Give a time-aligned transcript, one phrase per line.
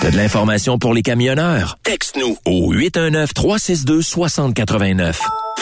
[0.00, 1.76] T'as de l'information pour les camionneurs?
[1.82, 5.16] Texte-nous Au 819-362-6089.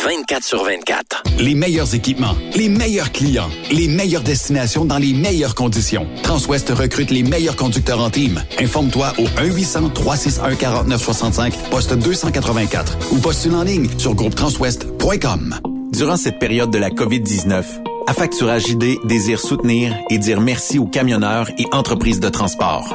[0.05, 1.25] 24 sur 24.
[1.41, 6.06] Les meilleurs équipements, les meilleurs clients, les meilleures destinations dans les meilleures conditions.
[6.22, 8.41] Transwest recrute les meilleurs conducteurs en team.
[8.61, 15.56] Informe-toi au 1-800-361-4965, poste 284 ou postule en ligne sur groupetranswest.com.
[15.92, 17.64] Durant cette période de la COVID-19,
[18.06, 22.94] Affacturage JD désire soutenir et dire merci aux camionneurs et entreprises de transport.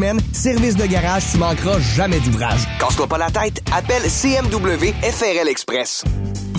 [0.33, 2.61] Service de garage, tu manqueras jamais d'ouvrage.
[2.79, 3.61] Casse-toi pas la tête.
[3.71, 6.03] Appelle CMW FRL Express.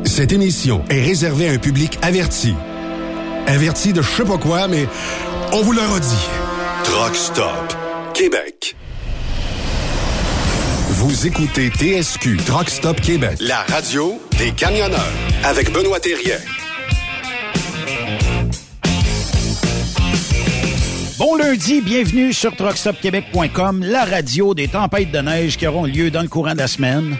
[0.05, 2.53] Cette émission est réservée à un public averti.
[3.47, 4.87] Averti de je sais pas quoi, mais
[5.53, 6.27] on vous le redit.
[6.83, 7.73] Truck Stop
[8.13, 8.75] Québec.
[11.07, 14.99] Vous écoutez TSQ Truck Stop Québec, la radio des camionneurs
[15.45, 16.35] avec Benoît Thérien.
[21.17, 26.23] Bon lundi, bienvenue sur truckstopquebec.com, la radio des tempêtes de neige qui auront lieu dans
[26.23, 27.17] le courant de la semaine.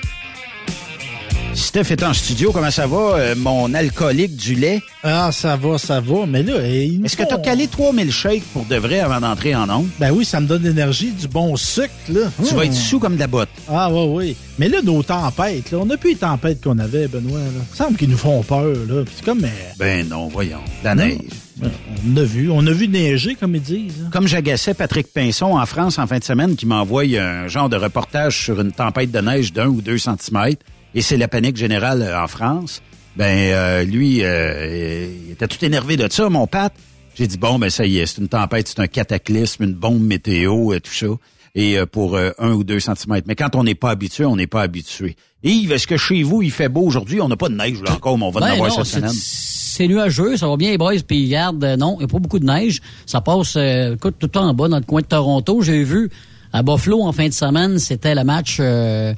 [1.58, 4.80] Steph est en studio, comment ça va, euh, mon alcoolique du lait?
[5.04, 6.54] Ah, ça va, ça va, mais là...
[6.64, 9.88] Est-ce que tu as calé 3000 shakes pour de vrai avant d'entrer en ondes?
[10.00, 12.32] Ben oui, ça me donne l'énergie, du bon sucre, là.
[12.48, 13.50] Tu vas être sous comme de la botte.
[13.68, 14.36] Ah oui, oui.
[14.60, 17.62] Mais là, nos tempêtes, là, on n'a plus les tempêtes qu'on avait, Benoît, là.
[17.74, 19.04] Il semble qu'ils nous font peur, là.
[19.04, 19.42] Puis c'est comme...
[19.42, 21.18] mais- Ben non, voyons, la neige.
[21.60, 24.08] On a vu, on a vu neiger, comme ils disent.
[24.12, 27.78] Comme j'agaçais Patrick Pinson en France en fin de semaine qui m'envoie un genre de
[27.78, 30.64] reportage sur une tempête de neige d'un ou deux centimètres
[30.96, 32.82] et c'est la panique générale euh, en France.
[33.16, 36.74] Ben euh, lui, euh, il était tout énervé de ça, mon Pat.
[37.16, 40.02] J'ai dit bon ben ça y est, c'est une tempête, c'est un cataclysme, une bombe
[40.02, 41.08] météo, et tout ça.
[41.56, 43.26] Et euh, pour euh, un ou deux centimètres.
[43.28, 45.16] Mais quand on n'est pas habitué, on n'est pas habitué.
[45.44, 47.20] Yves, est-ce que chez vous il fait beau aujourd'hui?
[47.22, 49.02] On n'a pas de neige là encore, mais on va en Ben avoir non, cette
[49.02, 49.12] semaine.
[49.14, 52.20] C'est nuageux, ça va bien les boys, puis regarde, euh, non, il n'y a pas
[52.20, 52.82] beaucoup de neige.
[53.06, 55.62] Ça passe, euh, écoute, tout le temps en bas dans le coin de Toronto.
[55.62, 56.10] J'ai vu
[56.54, 59.14] à Buffalo en fin de semaine, c'était le match euh,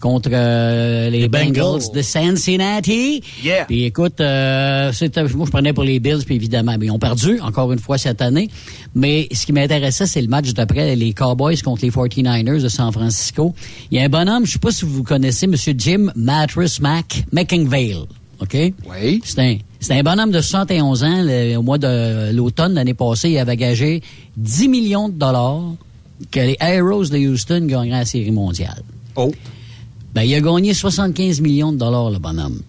[0.00, 1.52] contre euh, les, Bengals.
[1.62, 1.92] Bengals.
[1.94, 3.22] de Cincinnati.
[3.44, 3.64] Yeah.
[3.66, 6.98] Puis écoute, euh, c'était, moi je prenais pour les Bills, puis évidemment, mais ils ont
[6.98, 8.48] perdu encore une fois cette année.
[8.94, 12.90] Mais ce qui m'intéressait, c'est le match d'après les Cowboys contre les 49ers de San
[12.92, 13.54] Francisco.
[13.90, 17.24] Il y a un bonhomme, je sais pas si vous connaissez, Monsieur Jim Mattress Mac
[17.32, 18.06] McIngvale.
[18.40, 18.54] OK?
[18.54, 19.20] Oui.
[19.22, 21.22] C'est un, c'est un bonhomme de 71 ans.
[21.22, 24.02] le- au mois de l'automne l'année passée, il avait gagé
[24.38, 25.60] 10 millions de dollars
[26.30, 28.82] que les Aeros de Houston gagneraient la Série mondiale.
[29.16, 29.30] Oh,
[30.14, 32.60] Ben, il a gagné 75 millions de dollars, le bonhomme.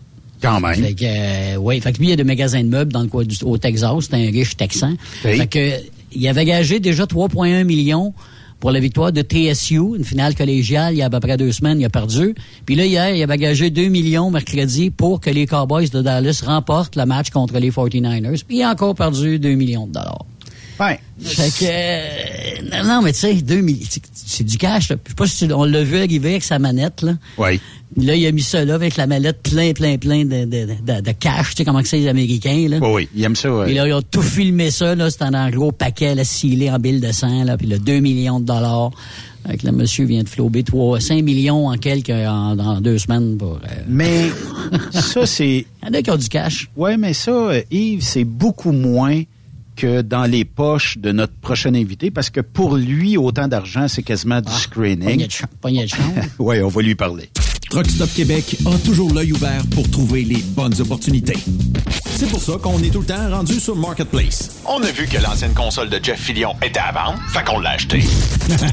[0.41, 0.75] quand même.
[0.75, 3.07] Fait que, euh, ouais, fait que lui, il a des magasins de meubles dans le
[3.07, 3.91] coin du, au Texas.
[4.01, 4.95] C'est un riche texan.
[5.25, 5.37] Oui.
[5.37, 5.71] Fait que,
[6.13, 8.13] il avait gagé déjà 3,1 millions
[8.61, 11.51] pour la victoire de TSU, une finale collégiale il y a à peu près deux
[11.51, 12.35] semaines, il a perdu.
[12.65, 16.43] Puis là, hier, il avait gagé 2 millions mercredi pour que les Cowboys de Dallas
[16.45, 18.43] remportent le match contre les 49ers.
[18.47, 20.25] Puis il a encore perdu 2 millions de dollars.
[20.81, 20.99] Ouais.
[21.21, 21.65] Fait que,
[22.81, 24.89] euh, non, mais tu sais, 2 millions, c'est- c'est du cash.
[24.89, 24.95] là.
[25.03, 27.13] Je sais pas si on l'a vu arriver avec sa manette, là.
[27.37, 27.59] Oui.
[27.97, 31.01] Là, il a mis ça là avec la mallette plein, plein, plein de, de, de,
[31.01, 31.49] de cash.
[31.49, 32.77] Tu sais comment que c'est les Américains, là?
[32.81, 33.53] Oui, oui, il aime ça.
[33.53, 33.65] ouais.
[33.65, 35.09] Puis là, ils ont tout filmé ça, là.
[35.11, 37.57] C'était un gros paquet, là, scellé en bille de sang, là.
[37.57, 38.91] Puis là, 2 millions de dollars.
[39.43, 43.37] Avec le monsieur vient de flober 3, 5 millions en quelques, en, dans deux semaines
[43.37, 44.29] pour, euh, Mais
[44.91, 45.65] ça, c'est...
[45.83, 46.69] Il y en a qui ont du cash.
[46.77, 49.21] Ouais, mais ça, euh, Yves, c'est beaucoup moins
[49.75, 54.03] que dans les poches de notre prochain invité, parce que pour lui, autant d'argent, c'est
[54.03, 55.17] quasiment du Pogné screening.
[55.27, 56.01] de, ch- pogné de chance.
[56.39, 57.29] Oui, on va lui parler.
[57.71, 61.37] Truck Stop Québec a toujours l'œil ouvert pour trouver les bonnes opportunités.
[62.03, 64.61] C'est pour ça qu'on est tout le temps rendu sur Marketplace.
[64.67, 67.69] On a vu que l'ancienne console de Jeff Fillion était à vendre, fait qu'on l'a
[67.69, 67.99] acheté.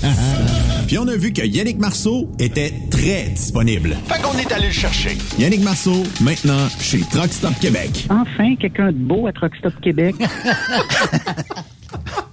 [0.89, 3.97] Puis on a vu que Yannick Marceau était très disponible.
[4.09, 5.17] Fait qu'on est allé le chercher.
[5.39, 8.09] Yannick Marceau, maintenant chez Truck Stop Québec.
[8.11, 10.17] Enfin, quelqu'un de beau à Truck Stop Québec.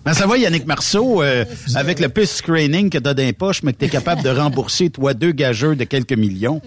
[0.05, 3.63] Ben, ça va, Yannick Marceau, euh, avec le plus screening que t'as dans les poches,
[3.63, 6.61] mais que t'es capable de rembourser, toi, deux gageurs de quelques millions.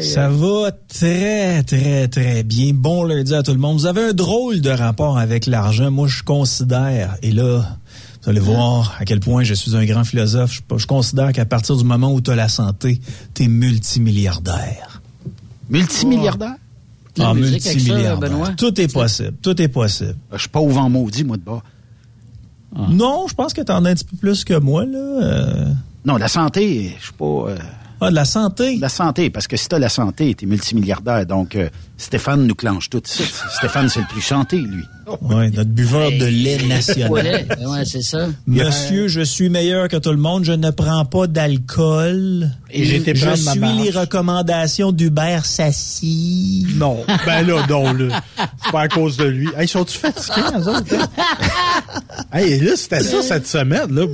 [0.00, 2.72] Ça va très, très, très bien.
[2.72, 3.78] Bon lundi à tout le monde.
[3.78, 5.90] Vous avez un drôle de rapport avec l'argent.
[5.90, 7.78] Moi, je considère, et là,
[8.22, 11.44] vous allez voir à quel point je suis un grand philosophe, je, je considère qu'à
[11.44, 13.00] partir du moment où tu as la santé,
[13.34, 15.02] tu es multimilliardaire.
[15.68, 16.54] Multimilliardaire?
[17.18, 18.18] Ah, ça, multimilliardaire.
[18.18, 18.50] Benoît?
[18.56, 19.34] Tout est possible.
[19.42, 20.16] Tout est possible.
[20.32, 21.62] Je suis pas au vent maudit, moi, de bas.
[22.90, 24.98] Non, je pense que tu en as un petit peu plus que moi, là.
[24.98, 25.66] Euh,
[26.04, 27.24] Non, la santé, je suis pas...
[27.24, 27.56] euh,
[28.00, 28.76] Ah, de la santé?
[28.78, 31.24] La santé, parce que si t'as la santé, t'es multimilliardaire.
[31.26, 33.22] Donc, euh, Stéphane nous clenche tout ça.
[33.58, 34.82] Stéphane, c'est le plus santé, lui.
[35.20, 37.12] Oui, notre buveur de lait national.
[37.66, 38.28] ouais, c'est ça.
[38.46, 40.44] Monsieur, je suis meilleur que tout le monde.
[40.44, 42.48] Je ne prends pas d'alcool.
[42.70, 43.82] Et été Je ma suis marche.
[43.84, 46.66] les recommandations d'Hubert Sassi.
[46.76, 47.04] Non.
[47.26, 48.22] Ben là, non, là.
[48.64, 49.48] C'est pas à cause de lui.
[49.56, 50.94] Hey, sont-tu fatigués, eux autres?
[52.32, 54.06] hey, là, c'était ça cette semaine, là.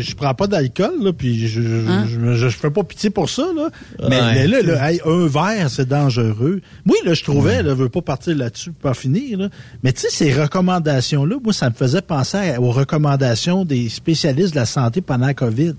[0.00, 2.06] Je prends pas d'alcool, là, puis je, je, Hein?
[2.08, 3.68] je, je fais pas pitié pour ça, là.
[4.08, 4.34] Mais, Ouais.
[4.34, 6.60] mais là, là, hey, un verre, c'est dangereux.
[6.86, 9.48] Oui, là, je trouvais, je veux pas partir là-dessus pour pas finir, là.
[9.82, 14.60] Mais tu sais, ces recommandations-là, moi, ça me faisait penser aux recommandations des spécialistes de
[14.60, 15.74] la santé pendant la COVID.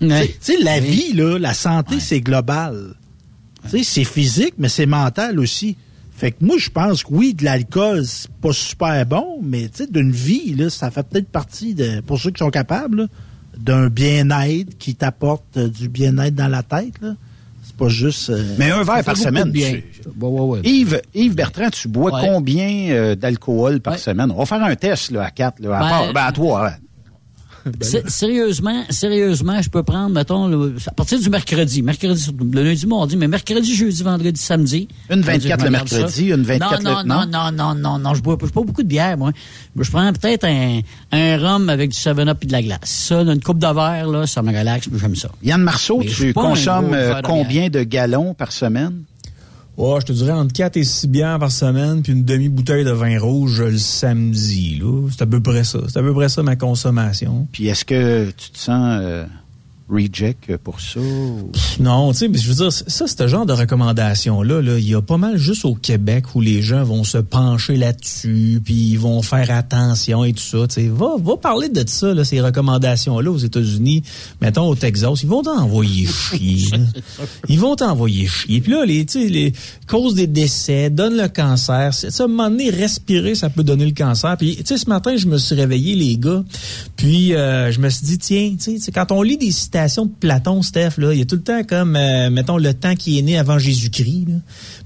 [0.00, 0.28] Ouais.
[0.28, 2.94] Tu sais, la vie, là, la santé, c'est global.
[3.68, 5.76] C'est physique, mais c'est mental aussi.
[6.16, 9.84] Fait que moi, je pense que oui, de l'alcool, c'est pas super bon, mais tu
[9.84, 13.08] sais, d'une vie, là, ça fait peut-être partie de, pour ceux qui sont capables,
[13.56, 17.14] d'un bien-être qui t'apporte euh, du bien-être dans la tête, là.
[17.80, 18.30] Pas juste.
[18.30, 19.44] euh, Mais un verre par semaine.
[19.46, 19.72] de bien.
[19.72, 22.20] tu- Yves, Yves Bertrand, tu bois Ouais.
[22.24, 24.30] combien euh, d'alcool par semaine?
[24.30, 26.68] On va faire un test là, à quatre, là, à, Ben- part- ben, à toi.
[26.68, 26.74] hein.
[27.80, 32.86] Sé- Sérieusement, sérieusement, je peux prendre, mettons, le- à partir du mercredi, mercredi, le lundi,
[32.86, 34.88] mardi, mais mercredi, jeudi, vendredi, samedi.
[35.10, 36.34] Une Je 24 me le mercredi, ça.
[36.34, 37.04] une 24 non, non, non?
[37.04, 39.32] non, non, non, non, non, je bois, bois beaucoup de bière, moi.
[39.78, 40.80] Je prends peut-être un,
[41.12, 42.78] un rhum avec du 7-up et de la glace.
[42.84, 45.28] Ça, là, une coupe de verre, là, ça me relaxe, j'aime ça.
[45.42, 49.02] Yann Marceau, Mais tu pas consommes euh, verre de combien de gallons par semaine?
[49.76, 52.90] Ouais, je te dirais entre 4 et 6 bières par semaine, puis une demi-bouteille de
[52.90, 54.82] vin rouge le samedi.
[55.10, 55.78] C'est à peu près ça.
[55.88, 57.48] C'est à peu près ça ma consommation.
[57.52, 59.24] Puis est-ce que tu te sens euh,
[59.90, 61.00] reject pour ça?
[61.00, 64.88] ou- Non, tu sais, mais je veux dire, ça, ce genre de recommandations-là, là, il
[64.88, 68.74] y a pas mal juste au Québec où les gens vont se pencher là-dessus, puis
[68.74, 70.66] ils vont faire attention et tout ça.
[70.68, 74.02] Tu sais, va, va parler de ça, là, ces recommandations-là aux États-Unis,
[74.40, 76.68] mettons au Texas, ils vont t'envoyer chier.
[77.48, 78.60] Ils vont t'envoyer chier.
[78.60, 79.52] Puis là, les, tu sais, les
[79.88, 81.92] causes des décès, donne le cancer.
[81.92, 84.36] Ça, à un moment donné, respirer, ça peut donner le cancer.
[84.36, 86.44] Puis, tu sais, ce matin, je me suis réveillé, les gars,
[86.96, 89.50] puis euh, je me suis dit, tiens, tu sais, tu sais, quand on lit des
[89.50, 92.74] citations de Platon, Steph, là, il y a tout le temps comme, euh, mettons, le
[92.74, 94.26] temps qui est né avant Jésus-Christ.
[94.28, 94.34] Là.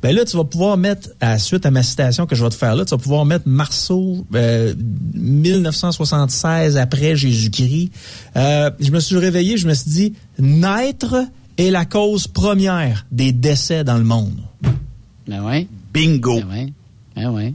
[0.02, 2.54] Ben là, tu vas pouvoir mettre, à suite à ma citation que je vais te
[2.54, 4.74] faire là, tu vas pouvoir mettre Marceau, euh,
[5.14, 7.90] 1976 après Jésus-Christ.
[8.36, 11.16] Euh, je me suis réveillé, je me suis dit, naître
[11.56, 14.40] est la cause première des décès dans le monde.
[15.28, 15.66] Ben ouais.
[15.92, 16.40] Bingo.
[16.40, 16.72] Ben ouais.
[17.16, 17.54] Ben ouais.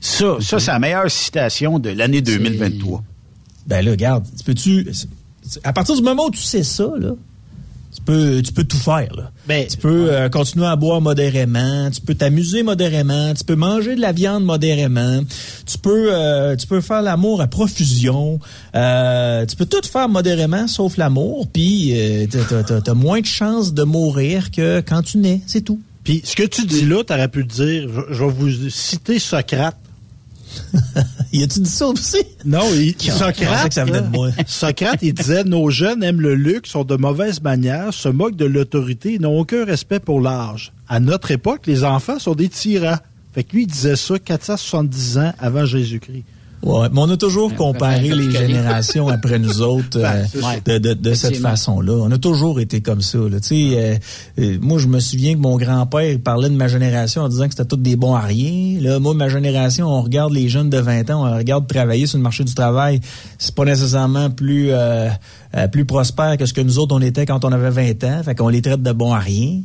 [0.00, 3.02] Ça, ça c'est la meilleure citation de l'année 2023.
[3.66, 4.90] Ben là, regarde, tu peux-tu.
[5.64, 7.10] À partir du moment où tu sais ça, là,
[7.92, 9.12] tu peux, tu peux tout faire.
[9.16, 9.32] Là.
[9.48, 13.96] Ben, tu peux euh, continuer à boire modérément, tu peux t'amuser modérément, tu peux manger
[13.96, 15.20] de la viande modérément,
[15.66, 18.38] tu peux, euh, tu peux faire l'amour à profusion,
[18.76, 23.74] euh, tu peux tout faire modérément sauf l'amour, puis euh, t'as- t'as moins de chances
[23.74, 25.80] de mourir que quand tu nais, c'est tout.
[26.04, 28.70] Puis ce que tu dis là, tu aurais pu le dire, je, je vais vous
[28.70, 29.76] citer Socrate.
[31.32, 32.18] y a-tu dit ça aussi?
[32.44, 34.30] Non, il, Socrate, que ça venait de moi?
[34.46, 38.44] Socrate, il disait, nos jeunes aiment le luxe, sont de mauvaises manières, se moquent de
[38.44, 40.72] l'autorité et n'ont aucun respect pour l'âge.
[40.88, 42.98] À notre époque, les enfants sont des tyrans.
[43.32, 46.24] Fait que lui, il disait ça 470 ans avant Jésus-Christ.
[46.62, 50.24] Ouais, mais on a toujours comparé les générations après nous autres euh,
[50.66, 51.94] de, de, de cette façon-là.
[51.94, 53.18] On a toujours été comme ça.
[53.18, 53.40] Là.
[53.40, 53.96] Tu sais, euh,
[54.38, 57.52] euh, moi, je me souviens que mon grand-père parlait de ma génération en disant que
[57.52, 58.78] c'était tous des bons à rien.
[58.80, 62.18] Là, moi, ma génération, on regarde les jeunes de 20 ans, on regarde travailler sur
[62.18, 63.00] le marché du travail.
[63.38, 64.70] C'est pas nécessairement plus
[65.72, 68.22] plus prospère que ce que nous autres, on était quand on avait 20 ans.
[68.22, 69.60] Fait qu'on les traite de bons à rien.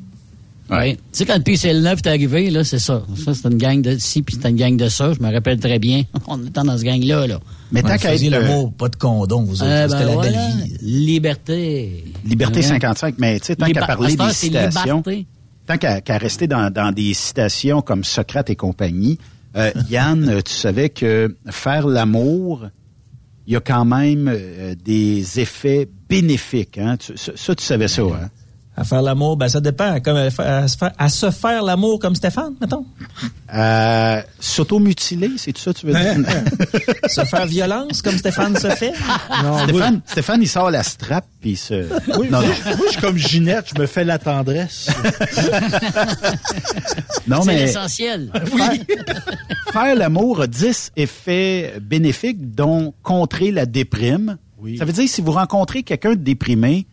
[0.69, 0.95] Oui.
[0.95, 3.03] Tu sais, quand le PCL 9 est arrivé, là, c'est ça.
[3.23, 5.13] Ça, c'était une gang de ci, puis c'était une gang de ça.
[5.13, 6.03] Je me rappelle très bien.
[6.27, 7.39] On était dans ce gang-là, là.
[7.71, 9.65] Mais tant Ouais, qu'à être, l'amour, pas de condom, vous autres.
[9.71, 10.31] Euh, C'était ben la voilà.
[10.31, 10.77] belle vie.
[10.81, 12.03] Liberté.
[12.25, 12.61] Liberté Ouais.
[12.63, 15.25] 55, mais tu sais, tant qu'à parler des citations, liberté.
[15.67, 19.17] tant qu'à rester dans, dans des citations comme Socrate et compagnie,
[19.55, 22.65] euh, Yann, euh, tu savais que faire l'amour,
[23.47, 26.77] il y a quand même euh, des effets bénéfiques.
[26.79, 26.97] Hein?
[26.97, 28.29] Tu- ça, tu savais ça, hein?
[28.77, 29.99] À faire l'amour, ben ça dépend.
[30.01, 30.29] Comme à,
[30.67, 32.85] se faire, à se faire l'amour comme Stéphane, mettons.
[33.53, 36.15] Euh, S'automutiler, c'est tout ça que tu veux dire?
[37.07, 38.91] se faire violence comme Stéphane se fait?
[39.63, 41.87] Stéphane, Stéphane, il sort la strap puis il se.
[42.19, 42.75] Oui, non, moi, non.
[42.77, 44.89] moi, je suis comme Ginette, je me fais la tendresse.
[47.27, 48.31] Non, c'est mais l'essentiel.
[49.73, 54.37] faire l'amour a 10 effets bénéfiques, dont contrer la déprime.
[54.77, 56.87] Ça veut dire si vous rencontrez quelqu'un de déprimé,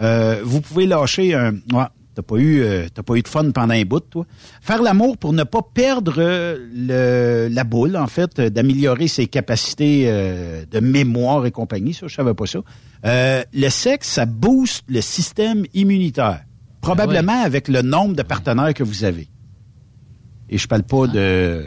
[0.00, 1.52] euh, vous pouvez lâcher un.
[1.72, 4.26] Ouais, t'as pas eu, euh, t'as pas eu de fun pendant un bout, toi.
[4.60, 9.26] Faire l'amour pour ne pas perdre euh, le, la boule, en fait, euh, d'améliorer ses
[9.26, 11.94] capacités euh, de mémoire et compagnie.
[11.94, 12.60] Ça, je savais pas ça.
[13.04, 16.40] Euh, le sexe, ça booste le système immunitaire,
[16.80, 19.28] probablement avec le nombre de partenaires que vous avez.
[20.48, 21.62] Et je parle pas de.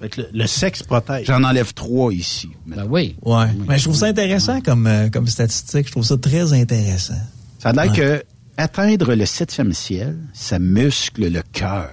[0.00, 1.26] Le, le sexe protège.
[1.26, 2.48] J'en enlève trois ici.
[2.66, 3.16] Ben oui.
[3.22, 3.46] Ouais.
[3.68, 5.86] Mais je trouve ça intéressant comme, euh, comme statistique.
[5.86, 7.14] Je trouve ça très intéressant.
[7.58, 7.96] Ça a l'air Ouais.
[7.96, 8.22] que
[8.56, 11.90] atteindre le septième ciel, ça muscle le cœur.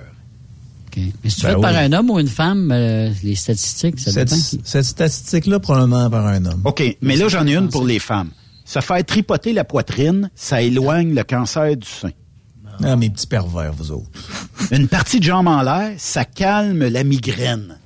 [0.96, 1.77] Mais si tu Ben fais par oui.
[1.77, 4.62] un homme ou une femme, euh, les statistiques, ça Cette, dépend.
[4.65, 6.62] cette statistique-là, probablement par un homme.
[6.65, 8.29] OK, mais là, j'en ai une pour les femmes.
[8.65, 12.12] Se faire tripoter la poitrine, ça éloigne le cancer du sein.
[12.84, 14.10] Ah, mes petits pervers, vous autres.
[14.72, 17.77] Une partie de jambe en l'air, ça calme la migraine.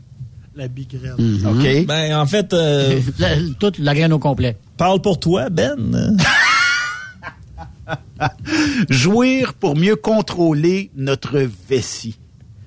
[0.56, 1.16] La migraine.
[1.20, 1.46] Mhm.
[1.48, 1.86] OK?
[1.86, 4.58] Ben, en fait, euh, La- toute la graine au complet.
[4.78, 6.16] parle pour toi, Ben.
[8.90, 12.18] Jouir pour mieux contrôler notre vessie.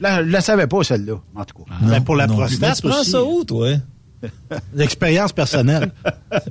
[0.00, 1.74] Je ne la savais pas, celle-là, en tout cas.
[1.82, 2.36] Ben, pour la non.
[2.36, 3.10] prostate Mais tu prends aussi.
[3.10, 3.70] ça où, toi?
[4.74, 5.90] L'expérience personnelle.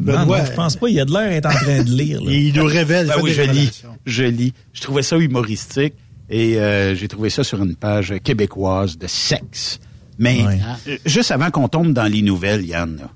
[0.02, 0.90] Non, je pense pas.
[0.90, 2.22] Il a de l'air d'être en train de lire.
[2.22, 2.32] là.
[2.32, 3.08] il nous révèle.
[3.08, 3.84] Ben oui, je lis.
[4.06, 4.54] Je lis.
[4.74, 5.94] Je trouvais ça humoristique
[6.30, 9.80] et euh, j'ai trouvé ça sur une page québécoise de sexe.
[10.20, 10.44] Mais
[10.88, 13.10] euh, juste avant qu'on tombe dans les nouvelles, Yann, là,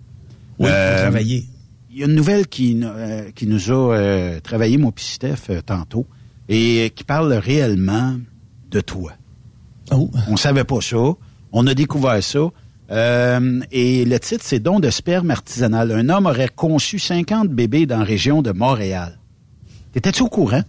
[0.59, 1.45] Oui, Euh, travailler.
[1.91, 5.49] il y a une nouvelle qui, euh, qui nous a euh, travaillé, mon petit Steph,
[5.49, 6.05] euh, tantôt,
[6.47, 8.15] et qui parle réellement
[8.69, 9.13] de toi.
[9.91, 10.09] Oh.
[10.27, 10.97] On savait pas ça.
[11.51, 12.39] On a découvert ça.
[12.91, 15.91] Euh, et le titre, c'est Don de sperme artisanal.
[15.91, 19.17] Un homme aurait conçu 50 bébés dans la région de Montréal.
[19.93, 20.63] T'étais-tu au courant?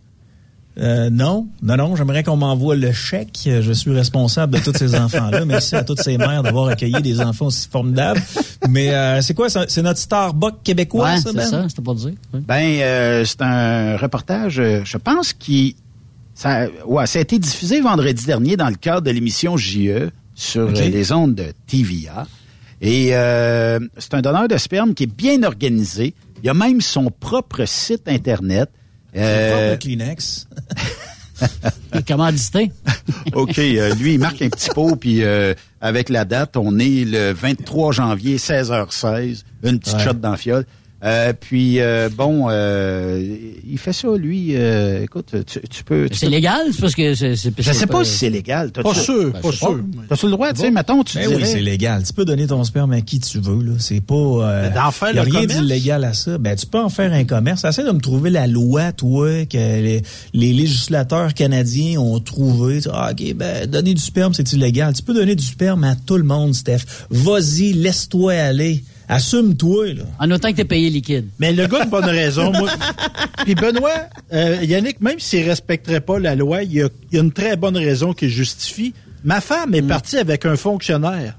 [0.79, 1.97] Euh, non, non, non.
[1.97, 3.41] J'aimerais qu'on m'envoie le chèque.
[3.45, 5.45] Je suis responsable de tous ces enfants-là.
[5.47, 8.23] Merci à toutes ces mères d'avoir accueilli des enfants aussi formidables.
[8.71, 9.49] Mais euh, c'est quoi?
[9.50, 11.45] C'est notre Starbucks québécois, Ouais, ça, c'est Ben?
[11.47, 12.12] ça, c'était pour dire.
[12.33, 12.41] Oui.
[12.47, 15.76] Ben, euh, c'est un reportage, euh, je pense, qui...
[16.35, 20.62] Ça, ouais, ça a été diffusé vendredi dernier dans le cadre de l'émission JE sur
[20.69, 22.26] euh, les ondes de TVA.
[22.81, 26.14] Et euh, c'est un donneur de sperme qui est bien organisé.
[26.43, 28.71] Il a même son propre site Internet.
[29.16, 30.47] Euh, Propre Kleenex.
[32.07, 32.73] Commandité.
[33.35, 37.04] OK, euh, lui, il marque un petit pot, puis euh, avec la date, on est
[37.04, 40.04] le 23 janvier, 16h16, une petite Ouais.
[40.04, 40.64] shot dans la fiole.
[41.04, 43.37] Euh, puis, euh, bon, euh,
[43.68, 44.54] il fait ça, lui.
[44.54, 46.09] euh, écoute, tu, tu peux...
[46.09, 46.61] tu C'est peux- légal?
[46.73, 47.35] C'est parce que c'est.
[47.35, 48.71] c'est- Je sais pas si c'est légal.
[48.71, 49.80] Pas sûr, Ben, pas sûr.
[50.09, 51.42] T'as-tu le droit, tu sais, mettons, tu Ben dirais...
[51.42, 52.04] oui, c'est légal.
[52.04, 53.62] Tu peux donner ton sperme à qui tu veux.
[53.64, 53.73] Là.
[53.78, 54.14] C'est pas.
[54.14, 56.38] Euh, Mais d'en faire y a le rien d'illégal à ça.
[56.38, 57.64] Ben tu peux en faire un commerce.
[57.64, 60.02] Essaie de me trouver la loi, toi, que les,
[60.35, 62.78] les législateurs canadiens ont trouvé.
[62.92, 64.94] Ah, ok, ben donner du sperme, c'est illégal.
[64.94, 66.82] Tu peux donner du sperme à tout le monde, Steph.
[67.11, 68.85] Vas-y, laisse-toi aller.
[69.09, 70.04] Assume-toi, là.
[70.18, 71.26] En autant que t'es payé liquide.
[71.38, 72.52] Mais le gars a une bonne raison.
[72.52, 72.71] Moi.
[73.44, 73.90] Puis Benoît,
[74.32, 77.32] euh, Yannick, même s'il respecterait pas la loi, il y, a, il y a une
[77.32, 78.94] très bonne raison qui justifie.
[79.25, 81.37] Ma femme est partie avec un fonctionnaire.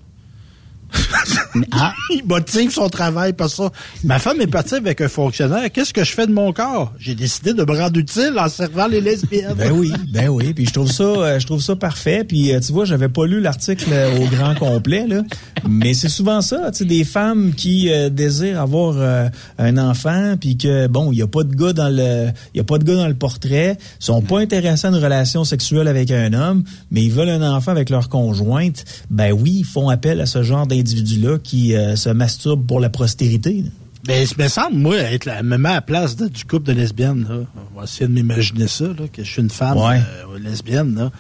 [1.72, 3.72] Ah, Il motive son travail par ça.
[4.04, 5.72] Ma femme est partie avec un fonctionnaire.
[5.72, 6.92] Qu'est-ce que je fais de mon corps?
[6.98, 9.54] J'ai décidé de me rendre utile en servant les lesbiennes.
[9.56, 10.54] Ben oui, ben oui.
[10.54, 12.24] Puis je trouve ça, euh, je trouve ça parfait.
[12.24, 15.22] Puis euh, tu vois, j'avais pas lu l'article euh, au grand complet là,
[15.68, 16.72] mais c'est souvent ça.
[16.72, 19.28] Tu sais, des femmes qui euh, désirent avoir euh,
[19.58, 22.62] un enfant, puis que bon, il y a pas de gars dans le, il y
[22.62, 26.12] a pas de gars dans le portrait, sont pas intéressés à une relation sexuelle avec
[26.12, 28.86] un homme, mais ils veulent un enfant avec leur conjointe.
[29.10, 32.90] Ben oui, ils font appel à ce genre d'individus-là qui euh, se masturbent pour la
[32.90, 33.64] postérité.
[34.06, 36.74] Ben, il me semble, moi, être la, me met à la place du couple de
[36.74, 37.26] lesbiennes.
[37.30, 37.38] Là.
[37.74, 40.00] On va essayer de m'imaginer ça, là, que je suis une femme Ouais.
[40.00, 40.96] euh, lesbienne.
[40.96, 41.12] Là.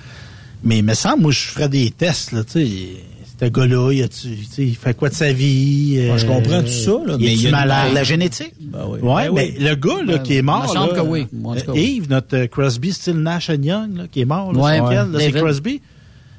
[0.63, 2.34] Mais il me semble, moi, je ferais des tests.
[2.34, 2.41] Là.
[2.45, 5.95] Ce gars-là, il, fait quoi de sa vie?
[5.97, 7.93] Ouais, je euh, comprends tout ça, là, mais il y a une-?
[7.93, 8.54] La génétique?
[8.62, 8.99] Ben oui.
[9.02, 9.63] Ouais, Ben mais oui.
[9.63, 11.28] le gars là, Ben, qui est mort, il me semble là, que oui.
[11.43, 11.95] En tout cas, euh, oui.
[11.97, 14.82] Yves, notre euh, Crosby, style Nash and Young, là, qui est mort, là, Ouais, c'est
[14.82, 15.32] ouais.
[15.32, 15.32] c'est.
[15.39, 15.82] Crosby.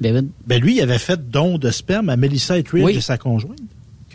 [0.01, 0.27] David?
[0.45, 2.95] Ben lui, il avait fait don de sperme à Melissa Etheridge Oui.
[2.97, 3.57] et sa conjointe.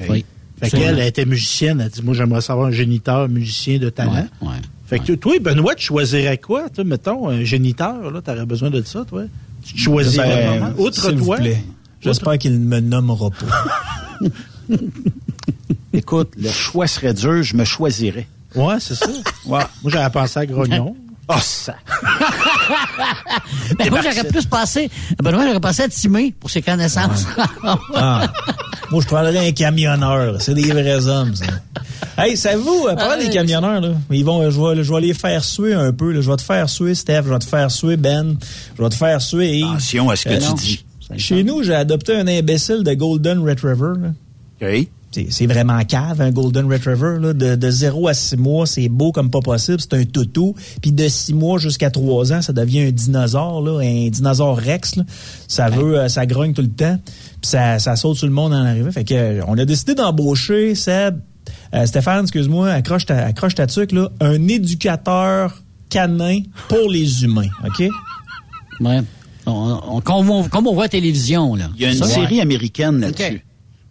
[0.08, 0.24] Oui.
[0.60, 1.80] Fait qu'elle elle était musicienne.
[1.80, 4.26] Elle dit, moi, j'aimerais savoir un géniteur musicien de talent.
[4.42, 4.54] Ouais, ouais.
[4.86, 6.68] Fait que toi, Benoît, tu choisirais quoi?
[6.68, 9.22] Toi, mettons, un géniteur, là, t'aurais besoin de ça, toi?
[9.64, 10.74] Tu choisirais Ben, vraiment?
[10.78, 11.38] Outre toi?
[12.00, 14.26] J'espère qu'il ne me nommera pas.
[15.92, 18.26] Écoute, le choix serait dur, je me choisirais.
[18.54, 19.06] Ouais, c'est ça.
[19.46, 19.60] Ouais.
[19.82, 20.96] Moi, j'avais pensé à Grognon.
[21.32, 21.74] Oh, ça!
[23.78, 24.90] Ben, moi, j'aurais plus passé.
[25.22, 27.26] Ben, moi, j'aurais passé à Timé pour ses connaissances.
[27.94, 28.26] Ah.
[28.90, 30.40] Moi, je prendrais un camionneur.
[30.40, 31.44] C'est des vrais hommes, ça.
[32.18, 35.14] Hey, savez-vous, euh, parlant Ah, des camionneurs, là, ils vont, je vais, je vais les
[35.14, 36.10] faire suer un peu.
[36.12, 36.20] là.
[36.20, 37.22] Je vais te faire suer, Steph.
[37.24, 38.36] Je vais te faire suer, Ben.
[38.76, 39.66] Je vais te faire suer, Yves.
[39.70, 40.52] Attention à ce que Euh, tu non.
[40.54, 40.84] dis.
[41.16, 43.92] Chez nous, j'ai adopté un imbécile de Golden Retriever.
[44.00, 44.08] là.
[44.68, 44.88] OK.
[45.12, 47.18] C'est c'est vraiment cave, un Golden Retriever.
[47.20, 47.32] Là.
[47.32, 49.78] De, de 0 à 6 mois, c'est beau comme pas possible.
[49.80, 50.54] C'est un toutou.
[50.80, 54.94] Puis de 6 mois jusqu'à 3 ans, ça devient un dinosaure, là, un dinosaure Rex.
[54.96, 55.02] là.
[55.48, 56.98] Ça veut, euh, ça grogne tout le temps.
[57.04, 58.92] Puis ça, ça saute sur le monde en arrivant.
[58.92, 61.18] Fait que euh, on a décidé d'embaucher Seb,
[61.74, 67.48] euh, Stéphane, excuse-moi, accroche ta, accroche ta tuque, là, un éducateur canin pour les humains.
[67.66, 67.88] OK?
[68.80, 69.00] Ouais.
[69.46, 71.68] On, on- comme, on, comme on voit à la télévision, là.
[71.74, 72.06] Il y a une Ça?
[72.06, 73.42] série américaine là-dessus.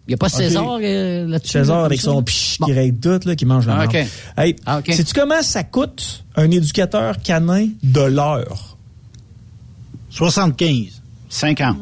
[0.06, 1.52] Il n'y a pas César euh, là-dessus?
[1.52, 2.16] César là, avec comme ça?
[2.16, 2.66] son pich Bon.
[2.66, 4.42] qui règle tout, là, qui mange la Ah.
[4.42, 8.76] Hey, Ah, sais-tu comment ça coûte un éducateur canin de l'heure?
[10.10, 11.00] 75.
[11.28, 11.76] 50.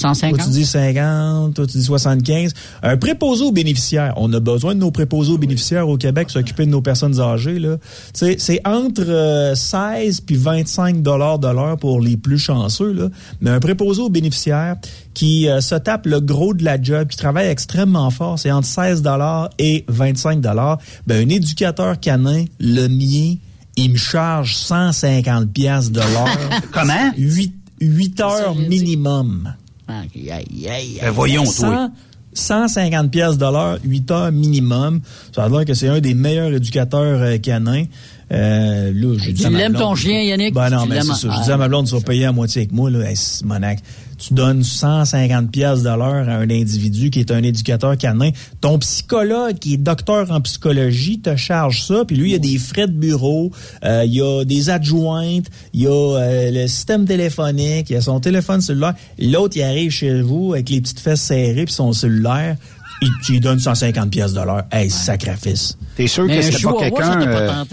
[0.00, 0.44] Toi, 150?
[0.44, 2.52] tu dis 50, toi, tu dis 75.
[2.82, 4.14] Un préposé aux bénéficiaires.
[4.16, 7.58] On a besoin de nos préposés aux bénéficiaires au Québec, s'occuper de nos personnes âgées.
[7.58, 7.76] Là.
[7.78, 12.92] Tu sais, C'est entre euh, 16 puis 25 dollars de l'heure pour les plus chanceux.
[12.92, 13.08] Là.
[13.40, 14.76] Mais un préposé aux bénéficiaires
[15.14, 18.68] qui euh, se tape le gros de la job, qui travaille extrêmement fort, c'est entre
[18.68, 20.78] 16 dollars et 25 dollars.
[21.06, 23.36] Ben, un éducateur canin, le mien,
[23.76, 26.50] il me charge 150 pièces de l'heure.
[26.72, 27.12] Comment?
[27.16, 29.54] 8, 8 heures minimum.
[29.88, 31.90] Aïe, aïe, aïe, Ben, voyons, toi.
[32.36, 35.00] 150 pièces de l'heure, 8 heures minimum.
[35.34, 37.84] Ça a l'air que c'est un des meilleurs éducateurs euh, canins.
[38.32, 40.52] Euh, là, dit Tu l'aimes ton chien, Yannick?
[40.52, 41.14] Ben non, mais c'est ça.
[41.22, 41.38] Je Ah.
[41.40, 43.08] disais à ma blonde, tu vas payer à moitié avec moi, là.
[43.08, 43.78] Hey, Simonac,
[44.18, 48.30] tu donnes 150 pièces de l'heure à un individu qui est un éducateur canin.
[48.60, 52.04] Ton psychologue, qui est docteur en psychologie, te charge ça.
[52.04, 53.52] Puis lui, il y a des frais de bureau,
[53.84, 57.96] euh, il y a des adjointes, il y a euh, le système téléphonique, il y
[57.96, 58.94] a son téléphone cellulaire.
[59.20, 62.56] L'autre, il arrive chez vous avec les petites fesses serrées puis son cellulaire.
[63.02, 64.64] Il, tu lui donnes 150 pièces de l'heure.
[64.72, 65.76] Hey, sacrifice.
[65.96, 67.64] T'es sûr Mais que c'était pas quelqu'un...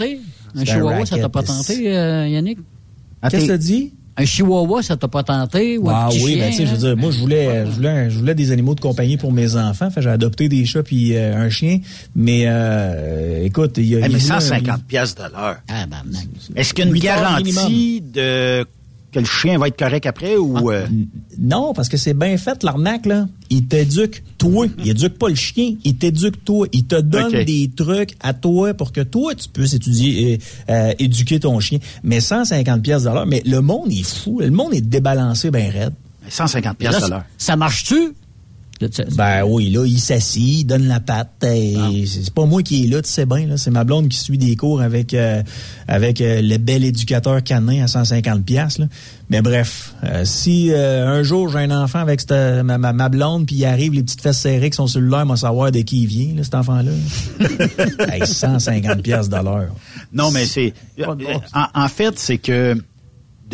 [0.56, 2.58] Un chihuahua, ça t'a pas tenté, euh, Yannick?
[3.22, 3.92] Ah, Qu'est-ce que tu dit?
[4.16, 5.76] Un chihuahua, ça t'a pas tenté?
[5.76, 6.94] Ou un Ah petit oui, chien, ben tu sais, je veux hein?
[6.94, 9.90] dire, moi je voulais, je voulais, je voulais des animaux de compagnie pour mes enfants.
[9.90, 11.80] Fait j'ai adopté des chats puis euh, un chien.
[12.14, 13.98] Mais euh, écoute, il y a.
[13.98, 15.56] Hey, il mais voulait un- 150 pièces de l'heure.
[15.68, 16.02] Ah, ben.
[16.54, 18.64] Est-ce qu'il y a une Huit heures garantie de
[19.14, 20.70] que le chien va être correct après ou...
[20.70, 20.86] euh,
[21.38, 23.26] Non, parce que c'est bien fait l'arnaque là.
[23.50, 27.70] Il t'éduque toi, il éduque pas le chien, il t'éduque toi, il te donne des
[27.74, 31.78] trucs à toi pour que toi tu puisses étudier, euh, euh, éduquer ton chien.
[32.02, 35.70] Mais 150 pièces de l'heure, mais le monde est fou, le monde est débalancé ben
[35.70, 35.92] raide.
[36.28, 37.24] 150 Là, pièces de ça- l'heure.
[37.38, 38.12] Ça marche-tu?
[38.84, 41.44] Là, Ben oui, là, il s'assit, il donne la patte.
[41.44, 43.46] et C'est pas moi qui est là, tu sais bien.
[43.46, 45.42] Là, c'est ma blonde qui suit des cours avec euh,
[45.88, 48.78] avec euh, le bel éducateur canin à 150 pièces.
[49.30, 53.08] Mais bref, euh, si euh, un jour j'ai un enfant avec cette, ma, ma, ma
[53.08, 56.02] blonde, puis il arrive les petites fesses serrées avec son cellulaire, moi savoir de qui
[56.02, 56.92] il vient, là, cet enfant-là.
[58.12, 59.74] hey, 150 pièces de l'heure.
[60.12, 60.74] Non, mais c'est...
[61.54, 62.76] En, en fait, c'est que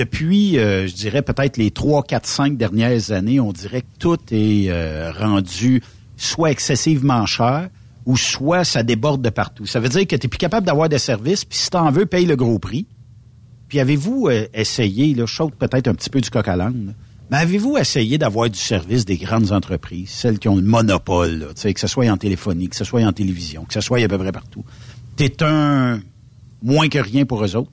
[0.00, 4.18] depuis, euh, je dirais peut-être les 3, 4, 5 dernières années, on dirait que tout
[4.30, 5.82] est euh, rendu
[6.16, 7.68] soit excessivement cher
[8.06, 9.66] ou soit ça déborde de partout.
[9.66, 11.90] Ça veut dire que tu n'es plus capable d'avoir des services, puis si tu en
[11.90, 12.86] veux, paye le gros prix.
[13.68, 16.94] Puis avez-vous euh, essayé, là, je peut-être un petit peu du coq à l'âne,
[17.30, 21.72] mais avez-vous essayé d'avoir du service des grandes entreprises, celles qui ont le monopole, là,
[21.72, 24.16] que ce soit en téléphonie, que ce soit en télévision, que ce soit à peu
[24.16, 24.64] près partout?
[25.16, 26.00] T'es un
[26.62, 27.70] moins que rien pour eux autres?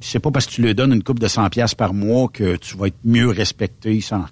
[0.00, 2.56] C'est pas parce que tu leur donnes une coupe de 100 pièces par mois que
[2.56, 4.24] tu vas être mieux respecté sans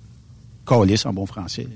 [0.66, 1.66] calice en bon français.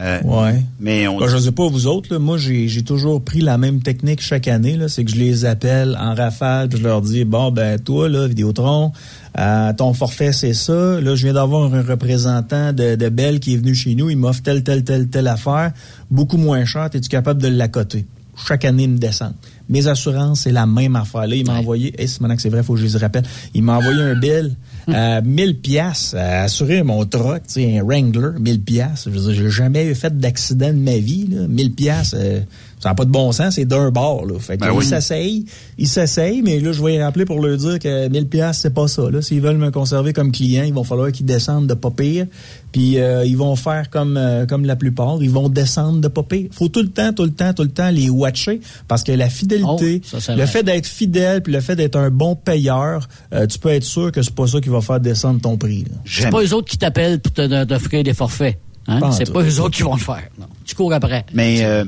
[0.00, 0.62] Euh, Ouais.
[0.80, 3.82] Mais on Ben, je sais pas vous autres, là, moi j'ai toujours pris la même
[3.82, 4.78] technique chaque année.
[4.88, 8.26] C'est que je les appelle en rafale, puis je leur dis bon ben toi là
[8.26, 8.92] Vidéotron,
[9.38, 10.98] euh, ton forfait c'est ça.
[11.00, 14.16] Là je viens d'avoir un représentant de, de Bell qui est venu chez nous, il
[14.16, 15.72] m'offre telle telle telle telle affaire,
[16.10, 16.88] beaucoup moins cher.
[16.92, 18.06] Es-tu capable de l'accoter?
[18.48, 19.34] Chaque année une descente.
[19.68, 21.26] Mes assurances c'est la même affaire.
[21.26, 23.24] Là il m'a envoyé, et c'est maintenant que c'est vrai, faut que je les rappelle.
[23.54, 24.56] Il m'a envoyé un bill.
[24.88, 29.04] Euh, 1000 pièces à assurer mon truck, tu sais, un Wrangler, 1000 pièces.
[29.06, 31.46] Je veux dire, j'ai jamais fait d'accident de ma vie, là.
[31.48, 32.40] 1000 pièces, euh,
[32.80, 34.34] ça n'a pas de bon sens, c'est d'un bord, là.
[34.40, 34.84] Fait que Ben oui.
[34.84, 35.44] s'essayent,
[35.78, 38.74] ils s'essayent, mais là, je vais les rappeler pour leur dire que 1000 pièces, c'est
[38.74, 39.22] pas ça, là.
[39.22, 42.26] S'ils veulent me conserver comme client, il va falloir qu'ils descendent de pas pire.
[42.72, 46.22] Puis, euh, ils vont faire comme, euh, comme la plupart, ils vont descendre de pas
[46.22, 46.48] pire.
[46.52, 49.28] Faut tout le temps, tout le temps, tout le temps les watcher parce que la
[49.28, 50.46] fidélité, Oh, ça, le vrai.
[50.46, 54.10] fait d'être fidèle puis le fait d'être un bon payeur, euh, tu peux être sûr
[54.10, 55.84] que c'est pas ça qui va faire descendre ton prix.
[56.04, 58.58] C'est pas eux autres qui t'appellent pour te- t'offrir des forfaits.
[58.88, 59.12] Hein?
[59.12, 60.24] C'est pas eux autres qui vont le faire.
[60.40, 60.46] Non.
[60.64, 61.24] Tu cours après.
[61.32, 61.84] Mais euh,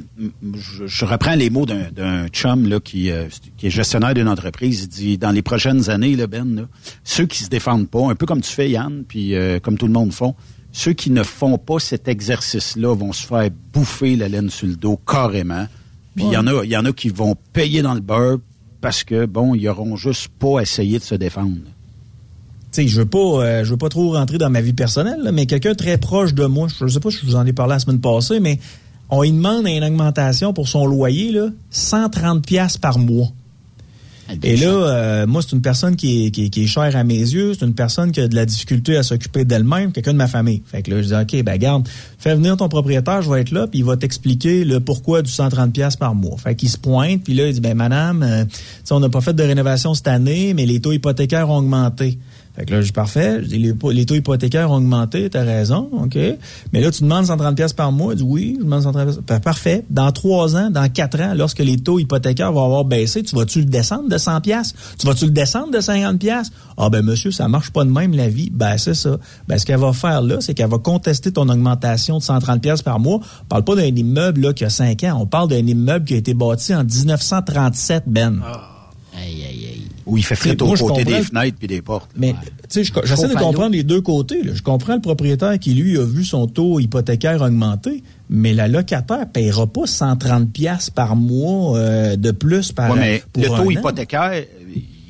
[0.55, 4.83] je, je reprends les mots d'un chum là, qui, euh, qui est gestionnaire d'une entreprise.
[4.85, 6.63] Il dit dans les prochaines années, là, Ben, là,
[7.03, 9.87] ceux qui se défendent pas, un peu comme tu fais, Yann, puis euh, comme tout
[9.89, 10.37] le monde font,
[10.71, 14.77] ceux qui ne font pas cet exercice-là vont se faire bouffer la laine sur le
[14.77, 15.67] dos carrément.
[16.15, 18.39] Puis il y en a, il y en a qui vont payer dans le beurre
[18.81, 21.57] parce que bon, ils auront juste pas essayé de se défendre.
[22.75, 25.31] Sais, je veux pas, euh, je veux pas trop rentrer dans ma vie personnelle, là,
[25.31, 27.75] mais quelqu'un très proche de moi, je sais pas si je vous en ai parlé
[27.75, 28.59] la semaine passée, mais
[29.11, 33.29] on lui demande une augmentation pour son loyer, là, 130 pièces par mois.
[34.43, 37.05] Et là, euh, moi, c'est une personne qui est, qui, est, qui est chère à
[37.05, 37.55] mes yeux.
[37.55, 40.61] C'est une personne qui a de la difficulté à s'occuper d'elle-même, quelqu'un de ma famille.
[40.67, 43.53] Fait que là, je dis, OK, ben garde, fais venir ton propriétaire, je vais être
[43.53, 46.37] là, puis il va t'expliquer le pourquoi du 130 pièces par mois.
[46.39, 48.45] Fait qu'il se pointe, puis là, il dit, ben madame, euh,
[48.91, 52.19] on n'a pas fait de rénovation cette année, mais les taux hypothécaires ont augmenté.
[52.57, 53.43] Fait que là, je dis parfait.
[53.43, 56.17] Je dis, les, les taux hypothécaires ont augmenté, t'as raison, OK.
[56.73, 58.13] Mais là, tu demandes 130 pièces par mois.
[58.13, 59.19] Je dis oui, je demande 130 pièces.
[59.27, 59.85] Ben, parfait.
[59.91, 63.59] Dans trois ans, dans quatre ans, lorsque les taux hypothécaires vont avoir baissé, tu vas-tu
[63.61, 64.73] le descendre de 100 pièces?
[64.99, 66.51] Tu vas-tu le descendre de 50 pièces?
[66.77, 68.51] Ah, ben, monsieur, ça marche pas de même, la vie.
[68.53, 69.19] Ben, c'est ça.
[69.49, 72.83] Ben, ce qu'elle va faire là, c'est qu'elle va contester ton augmentation de 130 pièces
[72.83, 73.19] par mois.
[73.43, 75.19] On parle pas d'un immeuble, là, qui a 5 ans.
[75.21, 78.41] On parle d'un immeuble qui a été bâti en 1937, Ben.
[79.17, 79.84] Aïe, aïe, aïe.
[80.07, 82.11] Où il fait frit Moi, aux côtés des fenêtres puis des portes.
[82.17, 82.39] Mais tu
[82.69, 84.43] sais, je- j'essaie de comprendre les deux côtés.
[84.43, 84.53] là.
[84.55, 89.27] Je comprends le propriétaire qui, lui, a vu son taux hypothécaire augmenter, mais la locataire
[89.33, 93.71] paiera pas 130 pièces par mois euh, de plus par Ouais, mais pour le taux
[93.71, 94.43] hypothécaire, euh,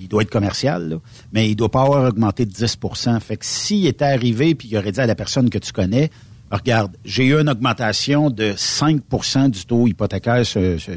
[0.00, 0.96] il doit être commercial, là,
[1.32, 4.76] mais il doit pas avoir augmenté de 10% Fait que s'il était arrivé puis il
[4.76, 6.10] aurait dit à la personne que tu connais,
[6.52, 10.90] regarde, j'ai eu une augmentation de 5% du taux hypothécaire ce- ce-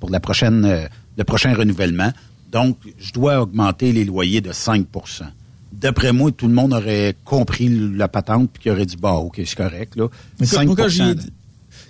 [0.00, 2.10] pour la prochaine, euh, le prochain renouvellement.
[2.50, 4.84] Donc, je dois augmenter les loyers de 5%
[5.72, 9.40] D'après moi, tout le monde aurait compris la patente puis qu'il aurait dit, bah, OK,
[9.44, 10.06] c'est correct, là.
[10.40, 11.30] Écoute, moi, quand j'y ai dit-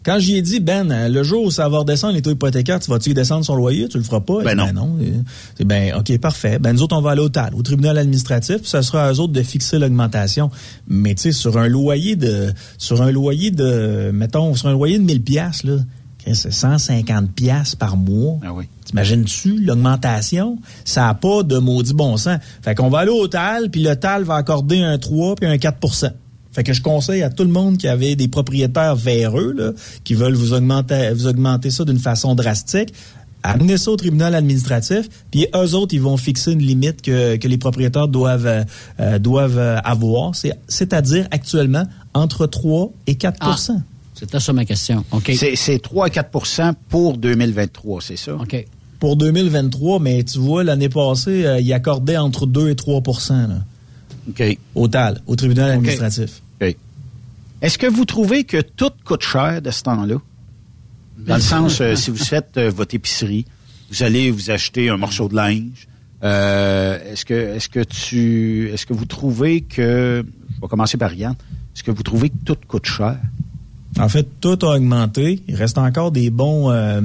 [0.05, 2.81] Quand j'y ai dit, Ben, euh, le jour où ça va redescendre les taux hypothécaires,
[2.81, 3.89] tu vas-tu descendre son loyer?
[3.89, 4.43] Tu le feras pas?
[4.43, 4.97] Ben non.
[5.01, 5.11] Euh,
[5.57, 6.59] C'est ben, OK, parfait.
[6.59, 9.13] Ben, nous autres, on va aller au TAL, au tribunal administratif, puis ça sera à
[9.13, 10.51] eux autres de fixer l'augmentation.
[10.87, 14.99] Mais, tu sais, sur un loyer de, sur un loyer de, mettons, sur un loyer
[14.99, 15.77] de 1000 piastres, là,
[16.35, 18.39] 150 piastres par mois.
[18.45, 18.65] Ah oui.
[18.85, 20.59] T'imagines-tu l'augmentation?
[20.85, 22.39] Ça n'a pas de maudit bon sens.
[22.63, 25.57] Fait qu'on va aller au TAL, puis le TAL va accorder un 3 puis un
[25.57, 26.11] 4%
[26.51, 29.71] fait que je conseille à tout le monde qui avait des propriétaires véreux, là,
[30.03, 32.93] qui veulent vous augmenter, vous augmenter ça d'une façon drastique,
[33.45, 37.47] amenez ça au tribunal administratif, puis eux autres, ils vont fixer une limite que, que
[37.47, 38.65] les propriétaires doivent,
[38.99, 43.51] euh, doivent avoir, C'est- c'est-à-dire actuellement entre 3 et 4 Ah,
[44.19, 45.05] C'était ça ma question.
[45.13, 45.33] OK.
[45.37, 48.35] C'est- C'est 3 à 4% pour 2023, c'est ça?
[48.35, 48.65] OK.
[48.99, 53.01] Pour 2023, mais tu vois, l'année passée, euh, ils accordaient entre 2 et 3
[53.31, 53.61] là,
[54.29, 54.59] OK.
[54.75, 56.43] au TAL, au tribunal administratif.
[56.61, 56.77] OK.
[57.63, 60.17] Est-ce que vous trouvez que tout coûte cher de ce temps-là?
[61.19, 63.45] Dans le sens, euh, si vous faites euh, votre épicerie,
[63.91, 65.87] vous allez vous acheter un morceau de linge.
[66.25, 70.25] euh, est-ce que est-ce que tu est-ce que vous trouvez que
[70.57, 71.35] je vais commencer par Yann,
[71.75, 73.17] est-ce que vous trouvez que tout coûte cher?
[73.99, 75.43] En fait, tout a augmenté.
[75.49, 77.01] Il reste encore des bons, euh,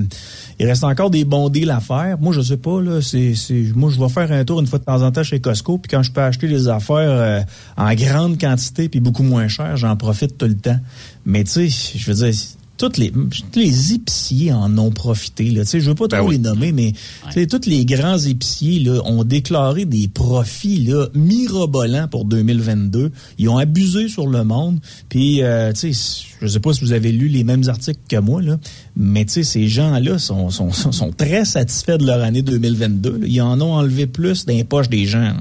[0.59, 2.17] il reste encore des bons deals à faire.
[2.19, 3.01] Moi, je sais pas là.
[3.01, 3.33] C'est,
[3.75, 5.77] moi, je vais faire un tour une fois de temps en temps chez Costco.
[5.77, 7.41] Puis quand je peux acheter des affaires euh,
[7.77, 10.79] en grande quantité puis beaucoup moins cher, j'en profite tout le temps.
[11.25, 12.33] Mais tu sais, je veux dire.
[12.77, 15.51] Toutes les, tous les épiciers en ont profité.
[15.51, 15.61] Là.
[15.63, 18.79] Tu sais, Je veux pas trop les nommer, mais tu sais, tous les grands épiciers
[18.79, 23.11] là, ont déclaré des profits là, mirobolants pour 2022.
[23.37, 24.79] Ils ont abusé sur le monde.
[25.07, 28.17] Puis, euh, tu sais, je sais pas si vous avez lu les mêmes articles que
[28.17, 28.57] moi, là,
[28.97, 33.19] mais tu sais, ces gens-là sont, sont, sont, sont très satisfaits de leur année 2022.
[33.19, 33.27] là.
[33.27, 35.21] Ils en ont enlevé plus dans les poches des gens.
[35.21, 35.35] là.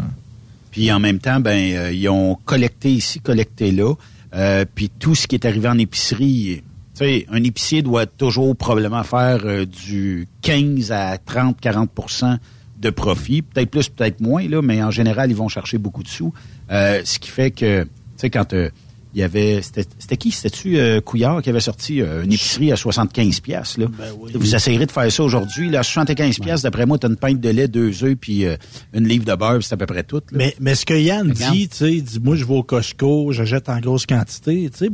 [0.73, 3.95] Puis en même temps, ben euh, ils ont collecté ici, collecté là.
[4.35, 6.63] Euh, puis tout ce qui est arrivé en épicerie,
[6.95, 12.39] tu sais, un épicier doit toujours probablement faire euh, du 15 à 30, 40%
[12.79, 16.09] de profit, peut-être plus, peut-être moins là, mais en général ils vont chercher beaucoup de
[16.09, 16.35] sous.
[16.71, 18.69] Euh, ce qui fait que, tu sais, quand euh,
[19.15, 22.73] il y avait, c'était c'était qui, c'était-tu euh, Couillard qui avait sorti euh, une épicerie
[22.73, 23.87] à 75 pièces là?
[24.35, 26.63] Vous essayerez de faire ça aujourd'hui, là, à 75 pièces.
[26.63, 28.57] D'après moi, t'as une pinte de lait, deux œufs, puis euh,
[28.95, 30.17] une livre de beurre, puis c'est à peu près tout.
[30.17, 30.39] là.
[30.39, 31.55] Mais, mais ce que Yann Regarde.
[31.55, 34.71] dit, tu sais, il dit, moi, je vais au Costco, j'achète en grosse quantité.
[34.71, 34.89] Tu sais,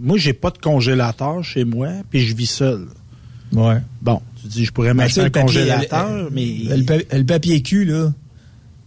[0.00, 2.86] moi, j'ai- pas de congélateur chez moi, puis je vis seul.
[3.52, 3.76] Ouais.
[4.02, 6.56] Bon, tu dis, je pourrais m'acheter un congélateur, le- mais...
[7.12, 8.12] Le papier cul, là,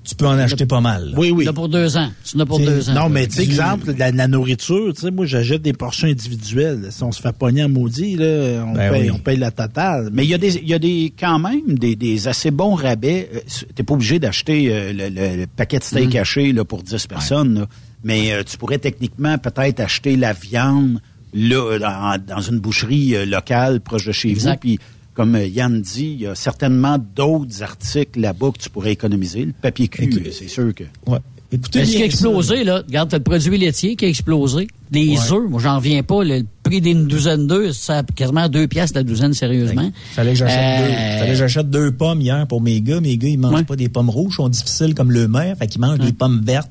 [0.08, 1.12] tu peux en acheter pas mal.
[1.12, 1.18] là.
[1.18, 1.46] Oui, oui.
[1.46, 2.10] Tu pour deux ans.
[2.24, 2.94] Tu pour T'sais, deux ans.
[2.94, 6.88] Non, mais tu exemple, de la, la nourriture, tu sais, moi, j'achète des portions individuelles.
[6.92, 9.12] Si on se fait pogner en maudit, là, on, Ben paye, oui.
[9.14, 10.10] on paye la totale.
[10.14, 12.76] Mais il y a des, il y a des quand même des, des assez bons
[12.76, 13.30] rabais.
[13.36, 13.40] Euh,
[13.76, 16.18] T'es pas obligé d'acheter euh, le, le- le paquet de steak Mm.
[16.18, 17.66] haché là, pour 10 personnes, là.
[18.04, 21.00] mais euh, tu pourrais techniquement peut-être acheter la viande
[21.34, 24.54] là, dans, dans une boucherie euh, locale proche de chez Exact.
[24.54, 24.60] vous.
[24.62, 24.80] Puis
[25.18, 29.46] comme euh, Yann dit, il y a certainement d'autres articles là-bas que tu pourrais économiser.
[29.46, 30.84] Le papier cul, euh, c'est sûr que.
[31.08, 31.18] Ouais.
[31.52, 34.68] Écoutez Mais ce qui a explosé, là, regarde, t'as le produit laitier qui a explosé.
[34.92, 35.18] Les Ouais.
[35.32, 36.22] œufs, moi, j'en reviens pas.
[36.24, 39.90] Le prix d'une douzaine d'œufs, ça a quasiment deux piastres la douzaine, sérieusement.
[40.12, 41.20] Fallait que j'achète Euh, deux.
[41.20, 43.00] Fallait que j'achète deux pommes hier pour mes gars.
[43.00, 43.64] Mes gars, ils mangent Ouais.
[43.64, 46.42] pas des pommes rouges, ils sont difficiles comme le maire, fait qu'ils mangent des pommes
[46.46, 46.70] vertes.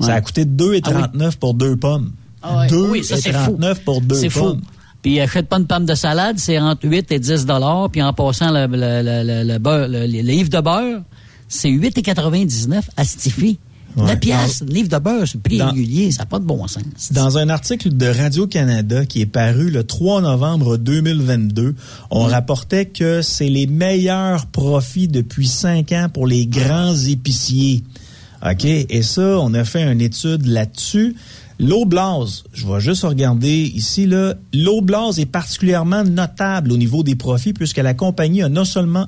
[0.00, 2.10] Ça a coûté 2,39 pour deux pommes.
[2.42, 2.66] Ah ouais.
[2.68, 3.56] 2,39 Oui, ça, c'est fou.
[3.84, 4.56] pour deux C'est fou.
[5.06, 7.88] Puis achète pas une pomme de salade, c'est entre 8 et 10 dollars.
[7.92, 11.02] Puis en passant le, le, le, le, le beurre, livre de beurre,
[11.46, 13.60] c'est 8,99 à Stiffy.
[13.96, 14.06] Ouais.
[14.06, 16.66] 9 piastres, le livre de beurre, c'est prix Dans- régulier, ça n'a pas de bon
[16.66, 16.82] sens.
[17.12, 21.76] Dans un article de Radio-Canada qui est paru le 3 novembre 2022,
[22.10, 27.84] on rapportait que c'est les meilleurs profits depuis cinq ans pour les grands épiciers.
[28.44, 28.64] OK?
[28.64, 31.14] Et ça, on a fait une étude là-dessus.
[31.58, 34.06] L'eau blase, je vais juste regarder ici,
[34.82, 39.06] blase est particulièrement notable au niveau des profits puisque la compagnie a non seulement,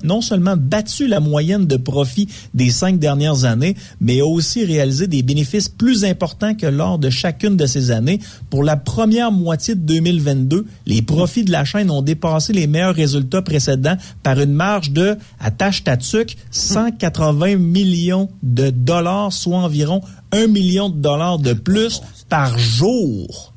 [0.56, 5.68] battu la moyenne de profits des cinq dernières années, mais a aussi réalisé des bénéfices
[5.68, 8.18] plus importants que lors de chacune de ces années.
[8.48, 12.94] Pour la première moitié de 2022, les profits de la chaîne ont dépassé les meilleurs
[12.94, 20.00] résultats précédents par une marge de, attache ta tuque, 180 millions de dollars, soit environ
[20.32, 23.52] 1 million de dollars de plus par jour.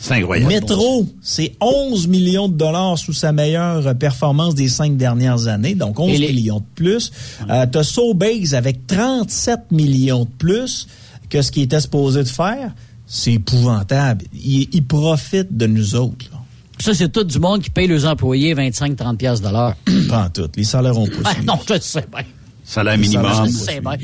[0.00, 0.52] C'est incroyable.
[0.52, 5.98] Métro, c'est 11 millions de dollars sous sa meilleure performance des cinq dernières années, donc
[5.98, 7.10] 11 Et les- millions de plus.
[7.48, 10.86] Euh, T'as Sobeys avec 37 millions de plus
[11.30, 12.72] que ce qu'il était supposé de faire.
[13.06, 14.24] c'est épouvantable.
[14.34, 16.26] Ils, ils profitent de nous autres.
[16.32, 16.38] là.
[16.80, 19.74] Ça, c'est tout du monde qui paye leurs employés 25-30 piastres de l'heure.
[20.08, 20.48] Pas en tout.
[20.56, 22.24] Les salaires ont pas Ben non, je sais bien.
[22.66, 23.46] Salaire minimum.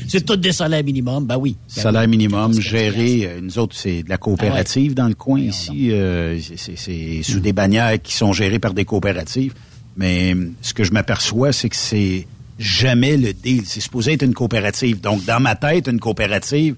[0.09, 1.57] C'est tout des salaires minimum, ben oui.
[1.67, 3.23] Salaire minimum géré.
[3.27, 5.89] euh, Nous autres, c'est de la coopérative dans le coin ici.
[5.93, 9.55] euh, c'est sous des bannières qui sont gérées par des coopératives.
[9.97, 12.27] Mais euh, ce que je m'aperçois, c'est que c'est
[12.59, 13.63] jamais le deal.
[13.65, 15.01] C'est supposé être une coopérative.
[15.01, 16.77] Donc, dans ma tête, une coopérative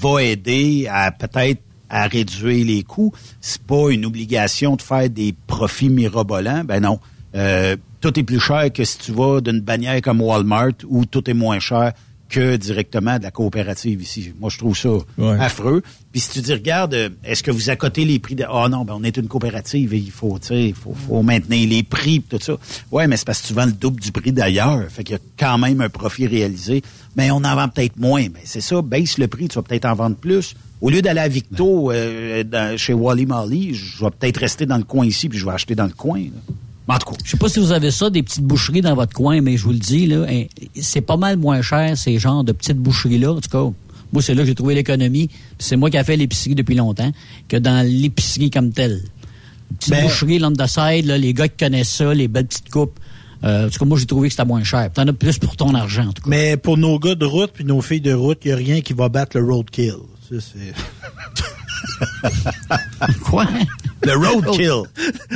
[0.00, 3.12] va aider à peut-être à réduire les coûts.
[3.40, 6.62] C'est pas une obligation de faire des profits mirobolants.
[6.64, 6.98] Ben non.
[7.34, 11.28] Euh, tout est plus cher que si tu vas d'une bannière comme Walmart où tout
[11.30, 11.92] est moins cher
[12.28, 14.32] que directement de la coopérative ici.
[14.40, 15.38] Moi, je trouve ça Ouais.
[15.38, 15.82] affreux.
[16.12, 18.44] Puis si tu dis, regarde, euh, est-ce que vous accotez les prix de...
[18.50, 21.22] Ah non, ben on est une coopérative et il faut, tu sais, il faut, faut
[21.22, 22.54] maintenir les prix pis tout ça.
[22.90, 24.82] Ouais, mais c'est parce que tu vends le double du prix d'ailleurs.
[24.90, 26.80] Fait qu'il y a quand même un profit réalisé.
[27.16, 28.22] Mais on en vend peut-être moins.
[28.32, 30.54] Mais c'est ça, baisse le prix, tu vas peut-être en vendre plus.
[30.80, 34.78] Au lieu d'aller à Victo euh, dans- chez Wally Molly, je vais peut-être rester dans
[34.78, 36.20] le coin ici puis je vais acheter dans le coin.
[36.20, 36.54] là.
[36.88, 39.14] En tout cas, Je sais pas si vous avez ça, des petites boucheries dans votre
[39.14, 40.44] coin, mais je vous le dis, là, hein,
[40.80, 43.32] c'est pas mal moins cher, ces genres de petites boucheries-là.
[43.32, 43.72] En tout cas,
[44.12, 45.30] moi, c'est là que j'ai trouvé l'économie.
[45.58, 47.10] C'est moi qui ai fait l'épicerie depuis longtemps,
[47.48, 49.00] que dans l'épicerie comme telle.
[49.70, 52.46] Une Petite Ben- boucherie, l'on the side, là, les gars qui connaissent ça, les belles
[52.46, 52.98] petites coupes.
[53.44, 54.90] Euh, en tout cas, moi, j'ai trouvé que c'était moins cher.
[54.92, 56.28] T'en as plus pour ton argent, en tout cas.
[56.30, 58.80] Mais pour nos gars de route puis nos filles de route, il n'y a rien
[58.82, 59.94] qui va battre le roadkill.
[60.28, 60.74] Ça, c'est...
[63.24, 63.46] Quoi?
[64.04, 64.82] le roadkill.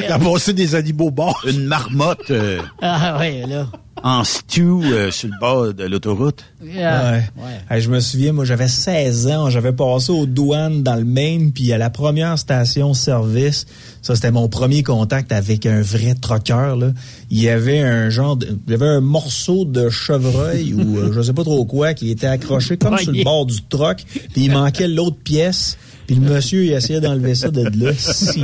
[0.08, 1.40] Ramasser des animaux morts.
[1.46, 3.68] Une marmotte euh, Ah, ouais, là.
[4.02, 6.44] en stew euh, sur le bord de l'autoroute.
[6.76, 7.60] Ah, Ouais.
[7.70, 9.50] Hey, je me souviens, moi, j'avais 16 ans.
[9.50, 13.66] J'avais passé aux douanes dans le Maine, puis à la première station-service,
[14.02, 16.88] ça, c'était mon premier contact avec un vrai troqueur, là.
[17.30, 21.12] Il y avait un genre de, il y avait un morceau de chevreuil ou euh,
[21.12, 24.44] je sais pas trop quoi qui était accroché comme sur le bord du troc, puis
[24.46, 25.76] il manquait l'autre pièce.
[26.06, 27.92] Puis le monsieur, il essayait d'enlever ça de là.
[27.96, 28.42] Si.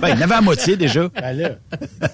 [0.00, 1.08] Ben, il n'avait à moitié déjà.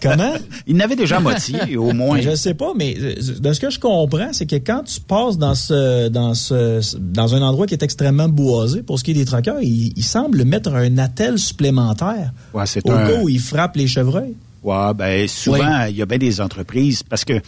[0.02, 0.34] Comment?
[0.66, 2.20] Il n'avait déjà à moitié, au moins.
[2.20, 5.38] Je sais pas, mais euh, de ce que je comprends, c'est que quand tu passes
[5.38, 9.14] dans ce dans ce dans un endroit qui est extrêmement boisé, pour ce qui est
[9.14, 13.40] des traqueurs, il, il semble mettre un attel supplémentaire Ouais, au un- cas où il
[13.40, 14.34] frappe les chevreuils.
[14.62, 17.40] Ouais, ben souvent, il y a bien des entreprises parce que euh,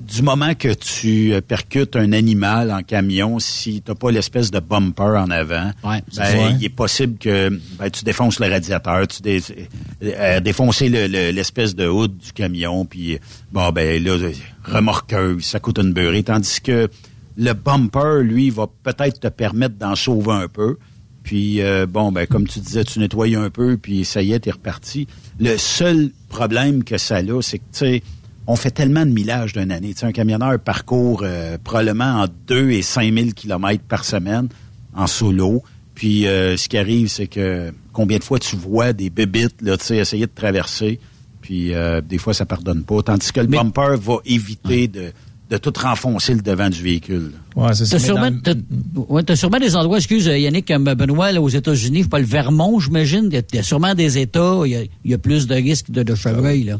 [0.00, 4.58] du moment que tu euh, percutes un animal en camion, si tu pas l'espèce de
[4.60, 9.22] bumper en avant, Ouais, ben, il est possible que ben, tu défonces le radiateur, tu
[9.22, 9.40] dé,
[10.02, 13.18] euh, défoncer le- le- l'espèce de hood du camion, puis euh,
[13.52, 14.32] bon ben là, euh,
[14.64, 16.88] remorqueuse, ça coûte une beurrée, tandis que
[17.36, 20.76] le bumper, lui, va peut-être te permettre d'en sauver un peu.
[21.22, 24.40] Puis, euh, bon, ben, comme tu disais, tu nettoies un peu, puis ça y est,
[24.40, 25.06] t'es reparti.
[25.38, 28.02] Le seul problème que ça a, c'est que, tu sais,
[28.50, 29.92] on fait tellement de millages d'une année.
[29.92, 34.48] Tu sais, un camionneur parcourt euh, probablement entre 2 et 5 000 kilomètres par semaine
[34.94, 35.62] en solo.
[35.94, 39.76] Puis, euh, ce qui arrive, c'est que combien de fois tu vois des bébites, là,
[39.76, 40.98] tu sais, essayer de traverser,
[41.42, 43.02] puis euh, des fois, ça pardonne pas.
[43.02, 45.12] Tandis que le bumper va éviter de,
[45.50, 47.32] de tout renfoncer le devant du véhicule.
[47.56, 47.96] Ouais, c'est T'as ça.
[47.98, 49.00] mais sûrement, dans- t'as-
[49.32, 52.78] ouais, sûrement des endroits, excuse euh, Yannick, comme Benoît, là, aux États-Unis, pas le Vermont,
[52.80, 53.24] j'imagine.
[53.30, 55.14] Il y a- il y, a sûrement des États, où il y a, il y
[55.14, 56.78] a plus de risques de, de chevreuil, là.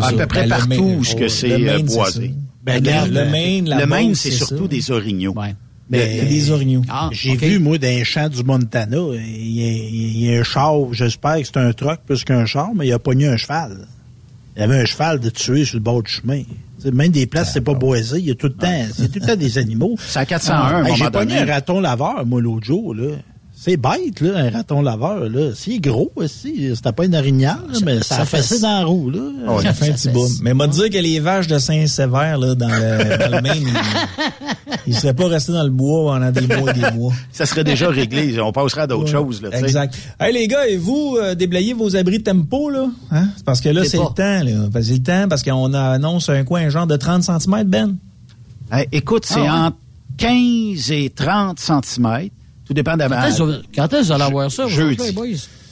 [0.00, 0.12] À ça.
[0.12, 2.26] peu près Ben, le partout Maine- où ce que oh, c'est, le euh, c'est boisé.
[2.28, 2.32] ça.
[2.64, 4.68] Ben, le, Maine, la le Maine, c'est surtout ça.
[4.68, 5.32] des orignaux.
[5.34, 5.54] Ouais.
[5.90, 6.82] Y a des orignaux.
[6.88, 10.40] Ah, J'ai vu, moi, dans les champs du Montana, il y a, il y a
[10.40, 13.36] un char, j'espère que c'est un truck plus qu'un char, mais il a pogné un
[13.36, 13.86] cheval.
[14.56, 16.42] Il y avait un cheval de tuer sur le bord du chemin.
[16.92, 19.26] Même des places, c'est pas boisé, il y a tout le temps, c'est tout le
[19.26, 19.94] temps des animaux.
[19.98, 22.94] C'est à 401 à un Hey, moment J'ai pogné un raton laveur, moi, l'autre jour,
[22.94, 23.08] là.
[23.64, 25.50] C'est bête, là, un raton laveur, là.
[25.54, 26.70] C'est gros aussi.
[26.74, 29.20] C'était pas une orignale, là, mais ça, ça a fait- fessé dans la roue, là.
[29.46, 30.28] Oh, il a fait un petit boom.
[30.42, 34.82] Mais m'a dit que les vaches de Saint-Sévère, là, dans le, dans le Maine, ils,
[34.88, 37.12] ils seraient pas restés dans le bois pendant des mois et des mois.
[37.30, 38.40] Ça serait déjà réglé.
[38.44, 39.10] On passerait à d'autres Ouais.
[39.12, 39.40] choses.
[39.40, 39.50] Là.
[39.56, 39.94] Exact.
[40.18, 42.86] Hey les gars, et vous, euh, déblayez vos abris tempo, là?
[43.12, 43.28] Hein?
[43.44, 44.68] Parce que là, C'est c'est le temps, là.
[44.72, 47.96] Parce que C'est le temps parce qu'on annonce un coin, genre de 30 cm, Ben.
[48.72, 49.48] Hey, écoute, c'est Ah ouais?
[49.50, 49.76] entre
[50.18, 52.28] 15 et 30 cm.
[52.64, 53.42] Tout dépend de la Quand est-ce que
[54.04, 54.66] vous- allez avoir ça?
[54.68, 54.96] Jeudi.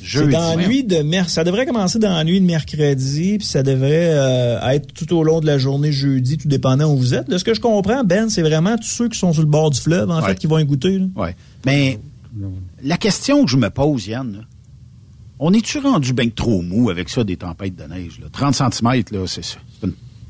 [0.03, 3.47] C'est dans la nuit de mer Ça devrait commencer dans la nuit de mercredi, puis
[3.47, 7.12] ça devrait euh, être tout au long de la journée jeudi, tout dépendant où vous
[7.14, 7.28] êtes.
[7.28, 9.70] Là, ce que je comprends, Ben, c'est vraiment tous ceux qui sont sur le bord
[9.70, 10.28] du fleuve, en Ouais.
[10.30, 11.01] fait, qui vont y goûter.
[11.16, 11.36] Ouais.
[11.66, 11.99] Mais
[12.82, 14.38] la question que je me pose, Yann, là,
[15.38, 18.18] on est-tu rendu bien trop mou avec ça des tempêtes de neige?
[18.20, 18.26] Là?
[18.32, 19.59] 30 cm, là, c'est c'est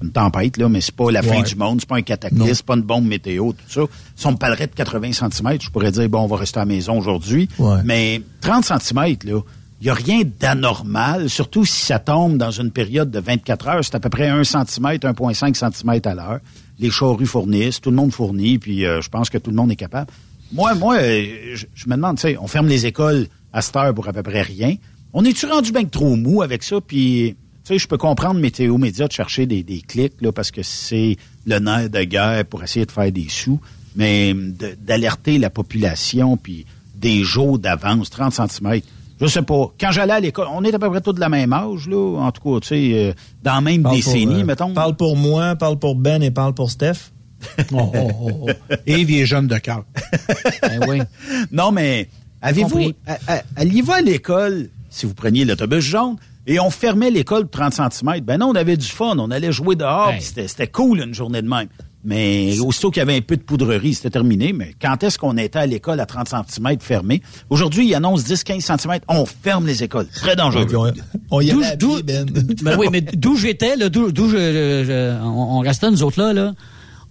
[0.03, 2.67] une, tempête, là, mais c'est pas la fin du monde, c'est pas un cataclysme, c'est
[2.67, 3.81] pas une bombe météo, tout ça.
[4.17, 6.63] Si on me parlerait de 80 cm, je pourrais dire, bon, on va rester à
[6.63, 7.49] la maison aujourd'hui.
[7.59, 7.79] Ouais.
[7.85, 9.41] Mais 30 cm, là,
[9.81, 13.85] il n'y a rien d'anormal, surtout si ça tombe dans une période de 24 heures.
[13.85, 16.41] C'est à peu près 1 cm, 1,5 cm à l'heure.
[16.79, 19.71] Les charrues fournissent, tout le monde fournit, puis euh, je pense que tout le monde
[19.71, 20.11] est capable.
[20.53, 23.77] Moi, moi, euh, je, je me demande, tu sais, on ferme les écoles à cette
[23.77, 24.77] heure pour à peu près rien.
[25.13, 26.77] On est-tu rendu bien que trop mou avec ça?
[26.81, 27.37] Puis,
[27.75, 31.16] sais, je peux comprendre Météo Média de chercher des, des clics, là, parce que c'est
[31.47, 33.61] le nerf de guerre pour essayer de faire des sous.
[33.97, 36.64] Mais de- d'alerter la population, puis
[36.95, 38.81] des jours d'avance, 30 cm.
[39.21, 39.73] Je sais pas.
[39.79, 42.18] Quand j'allais à l'école, on est à peu près tous de la même âge, là.
[42.21, 43.12] En tout cas, tu sais, euh,
[43.43, 44.73] dans la même Parle décennie, pour, euh, mettons.
[44.75, 47.11] Parle pour moi, parle pour Ben et parle pour Steph.
[47.73, 48.75] Oh, oh, oh, oh.
[48.87, 49.85] Et les jeunes de cœur.
[50.62, 51.01] Ben oui.
[51.51, 52.09] Non, mais
[52.43, 52.95] avez-vous, Compris.
[53.07, 56.16] à- à- alliez-vous à l'école si vous preniez l'autobus jaune
[56.53, 58.21] et on fermait l'école de 30 cm?
[58.23, 61.41] Ben non, on avait du fun, on allait jouer dehors, c'était, c'était cool une journée
[61.43, 61.69] de même.
[62.03, 64.55] Mais aussitôt qu'il y avait un peu de poudrerie, c'était terminé.
[64.55, 67.21] Mais quand est-ce qu'on était à l'école à 30 cm fermé?
[67.51, 69.01] Aujourd'hui, ils annoncent 10-15 cm.
[69.09, 70.07] On ferme les écoles.
[70.09, 70.65] Très dangereux.
[70.67, 70.91] Puis on,
[71.31, 72.25] on y D'où- allait Ben.
[72.63, 76.03] Ben oui, mais d'où j'étais, là, d'où, d'où je, je- je- on, on restait, nous
[76.03, 76.53] autres là, là?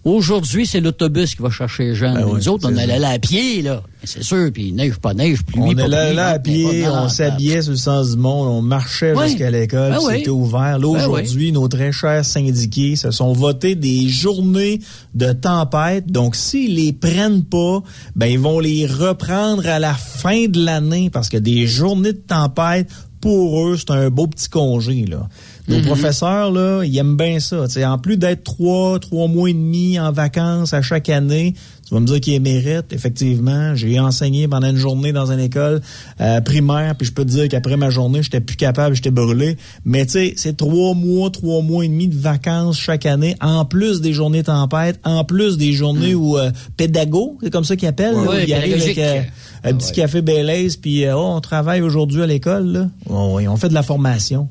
[0.05, 2.13] Aujourd'hui, c'est l'autobus qui va chercher les jeunes.
[2.13, 3.83] Ben oui, nous autres, on allait là à pied, là.
[4.05, 7.61] C'est sûr, puis neige, pas neige, pluie, On pas allait là à pied, on s'habillait
[7.61, 9.27] sur le sens du monde, on marchait Oui.
[9.27, 10.13] jusqu'à l'école, Ben oui.
[10.19, 10.79] c'était ouvert.
[10.79, 14.79] Là, Ben aujourd'hui, nos très chers syndiqués se sont votés des journées
[15.15, 16.07] de tempête.
[16.09, 17.83] Donc, s'ils les prennent pas,
[18.15, 22.23] ben, ils vont les reprendre à la fin de l'année parce que des journées de
[22.25, 22.87] tempête,
[23.19, 25.27] pour eux, c'est un beau petit congé, là.
[25.69, 25.85] Nos Mhm.
[25.85, 27.67] professeurs, là, ils aiment bien ça.
[27.67, 31.53] Tu sais, en plus d'être trois, trois mois et demi en vacances à chaque année,
[31.87, 32.91] tu vas me dire qu'ils méritent.
[32.91, 35.81] Effectivement, j'ai enseigné pendant une journée dans une école
[36.21, 39.57] euh, primaire, puis je peux te dire qu'après ma journée, j'étais plus capable, j'étais brûlé.
[39.85, 43.63] Mais tu sais, c'est trois mois, trois mois et demi de vacances chaque année, en
[43.65, 47.87] plus des journées tempêtes, en plus des journées où euh, pédago, c'est comme ça qu'ils
[47.89, 49.27] appellent, Ouais, là, où ils arrivent avec pédagogique.
[49.65, 52.89] euh, un petit café Baileys, puis euh, oh, on travaille aujourd'hui à l'école.
[53.09, 54.47] Oh, oui, on fait de la formation.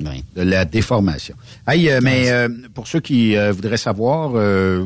[0.00, 0.24] Oui.
[0.36, 1.34] de la déformation.
[1.68, 4.84] Hey, euh, mais euh, pour ceux qui euh, voudraient savoir, euh,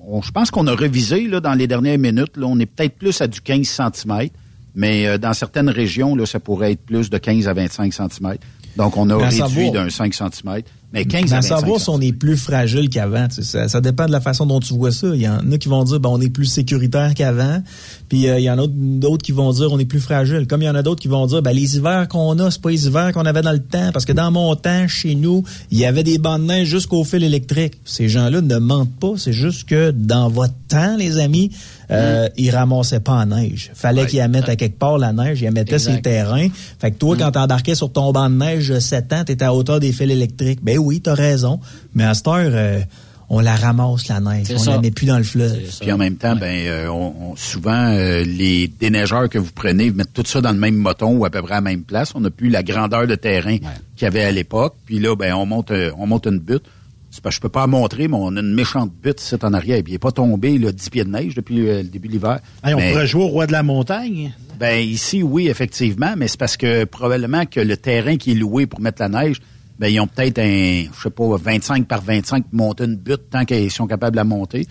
[0.00, 2.36] on- je pense qu'on a révisé là, dans les dernières minutes.
[2.36, 4.28] Là, on est peut-être plus à du 15 cm,
[4.74, 8.36] mais euh, dans certaines régions, là, ça pourrait être plus de 15 à 25 cm.
[8.76, 9.16] Donc, on a
[9.46, 10.62] réduit d'un 5 cm,
[10.94, 13.26] mais 15 Mais à à 25 savoir si on est plus fragile qu'avant.
[13.26, 15.08] tu sais, Ça, ça dépend de la façon dont tu vois ça.
[15.12, 17.62] Il y en a qui vont dire ben, on est plus sécuritaire qu'avant.
[18.08, 20.46] Puis euh, il y en a d'autres qui vont dire on est plus fragile.
[20.46, 22.62] Comme il y en a d'autres qui vont dire ben, les hivers qu'on a, c'est
[22.62, 23.90] pas les hivers qu'on avait dans le temps.
[23.92, 25.42] Parce que dans mon temps, chez nous,
[25.72, 27.74] il y avait des bancs de neige jusqu'au fil électrique.
[27.84, 29.14] Ces gens-là ne mentent pas.
[29.16, 31.50] C'est juste que dans votre temps, les amis,
[31.90, 33.70] euh, ils ramassaient pas en neige.
[33.74, 34.06] Fallait Ouais.
[34.06, 35.40] qu'ils la mettent à quelque part, la neige.
[35.40, 36.48] Ils la mettaient sur les terrains.
[36.78, 39.52] Fait que toi, quand t'embarquais sur ton banc de neige de 7 ans, t'étais à
[39.54, 40.60] hauteur des fils électriques.
[40.62, 41.60] Ben oui, t'as raison.
[41.94, 42.80] Mais à cette heure, euh,
[43.30, 44.48] on la ramasse, la neige.
[44.54, 44.72] On ça.
[44.72, 45.58] la met plus dans le fleuve.
[45.80, 49.90] Puis en même temps, ben, euh, on, on- souvent, euh, les déneigeurs que vous prenez
[49.90, 52.12] mettent tout ça dans le même moton ou à peu près à la même place.
[52.14, 54.74] On n'a plus la grandeur de terrain qu'il y avait à l'époque.
[54.86, 56.64] Puis là, ben, on monte, euh, on monte une butte.
[57.14, 59.52] C'est parce que je peux pas montrer, mais on a une méchante butte ici en
[59.54, 59.80] arrière.
[59.84, 62.14] Puis il n'est pas tombé là, 10 pieds de neige depuis euh, le début de
[62.14, 62.40] l'hiver.
[62.64, 64.32] Hey, on Mais- pourrait jouer au roi de la montagne.
[64.58, 68.66] ben ici, oui, effectivement, mais c'est parce que probablement que le terrain qui est loué
[68.66, 69.36] pour mettre la neige,
[69.78, 73.30] ben ils ont peut-être un, je sais pas, 25 par 25 pour monter une butte
[73.30, 74.66] tant qu'ils sont capables de la monter.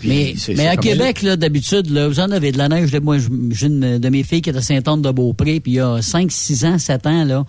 [0.00, 2.68] Puis Mais, c'est- mais c'est à Québec, là, d'habitude, là, vous en avez de la
[2.68, 2.92] neige.
[2.92, 3.18] Là, moi,
[3.50, 6.64] j'ai une de mes filles qui est à Saint-Anne-de-Beaupré, puis il y a 5, 6
[6.64, 7.44] ans, 7 ans, là,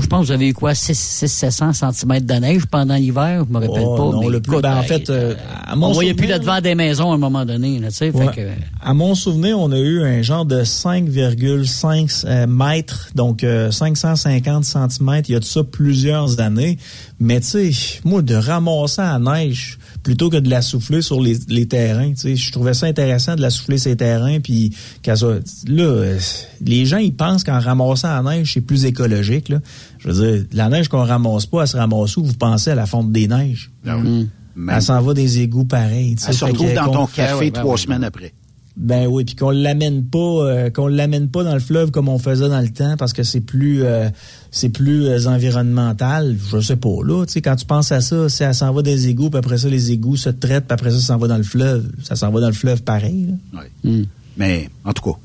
[0.00, 0.94] je pense que vous avez eu quoi, 6,
[1.26, 4.02] 700 cm de neige pendant l'hiver, je me rappelle Oh, pas.
[4.16, 5.34] non, mais le plus- écoute, ben, en fait, euh,
[5.66, 8.10] à mon on voyait plus là devant des maisons à un moment donné, là, Ouais.
[8.10, 8.48] fait que,
[8.80, 14.64] À mon souvenir, on a eu un genre de 5,5 euh, mètres, donc euh, 550
[14.64, 16.78] centimètres, il y a de ça plusieurs années.
[17.20, 21.20] Mais tu sais, moi, de ramasser à la neige plutôt que de la souffler sur
[21.20, 24.40] les, les terrains, tu sais, je trouvais ça intéressant de la souffler sur les terrains.
[24.40, 25.26] Puis, qu'à ça,
[25.66, 26.18] là, euh,
[26.60, 29.48] les gens, ils pensent qu'en ramassant la neige, c'est plus écologique.
[29.48, 29.60] Là.
[29.98, 32.24] Je veux dire, la neige qu'on ramasse pas, elle se ramasse où?
[32.24, 33.70] Vous pensez à la fonte des neiges?
[33.84, 34.28] Oui.
[34.58, 34.70] Mm.
[34.70, 36.16] Elle s'en va des égouts pareils.
[36.16, 36.30] tu sais.
[36.30, 38.34] Elle se retrouve dans ton café ouais, trois ouais, semaines après.
[38.78, 42.18] Ben oui, puis qu'on l'amène pas, euh, qu'on l'amène pas dans le fleuve comme on
[42.18, 44.08] faisait dans le temps, parce que c'est plus, euh,
[44.52, 46.36] c'est plus euh, environnemental.
[46.50, 48.82] Je sais pas là, tu sais, quand tu penses à ça, c'est elle s'en va
[48.82, 51.26] des égouts, puis après ça les égouts se traitent, puis après ça ça s'en va
[51.26, 51.90] dans le fleuve.
[52.04, 53.26] Ça s'en va dans le fleuve pareil.
[53.52, 53.60] là.
[53.60, 54.04] Ouais.
[54.36, 55.18] Mais en tout cas,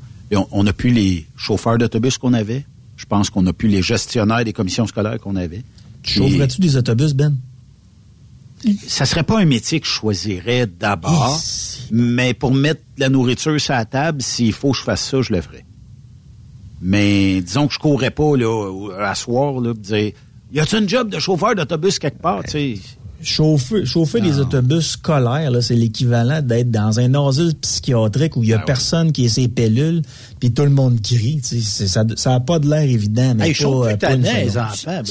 [0.51, 2.65] on n'a plus les chauffeurs d'autobus qu'on avait.
[2.97, 5.61] Je pense qu'on n'a plus les gestionnaires des commissions scolaires qu'on avait.
[6.01, 7.35] Tu chaufferais-tu des autobus, Ben?
[8.87, 11.39] Ça serait pas un métier que je choisirais d'abord,
[11.91, 15.21] mais pour mettre de la nourriture sur la table, s'il faut que je fasse ça,
[15.21, 15.65] je le ferais.
[16.81, 20.11] Mais disons que je courrais pas là à soir là, dire
[20.51, 22.79] y a-tu un job de chauffeur d'autobus quelque part, tu sais?
[23.23, 28.53] Chauffer, chauffer des autobus scolaires, c'est l'équivalent d'être dans un asile psychiatrique où il y
[28.53, 30.01] a Ben personne qui est ses pellules,
[30.41, 31.39] puis tout le monde crie.
[31.41, 34.75] Ça n'a pas de l'air évident, mais Hey, pas, euh, pas une enfants.
[34.85, 35.05] ben,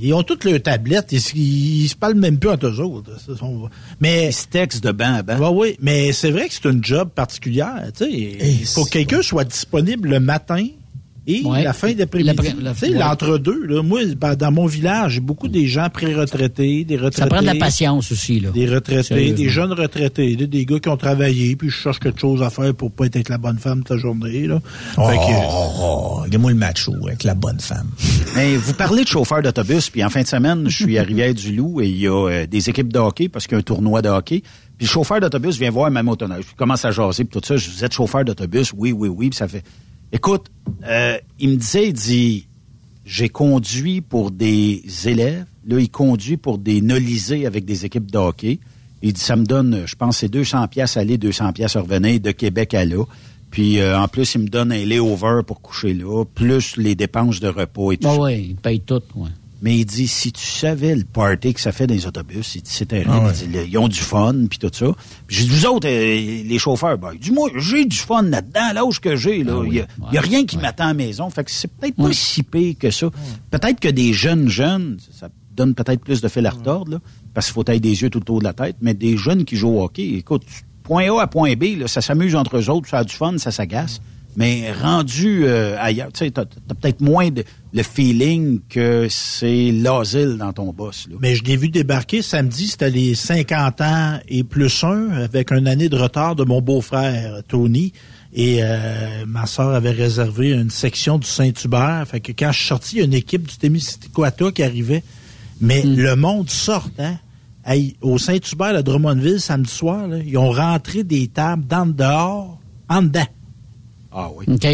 [0.00, 1.12] Ils ont toutes leurs tablettes.
[1.12, 3.10] Ils, ils se parlent même plus entre eux autres.
[3.24, 3.68] Ce sont-
[4.00, 5.50] Mais, Ils se textent de banc à banc.
[5.52, 7.82] Oui, mais c'est vrai que c'est une job particulière.
[7.96, 10.64] Tu sais, il faut que quelqu'un soit disponible le matin
[11.26, 11.62] et Ouais.
[11.62, 12.34] la fin d'après-midi.
[12.36, 12.98] Tu sais, ouais.
[12.98, 13.64] l'entre-deux.
[13.66, 13.82] là.
[13.82, 17.16] Moi, ben, dans mon village, j'ai beaucoup des gens pré-retraités, des retraités.
[17.18, 18.50] Ça prend de la patience aussi, là.
[18.50, 22.20] Des retraités, des jeunes retraités, des, des gars qui ont travaillé, puis je cherche quelque
[22.20, 24.46] chose à faire pour pas être avec la bonne femme toute la journée.
[24.46, 24.60] Là.
[24.98, 27.88] Oh, Fait que- oh, oh, regarde-moi le macho avec la bonne femme.
[28.36, 31.80] Mais vous parlez de chauffeur d'autobus, puis en fin de semaine, je suis à Rivière-du-Loup
[31.80, 34.02] et il y a euh, des équipes de hockey parce qu'il y a un tournoi
[34.02, 34.42] de hockey.
[34.78, 36.44] Puis le chauffeur d'autobus vient voir ma motoneige.
[36.50, 37.56] Je commence à jaser, puis tout ça.
[37.56, 38.72] Je vous êtes chauffeur d'autobus?
[38.76, 39.28] Oui, oui, oui.
[39.30, 39.62] Puis ça fait...
[40.12, 40.46] Écoute,
[40.86, 42.46] euh, il me disait, il dit,
[43.04, 45.44] j'ai conduit pour des élèves.
[45.66, 48.58] Là, il conduit pour des nolisés avec des équipes de hockey.
[49.02, 52.30] Il dit, ça me donne, je pense, c'est 200 pièces aller, 200 pièces revenir de
[52.32, 53.04] Québec à là.
[53.50, 57.40] Puis euh, en plus, il me donne un layover pour coucher là, plus les dépenses
[57.40, 58.20] de repos et tout Ah ça.
[58.20, 59.28] ouais, ils payent tout, ouais.
[59.62, 62.62] Mais il dit, si tu savais le party que ça fait dans les autobus, il
[62.62, 63.10] dit, c'est terrible.
[63.12, 63.32] Ah ouais.
[63.42, 64.86] Il dit, ils ont du fun, puis tout ça.
[65.26, 68.72] Puis j'ai dit, vous autres, euh, les chauffeurs, ben, dit, moi, j'ai du fun là-dedans,
[68.74, 69.44] l'âge que j'ai.
[69.44, 69.62] là.
[69.66, 71.28] Il n'y a, il y a rien qui m'attend à la maison.
[71.30, 73.08] Fait que c'est peut-être pas si pire que ça.
[73.50, 76.98] Peut-être que des jeunes jeunes, ça donne peut-être plus de fil à retordre, là,
[77.34, 78.76] parce qu'il faut tailler des yeux tout autour de la tête.
[78.80, 80.42] Mais des jeunes qui jouent au hockey, écoute,
[80.82, 83.36] point A à point B, là, ça s'amuse entre eux autres, ça a du fun,
[83.36, 84.00] ça s'agace.
[84.36, 89.70] Mais rendu euh, ailleurs, tu sais, t'as, t'as peut-être moins de, le feeling que c'est
[89.72, 91.06] l'asile dans ton boss.
[91.10, 91.16] Là.
[91.20, 95.68] Mais je l'ai vu débarquer samedi, c'était les 50 ans et plus un, avec une
[95.68, 97.92] année de retard de mon beau-frère, Tony.
[98.32, 102.04] Et euh, ma soeur avait réservé une section du Saint-Hubert.
[102.08, 105.02] Fait que quand je suis sorti, il y a une équipe du Témiscouata qui arrivait.
[105.60, 107.16] Mais le monde sort, hein?
[108.00, 112.58] Au Saint-Hubert, à Drummondville, samedi soir, là, ils ont rentré des tables dans le dehors,
[112.88, 113.26] en dedans.
[114.12, 114.44] Ah oui.
[114.48, 114.64] OK.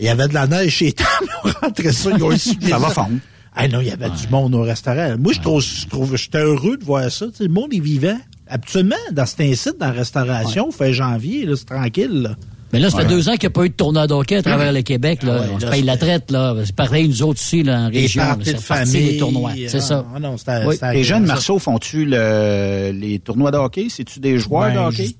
[0.00, 1.08] Il y avait de la neige chez les tables,
[1.44, 3.18] ils ont rentré ça, ils ont Ça va fondre.
[3.54, 5.14] Ah non, il y avait du monde au restaurant.
[5.18, 7.26] Moi, je trouve, je trouve, j'étais heureux de voir ça.
[7.26, 8.16] Tu sais, le monde est vivant.
[8.48, 12.22] Habituellement, dans cet incite, dans la restauration, fait janvier, là, c'est tranquille.
[12.22, 12.30] là.
[12.72, 13.10] Mais là, ça fait Ouais.
[13.10, 15.22] deux ans qu'il n'y a pas eu de tournoi d'hockey à travers le Québec.
[15.22, 15.36] Là.
[15.36, 16.30] Ah ouais, on se paye la traite.
[16.30, 16.54] là.
[16.64, 18.22] C'est pareil, nous autres aussi, là, en Les région.
[18.42, 19.10] C'est de famille.
[19.10, 19.52] les tournois.
[19.68, 20.06] C'est ah, ça.
[20.14, 20.36] ah non,
[20.66, 20.76] Oui.
[20.94, 23.88] Les jeunes marceaux font-tu le, les tournois de hockey?
[23.90, 25.10] C'est-tu des joueurs Ben, de hockey?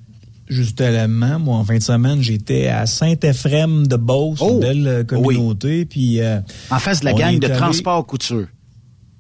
[0.53, 4.55] Juste- Justement, moi, en fin de semaine, j'étais à Saint-Ephrem de Beauce, Oh!
[4.55, 5.85] une belle euh, communauté.
[5.85, 6.41] Puis, euh,
[6.71, 8.47] En face de la gang de allé- transport couture.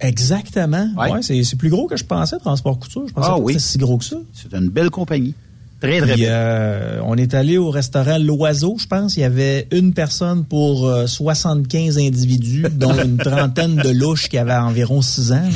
[0.00, 0.88] Exactement.
[0.96, 1.12] Ouais.
[1.12, 3.04] Ouais, c'est c'est plus gros que je pensais, Transport Couture.
[3.06, 3.54] Je pensais Ah pas oui.
[3.54, 4.16] que c'était si gros que ça.
[4.32, 5.34] C'est une belle compagnie.
[5.82, 9.16] Très, très Puis, euh, on est allé au restaurant L'Oiseau, je pense.
[9.16, 14.38] Il y avait une personne pour euh, 75 individus, dont une trentaine de louches qui
[14.38, 15.48] avaient environ 6 ans.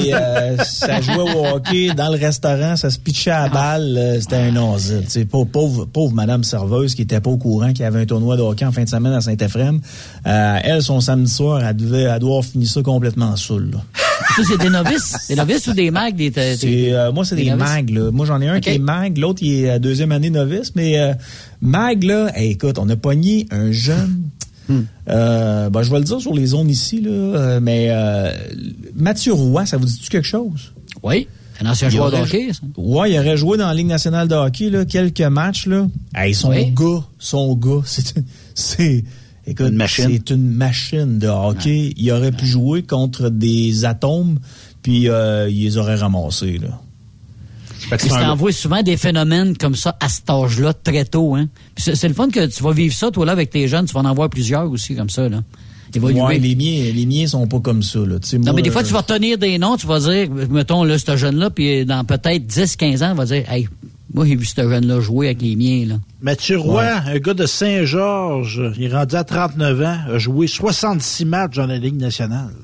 [0.00, 3.94] Et euh, ça jouait au hockey dans le restaurant, ça se pitchait à la balle.
[3.98, 5.04] euh, C'était un asile.
[5.30, 8.36] Pauvre, pauvre, pauvre madame serveuse qui était pas au courant qu'il y avait un tournoi
[8.38, 9.80] de hockey en fin de semaine à Saint-Ephrem.
[10.26, 13.70] Euh, elle, son samedi soir, elle devait, elle doit avoir fini ça complètement saoule.
[13.72, 13.78] là.
[14.36, 15.28] Ça, c'est des novices?
[15.28, 16.14] Des novices ou des mags?
[16.16, 17.90] Des, des- euh, moi, c'est des, mags.
[17.90, 18.10] Là.
[18.10, 20.72] Moi, j'en ai un qui est mag, l'autre, il est à deuxième année novice.
[20.74, 21.14] Mais euh,
[21.60, 24.22] mag, là, hey, écoute, on a pogné un jeune.
[24.68, 24.80] Hmm.
[25.08, 28.32] Euh, ben, je vais le dire sur les zones ici, là, euh, mais euh,
[28.96, 30.72] Mathieu Roy, ça vous dit-tu quelque chose?
[31.02, 31.28] Oui.
[31.60, 32.60] Un ancien Il joueur de hockey, ça.
[32.76, 35.66] Ouais, il aurait joué dans la Ligue nationale de hockey là, quelques matchs.
[35.66, 35.86] Là.
[36.14, 36.70] Hey, son Oui.
[36.72, 38.14] gars, son gars, c'est
[38.54, 39.04] c'est
[39.46, 40.08] écoute, Une machine?
[40.10, 41.92] C'est une machine de hockey.
[41.96, 44.38] Il aurait pu jouer contre des atomes,
[44.82, 46.58] puis euh, il les aurait ramassés.
[46.58, 46.80] Là.
[48.30, 51.34] Envoie souvent des phénomènes comme ça à cet âge-là, très tôt.
[51.34, 51.48] Hein?
[51.74, 53.86] Puis c'est, c'est le fun que tu vas vivre ça, toi, là, avec tes jeunes.
[53.86, 55.28] Tu vas en avoir plusieurs aussi, comme ça.
[55.28, 55.42] Là.
[55.94, 58.00] Ouais, les miens, les miens sont pas comme ça.
[58.00, 58.18] Là.
[58.18, 60.28] Tu Non, moi, mais des fois, euh, tu vas retenir des noms, tu vas dire,
[60.50, 63.68] mettons, là, ce jeune-là, puis dans peut-être 10-15 ans, on va dire, hey,
[64.16, 65.94] moi, j'ai vu ce jeune-là jouer avec les miens, là.
[66.22, 71.26] Mathieu Roy, un gars de Saint-Georges, il est rendu à 39 ans, a joué 66
[71.26, 72.54] matchs dans la Ligue nationale.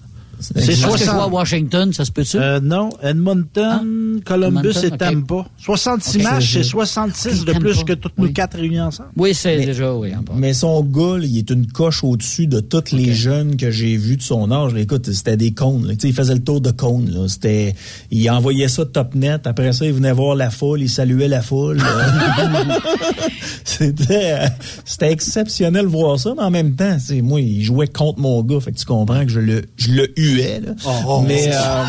[0.42, 2.36] C'est Est-ce que je 60 vois à Washington, ça se peut-tu?
[2.36, 4.98] Euh, non, Edmonton, Columbus Edmonton, et.
[4.98, 5.46] Tampa.
[5.58, 6.22] 66 Ok.
[6.24, 8.32] matchs, c'est C'est- 66 de plus que toutes nos oui.
[8.32, 9.10] quatre réunies ensemble.
[9.16, 10.10] oui, c'est déjà, oui.
[10.36, 14.16] Mais son gars, il est une coche au-dessus de tous les jeunes que j'ai vus
[14.16, 14.74] de son âge.
[14.76, 15.96] Écoute, c'était des cônes.
[16.02, 17.26] Il faisait le tour de cônes.
[17.28, 17.74] C'était,
[18.10, 19.46] il envoyait ça top net.
[19.46, 20.82] Après ça, il venait voir la foule.
[20.82, 21.78] Il saluait la foule.
[23.64, 24.38] c'était,
[24.84, 26.34] c'était exceptionnel de voir ça.
[26.36, 28.60] Mais en même temps, moi, il jouait contre mon gars.
[28.60, 30.60] Fait que tu comprends que je le, je le huais.
[30.64, 30.72] Là.
[31.06, 31.84] Oh, mais euh,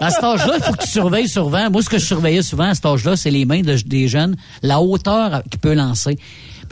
[0.00, 1.70] À cet âge-là, il faut que tu surveilles souvent.
[1.70, 4.36] Moi, ce que je surveillais souvent à cet âge-là, c'est les mains de- des jeunes,
[4.62, 6.18] la hauteur qu'il peut lancer.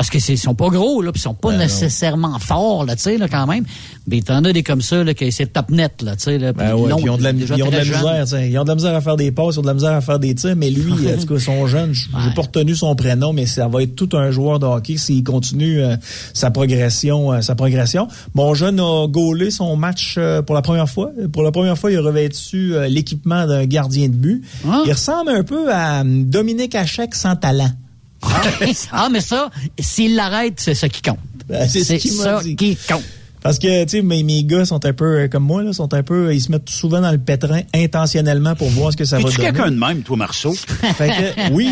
[0.00, 1.64] Parce que c'est- ils sont pas gros, là, puis ils sont pas Ben non.
[1.64, 3.66] nécessairement forts, là, tu sais, là, quand même.
[4.06, 6.54] Mais t'en as des comme ça, là, que c'est top net, là, tu sais, là.
[6.54, 8.68] Ben ouais, long, ils ont de la, ils ont de la misère, ils ont de
[8.70, 10.56] la misère à faire des passes, ils ont de la misère à faire des tirs,
[10.56, 13.68] mais lui, en tout cas, son jeune, je j'ai pas retenu son prénom, mais ça
[13.68, 15.96] va être tout un joueur de hockey s'il continue euh,
[16.32, 18.08] sa progression, euh, sa progression.
[18.32, 21.10] Mon jeune a gaulé son match euh, pour la première fois.
[21.30, 24.42] Pour la première fois, il a revêtu euh, l'équipement d'un gardien de but.
[24.86, 27.68] Il ressemble un peu à hum, Dominique Hachek sans talent.
[28.92, 31.18] Ah, mais ça, s'il l'arrête, c'est ça qui compte.
[31.48, 32.56] Ben, c'est ce ça dit.
[32.56, 33.02] qui compte.
[33.42, 35.94] Parce que, tu sais, mes, mes gars sont un peu euh, comme moi, là, sont
[35.94, 39.16] un peu, ils se mettent souvent dans le pétrin intentionnellement pour voir ce que ça
[39.18, 39.48] va Es-tu donner.
[39.48, 40.52] quelqu'un de même, toi, Marceau?
[40.96, 41.70] Fait que, oui.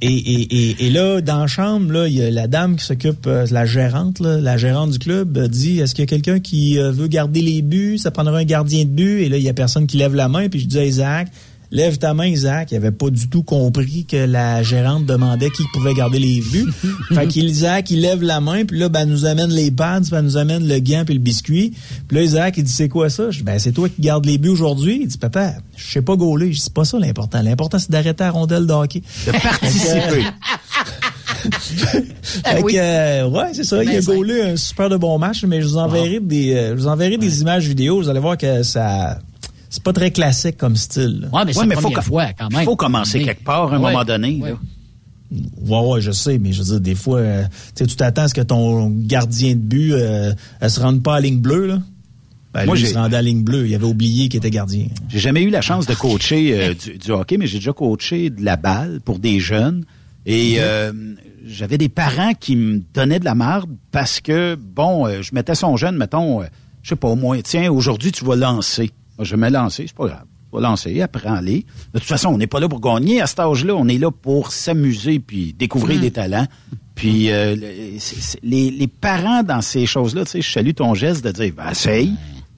[0.00, 2.86] Et, et, et, et là, dans la chambre, là, il y a la dame qui
[2.86, 6.06] s'occupe, euh, la gérante, là, la gérante du club, euh, dit est-ce qu'il y a
[6.08, 7.98] quelqu'un qui euh, veut garder les buts?
[7.98, 9.20] Ça prendrait un gardien de but.
[9.20, 10.48] Et là, il y a personne qui lève la main.
[10.48, 11.28] Puis je dis à Isaac
[11.72, 12.72] Lève ta main, Isaac.
[12.72, 16.66] Il avait pas du tout compris que la gérante demandait qui pouvait garder les buts.
[17.14, 20.10] fait qu'Isaac, il lève la main, puis là, ben, elle nous amène les pads, puis
[20.16, 21.72] elle nous amène le gant puis le biscuit.
[22.08, 23.30] Puis là, Isaac, il dit, c'est quoi ça?
[23.30, 24.98] Je dis, ben, c'est toi qui gardes les buts aujourd'hui.
[25.02, 26.52] Il dit, papa, je sais pas gauler.
[26.52, 27.40] Je dis, c'est pas ça l'important.
[27.40, 29.02] L'important, c'est d'arrêter la rondelle de hockey.
[29.26, 30.24] De participer.
[31.40, 33.82] Fait que, euh, ouais, c'est ça.
[33.82, 36.82] Il a gaulé un super de bon match, mais je vous enverrai des, euh, je
[36.82, 38.00] vous enverrai des images vidéo.
[38.00, 39.18] Vous allez voir que ça,
[39.70, 41.30] c'est pas très classique comme style.
[41.32, 42.64] Ouais, mais c'est Ouais, la mais faut première que- fois, quand même.
[42.64, 44.38] faut commencer Mais- quelque part, à un Ouais, moment donné.
[44.42, 44.50] ouais.
[44.50, 44.56] là.
[45.64, 48.22] Ouais, ouais, je sais, mais je veux dire, des fois, euh, tu sais, tu t'attends
[48.22, 51.66] à ce que ton gardien de but, euh, elle se rende pas à ligne bleue,
[51.66, 51.78] là.
[52.52, 53.68] Ben, Moi, lui, il j'ai- se rendait à ligne bleue.
[53.68, 54.86] Il avait oublié qu'il était gardien.
[55.08, 58.28] J'ai jamais eu la chance de coacher euh, du, du hockey, mais j'ai déjà coaché
[58.28, 59.84] de la balle pour des jeunes.
[60.26, 60.92] Et euh,
[61.46, 65.54] j'avais des parents qui me donnaient de la marde parce que, bon, euh, je mettais
[65.54, 66.46] son jeune, mettons, euh,
[66.82, 68.90] je sais pas, au moins, tiens, aujourd'hui, tu vas lancer.
[69.20, 70.24] Moi, Je vais me lancer, c'est pas grave.
[70.50, 71.66] Tu vas lancer, apprends-les.
[71.92, 73.74] De toute façon, on n'est pas là pour gagner à cet âge-là.
[73.76, 76.00] On est là pour s'amuser puis découvrir Mm.
[76.00, 76.46] des talents.
[76.94, 77.54] Puis euh,
[78.42, 81.70] les, les parents dans ces choses-là, tu sais, je salue ton geste de dire, ben,
[81.70, 82.14] essaye.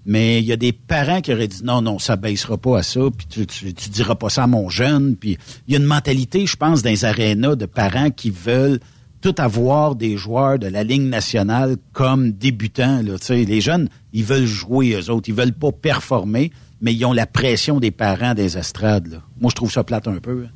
[0.07, 2.83] Mais il y a des parents qui auraient dit non, non, ça baissera pas à
[2.85, 5.17] ça, puis tu, tu, tu diras pas ça à mon jeune.
[5.17, 5.37] Puis
[5.67, 8.79] il y a une mentalité, je pense, dans les arénas de parents qui veulent
[9.23, 13.01] tout avoir des joueurs de la Ligue nationale comme débutants.
[13.03, 16.51] Là, les jeunes, ils veulent jouer eux autres, ils veulent pas performer,
[16.81, 19.07] mais ils ont la pression des parents des estrades.
[19.13, 19.19] Là.
[19.41, 20.45] Moi, je trouve ça plate un peu.
[20.47, 20.51] hein.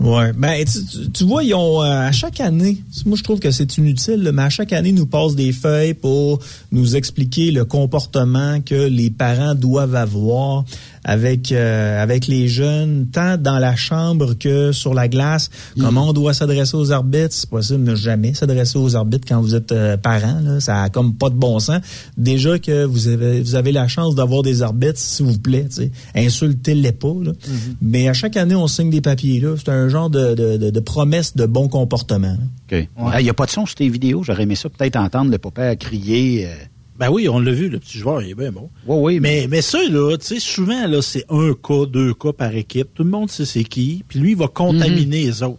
[0.00, 0.32] Ouais.
[0.32, 3.50] Ben, tu, tu- tu vois, ils ont euh, à chaque année, moi je trouve que
[3.50, 6.38] c'est inutile, là, mais à chaque année, ils nous passent des feuilles pour
[6.70, 10.64] nous expliquer le comportement que les parents doivent avoir
[11.10, 15.48] avec euh, avec les jeunes, tant dans la chambre que sur la glace.
[15.80, 17.32] Comment on doit s'adresser aux arbitres?
[17.34, 20.40] C'est possible de ne jamais s'adresser aux arbitres quand vous êtes euh, parent.
[20.42, 20.60] Là.
[20.60, 21.80] Ça a comme pas de bon sens.
[22.18, 25.76] Déjà que vous avez vous avez la chance d'avoir des arbitres, s'il vous plaît, tu
[25.84, 27.14] sais, insultez-les pas.
[27.22, 27.32] Là.
[27.80, 29.40] Mais à chaque année, on signe des papiers.
[29.40, 29.54] là.
[29.56, 32.36] C'est un genre de, de, de- de promesse de bon comportement.
[32.70, 34.22] Il n'y a pas de son sur tes vidéos?
[34.24, 36.46] J'aurais aimé ça peut-être entendre le papa crier.
[36.46, 36.54] euh,
[36.98, 38.70] Ben oui, on l'a vu, le petit joueur, il est bien bon.
[38.86, 39.20] Oui, oui.
[39.20, 42.88] Mais, mais ça, là, tu sais, souvent, là, c'est un cas, deux cas par équipe.
[42.94, 44.04] Tout le monde sait c'est qui.
[44.08, 45.58] Puis lui, il va contaminer les autres.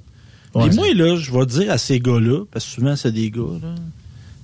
[0.54, 3.32] Ouais, c'est- moi, là, je vais dire à ces gars-là, parce que souvent, c'est des
[3.32, 3.74] gars, là.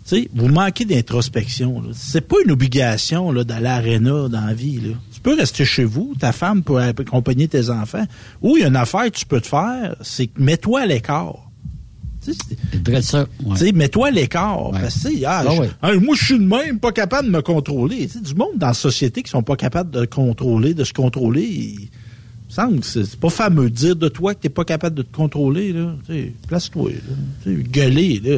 [0.07, 1.81] Tu sais, vous manquez d'introspection.
[1.81, 1.87] là.
[1.93, 4.75] C'est pas une obligation là, d'aller à l'aréna dans la vie.
[4.79, 4.93] Là.
[5.11, 8.05] Tu peux rester chez vous, ta femme peut accompagner tes enfants.
[8.43, 10.85] Ou il y a une affaire que tu peux te faire, c'est que mets-toi à
[10.85, 11.49] l'écart.
[13.01, 13.25] Ça.
[13.51, 14.71] tu sais, mets-toi à l'écart.
[14.71, 15.69] Parce que, ah, Ah ouais.
[15.81, 18.07] ah, moi, je suis de même, pas capable de me contrôler.
[18.07, 20.93] Tu sais, du monde dans la société qui sont pas capables de contrôler, de se
[20.93, 21.89] contrôler,
[22.55, 25.15] semble que c'est pas fameux de dire de toi que t'es pas capable de te
[25.15, 25.73] contrôler.
[25.73, 25.93] Là.
[26.47, 26.91] Place-toi.
[27.45, 27.51] là.
[27.71, 28.21] Gueuler.
[28.23, 28.37] Là.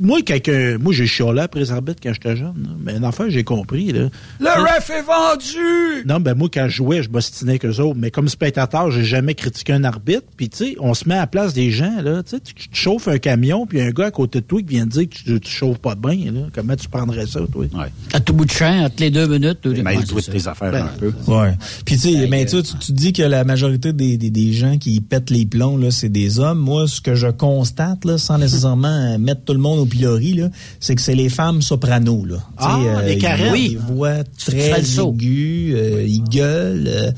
[0.00, 2.54] Moi, quelqu'un, moi, j'ai chialé après les arbitres quand j'étais jeune.
[2.62, 2.70] là.
[2.80, 3.92] Mais affaire, j'ai compris.
[3.92, 4.08] Là.
[4.40, 6.04] Le ref est vendu!
[6.06, 7.98] Non, ben moi, quand je jouais, je m'ostinais qu'eux autres.
[7.98, 10.22] Mais comme spectateur, j'ai jamais critiqué un arbitre.
[10.36, 12.22] Puis, tu sais, on se met à la place des gens, là.
[12.22, 14.86] Tu tu tu chauffes un camion, puis un gars à côté de toi qui vient
[14.86, 16.40] te dire que tu, tu chauffes pas bien, là.
[16.54, 17.66] Comment tu prendrais ça, toi?
[18.12, 19.58] À tout bout de champ, à toutes les deux minutes.
[19.66, 21.12] Mais il doit tes affaires Ben, un peu.
[21.26, 21.52] Ouais.
[21.84, 24.78] Puis tu sais, ben, tu, tu- tu dis que la majorité des, des, des gens
[24.78, 26.58] qui pètent les plombs, là, c'est des hommes.
[26.58, 30.34] Moi, ce que je constate, là, sans nécessairement euh, mettre tout le monde au pilori,
[30.34, 30.48] là,
[30.80, 32.36] c'est que c'est les femmes sopranos, là.
[32.58, 33.54] Ah, les ils- carènes.
[33.56, 36.86] Ils fais très aiguës, euh, ils gueulent.
[36.88, 37.12] euh,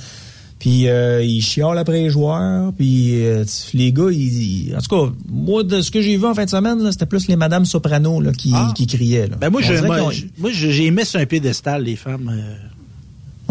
[0.58, 2.72] puis euh, ils chiolent après les joueurs.
[2.74, 3.44] Puis euh,
[3.74, 6.44] les gars, ils, ils- en tout cas, moi, de ce que j'ai vu en fin
[6.44, 8.72] de semaine, là, c'était plus les madames soprano là, qui, Ah.
[8.76, 9.26] qui criaient.
[9.26, 9.36] Là.
[9.40, 9.72] Ben moi, je,
[10.38, 12.30] moi, j'ai mis sur un piédestal, les femmes.
[12.32, 12.54] euh,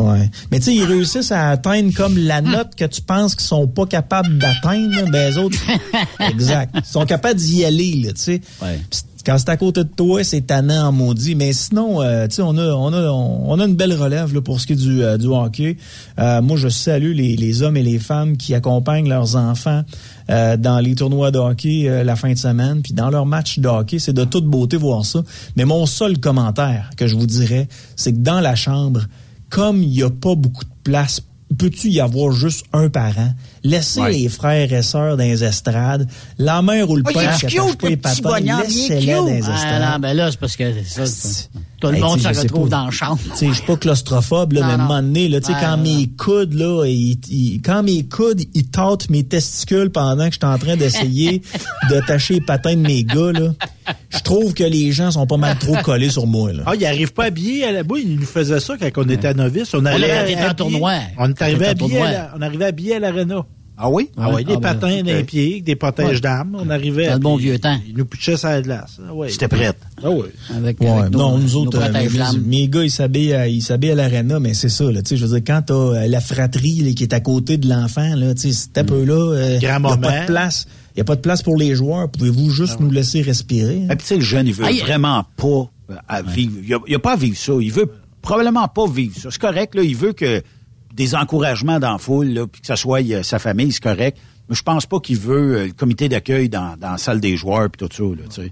[0.01, 0.29] Ouais.
[0.51, 3.67] Mais tu sais, ils réussissent à atteindre comme la note que tu penses qu'ils sont
[3.67, 5.09] pas capables d'atteindre.
[5.11, 5.57] Ben, les autres,
[6.19, 6.75] exact.
[6.75, 8.41] Ils sont capables d'y aller, là, tu sais.
[8.61, 8.79] Ouais.
[9.25, 11.35] Quand c'est à côté de toi, c'est tannant en maudit.
[11.35, 14.41] Mais sinon, euh, tu sais, on a, on, a, on a une belle relève là,
[14.41, 15.77] pour ce qui est du, euh, du hockey.
[16.19, 19.83] Euh, moi, je salue les, les hommes et les femmes qui accompagnent leurs enfants
[20.29, 23.59] euh, dans les tournois de hockey euh, la fin de semaine, puis dans leurs matchs
[23.59, 23.99] de hockey.
[23.99, 25.21] C'est de toute beauté voir ça.
[25.55, 29.01] Mais mon seul commentaire que je vous dirais, c'est que dans la chambre,
[29.51, 31.21] comme il n'y a pas beaucoup de place
[31.57, 33.33] peux-tu y avoir juste un parent?
[33.63, 34.11] Laissez Ouais.
[34.13, 36.07] les frères et sœurs dans les estrades.
[36.39, 39.13] La mère ou le Oh, il père est qui cute, pas le il est laissez-les
[39.13, 39.41] dans les.
[39.45, 39.91] Ah, estrades.
[39.93, 41.03] non, ben là, c'est parce que ça,
[41.79, 42.77] tout le Hey, monde se retrouve pas.
[42.77, 43.19] dans la chambre.
[43.41, 45.83] Je suis pas claustrophobe, là, Non, mais à un moment donné, là, Ouais, quand ouais,
[45.99, 50.39] mes coudes, là, ils, ils- quand mes coudes, ils tâtent mes testicules pendant que je
[50.39, 51.41] suis en train d'essayer
[51.89, 53.53] d'attacher les patins de mes gars, là,
[54.09, 56.63] je trouve que les gens sont pas mal trop collés sur moi, là.
[56.65, 57.97] Ah, il n'arrive pas habillé à la boue.
[57.97, 59.73] Il nous faisait ça quand on était à novice.
[59.75, 60.93] On, allait été en tournoi.
[61.17, 62.07] On tournoi.
[62.07, 63.45] à la- on arrivait habillé à l'aréna.
[63.83, 64.09] Ah oui?
[64.15, 66.19] Ah oui, des Ah, ben, patins pieds, avec des protèges Ouais.
[66.21, 66.55] d'âme.
[66.59, 67.07] On arrivait.
[67.07, 67.77] Dans le bon vieux temps.
[67.87, 68.97] Ils nous pitchaient sur la glace.
[69.07, 69.29] Ah, ouais.
[69.29, 69.77] J'étais prête.
[70.03, 70.25] Ah oui.
[70.55, 73.47] Avec, Ouais, avec nos- nous nos autres, euh, protèges mes, mes gars, ils s'habillent à,
[73.47, 75.73] ils s'habillent à l'aréna, mais c'est ça, là, tu sais, je veux dire, quand t'as
[75.73, 78.83] euh, la fratrie là, qui est à côté de l'enfant, là, tu sais, c'est un
[78.85, 80.67] peu là, euh, y Grand a pas de place.
[80.93, 82.09] Il n'y a pas de place pour les joueurs.
[82.09, 83.83] Pouvez-vous juste nous laisser respirer?
[83.83, 83.93] hein?
[83.93, 85.47] Et puis, tu sais, le jeune, il veut Ah, il- vraiment pas
[85.89, 86.53] euh, à vivre.
[86.63, 87.53] Il a, il a pas à vivre ça.
[87.59, 87.89] Il veut
[88.21, 89.29] probablement pas vivre ça.
[89.31, 89.81] C'est correct, là.
[89.83, 90.43] Il veut que
[90.93, 94.17] des encouragements dans la foule, là, puis que ça soit euh, sa famille, c'est correct.
[94.49, 97.37] Mais je pense pas qu'il veut euh, le comité d'accueil dans, dans la salle des
[97.37, 98.51] joueurs puis tout ça, là, tu sais.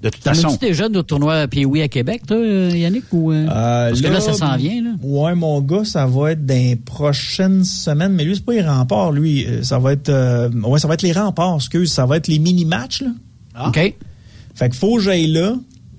[0.00, 0.46] De toute façon.
[0.46, 3.04] as-tu déjà au tournoi Pee-Wee à Québec, toi, euh, Yannick?
[3.10, 4.90] Ou, euh, Euh, parce que là, ça s'en vient, là?
[5.02, 8.62] Ouais, mon gars, ça va être dans les prochaines semaines, mais lui, c'est pas les
[8.62, 9.44] remparts, lui.
[9.62, 11.90] Ça va être, euh, ouais, ça va être les remparts, excuse.
[11.90, 13.10] Ça va être les mini-matchs, là.
[13.56, 13.68] Ah.
[13.70, 13.94] OK.
[14.54, 15.56] Fait qu'il faut que j'aille là.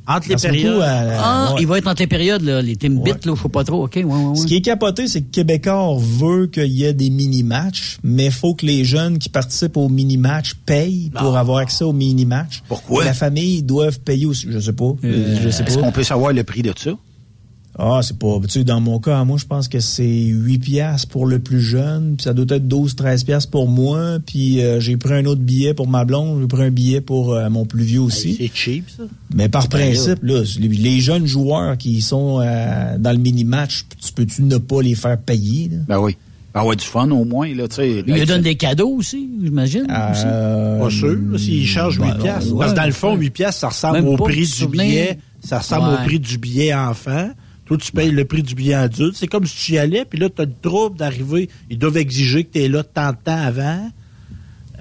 [0.10, 0.82] Entre les périodes.
[0.82, 1.62] à- Ah, ouais.
[1.62, 3.86] il va être dans tes périodes, là, les team bits, là, faut pas trop.
[3.86, 4.36] OK, ouais, ouais, ouais.
[4.36, 8.32] Ce qui est capoté, c'est que Québécois veut qu'il y ait des mini-matchs, mais il
[8.32, 12.64] faut que les jeunes qui participent aux mini-matchs payent pour avoir accès aux mini-matchs.
[12.68, 13.06] Pourquoi?
[13.06, 14.48] La famille doivent payer aussi.
[14.50, 14.94] Je sais pas.
[15.04, 15.82] je sais Est-ce pas.
[15.82, 16.92] qu'on peut savoir le prix de ça?
[17.82, 18.38] Ah, c'est pas.
[18.44, 21.62] Tu sais, dans mon cas, moi, je pense que c'est 8 piastres pour le plus
[21.62, 25.26] jeune, puis ça doit être 12, 13 piastres pour moi, puis euh, j'ai pris un
[25.26, 28.36] autre billet pour ma blonde, j'ai pris un billet pour euh, mon plus vieux aussi.
[28.38, 29.04] C'est cheap, ça.
[29.34, 34.12] Mais par principe, là, les, les jeunes joueurs qui sont euh, dans le mini-match, tu
[34.12, 35.70] peux-tu ne pas les faire payer?
[35.70, 35.78] Là?
[35.88, 36.18] Ben oui.
[36.54, 38.04] Ben ouais, du fun au moins, là, tu sais.
[38.06, 39.84] Il lui donne des cadeaux aussi, j'imagine.
[39.84, 40.24] aussi.
[40.26, 42.52] Euh, Pas sûr, s'il charge 8 ben, piastres.
[42.52, 42.58] ouais.
[42.60, 44.84] Parce que dans le fond, 8 piastres, ça ressemble au prix de du souvenir.
[44.86, 45.20] billet.
[45.42, 45.94] Ça ressemble Ouais.
[46.02, 47.30] au prix du billet enfant.
[47.70, 49.16] Toi, tu payes le prix du billet adulte.
[49.16, 51.48] C'est comme si tu y allais, puis là, tu as le trouble d'arriver.
[51.70, 53.90] Ils doivent exiger que tu es là tant de temps avant.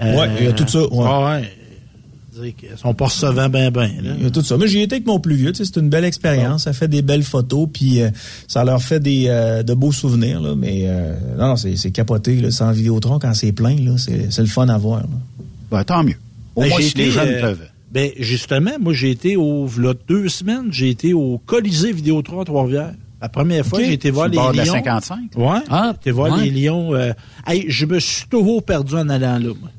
[0.01, 1.05] Ouais, il y a tout ça, ouais.
[1.07, 1.53] Ah ouais.
[2.57, 3.91] Qu'ils sont pas recevants ben ben.
[4.01, 4.13] là.
[4.17, 4.57] Il y a tout ça.
[4.57, 5.51] Mais j'y étais avec mon plus vieux.
[5.53, 6.65] tu sais, C'est une belle expérience.
[6.65, 8.11] Ça fait des belles photos, puis euh,
[8.47, 10.41] ça leur fait des euh, de beaux souvenirs.
[10.41, 12.37] Là, mais euh, non, non, c'est c'est capoté.
[12.37, 15.01] Là, sans Vidéotron, quand c'est plein, là, c'est c'est le fun à voir.
[15.01, 15.09] là.
[15.71, 16.15] Ben, tant mieux.
[16.55, 17.69] Au Ben, moins, si les jeunes euh, peuvent.
[17.91, 22.45] Ben, justement, moi, j'ai été au, v'là deux semaines, j'ai été au Colisée Vidéotron à
[22.45, 22.93] Trois-Rivières.
[23.21, 24.73] La première fois, j'ai été voir les bord de la Lions.
[24.75, 25.19] 55?
[25.37, 25.47] Ouais.
[25.69, 26.45] Ah, J'ai été voir ouais.
[26.45, 26.95] les Lions.
[26.95, 27.13] euh,
[27.47, 29.71] hey, je me suis toujours perdu en allant là, moi.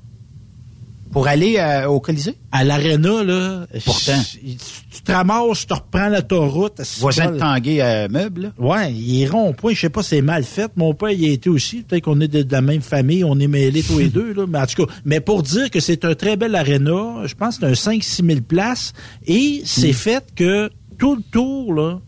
[1.12, 2.36] Pour aller euh, au Colisée?
[2.52, 3.66] À l'aréna, là.
[3.84, 4.22] Pourtant.
[4.30, 4.58] Tu,
[4.92, 6.82] tu te ramasses, tu te reprends l'autoroute.
[7.00, 8.52] Voisin de Tanguay à meuble, là?
[8.60, 9.74] Ouais, il est rond-point.
[9.74, 10.72] Je sais pas, c'est mal fait.
[10.76, 11.82] Mon père, il a été aussi.
[11.82, 13.24] Peut-être qu'on est de, de la même famille.
[13.24, 14.46] On est mêlés tous les deux, là.
[14.48, 17.58] Mais en tout cas, mais pour dire que c'est un très bel aréna, je pense
[17.58, 18.94] que c'est un 5-6 000 places.
[19.26, 22.00] Et c'est fait que tout le tour, là,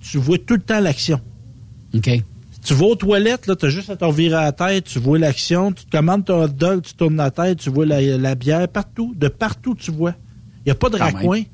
[0.00, 1.20] tu vois tout le temps l'action.
[1.94, 2.10] OK.
[2.68, 5.18] Tu vas aux toilettes, là, t'as juste à te revirer à la tête, tu vois
[5.18, 8.34] l'action, tu te commandes ton hot dog, tu tournes la tête, tu vois la, la
[8.34, 10.12] bière, partout, de partout tu vois.
[10.58, 11.44] Il n'y a pas de Quand raccoin.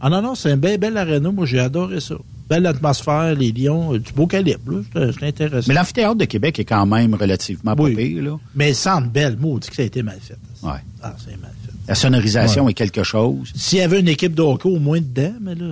[0.00, 2.14] Ah non, non, c'est un bel, bel aréna, moi j'ai adoré ça.
[2.48, 5.68] Belle atmosphère, les lions, euh, du beau calibre, c'était intéressant.
[5.68, 8.14] Mais l'amphithéâtre de Québec est quand même relativement Oui.
[8.22, 8.38] là.
[8.54, 10.38] Mais centre belle, maudit que ça a été mal fait.
[10.62, 10.72] Ouais.
[11.02, 11.71] Ah, c'est mal fait.
[11.88, 12.70] La sonorisation Ouais.
[12.70, 13.50] est quelque chose.
[13.56, 15.66] S'il y avait une équipe de hockey au moins dedans, mais là...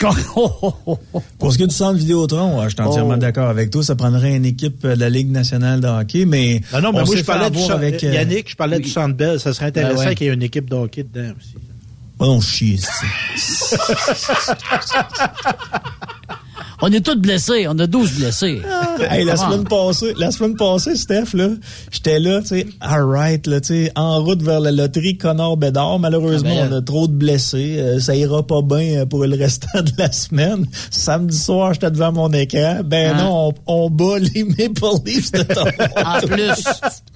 [1.38, 3.18] Pour ce qui est du centre Vidéotron, ouais, je suis entièrement Oh.
[3.18, 3.82] d'accord avec toi.
[3.82, 7.04] Ça prendrait une équipe de la Ligue nationale de hockey, mais Non, non, mais on
[7.06, 9.40] moi je parlais du avec euh, Yannick, je parlais du centre belle.
[9.40, 10.14] Ça serait intéressant Ben ouais.
[10.14, 11.54] qu'il y ait une équipe de hockey dedans aussi.
[12.18, 12.78] Oh chier.
[16.82, 17.66] On est tous blessés.
[17.68, 18.60] On a 12 blessés.
[19.10, 21.48] Hey, la semaine passée, la semaine passée, Steph, là,
[21.90, 25.98] j'étais là, tu sais, alright, là, tu sais, en route vers la loterie Connor Bédard.
[25.98, 26.72] Malheureusement, Ah ben.
[26.74, 27.76] on a trop de blessés.
[27.78, 30.66] Euh, ça ira pas bien euh, pour le restant de la semaine.
[30.90, 32.80] Samedi soir, j'étais devant mon écran.
[32.84, 33.24] Ben Hein?
[33.24, 35.44] non, on, on bat les Maple Leafs de.
[36.04, 36.64] En plus.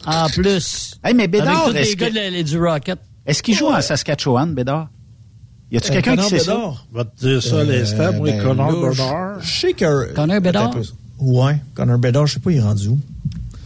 [0.06, 0.94] En plus.
[1.04, 2.98] Hey, mais Bédard, Avec tous gars de les- du Rocket.
[3.26, 4.88] Est-ce qu'il joue en Saskatchewan, Bédard?
[5.70, 6.54] Y a-tu Euh, quelqu'un qui sait ça?
[6.54, 6.86] Bédard?
[6.92, 9.40] Je vais te dire ça à l'instant, moi, ben, Connor là, Bernard.
[9.42, 10.12] Je sais que...
[10.14, 10.40] Connor
[10.72, 10.82] peu.
[11.20, 12.98] Ouais, Connor Bédard, je sais pas, il est rendu où.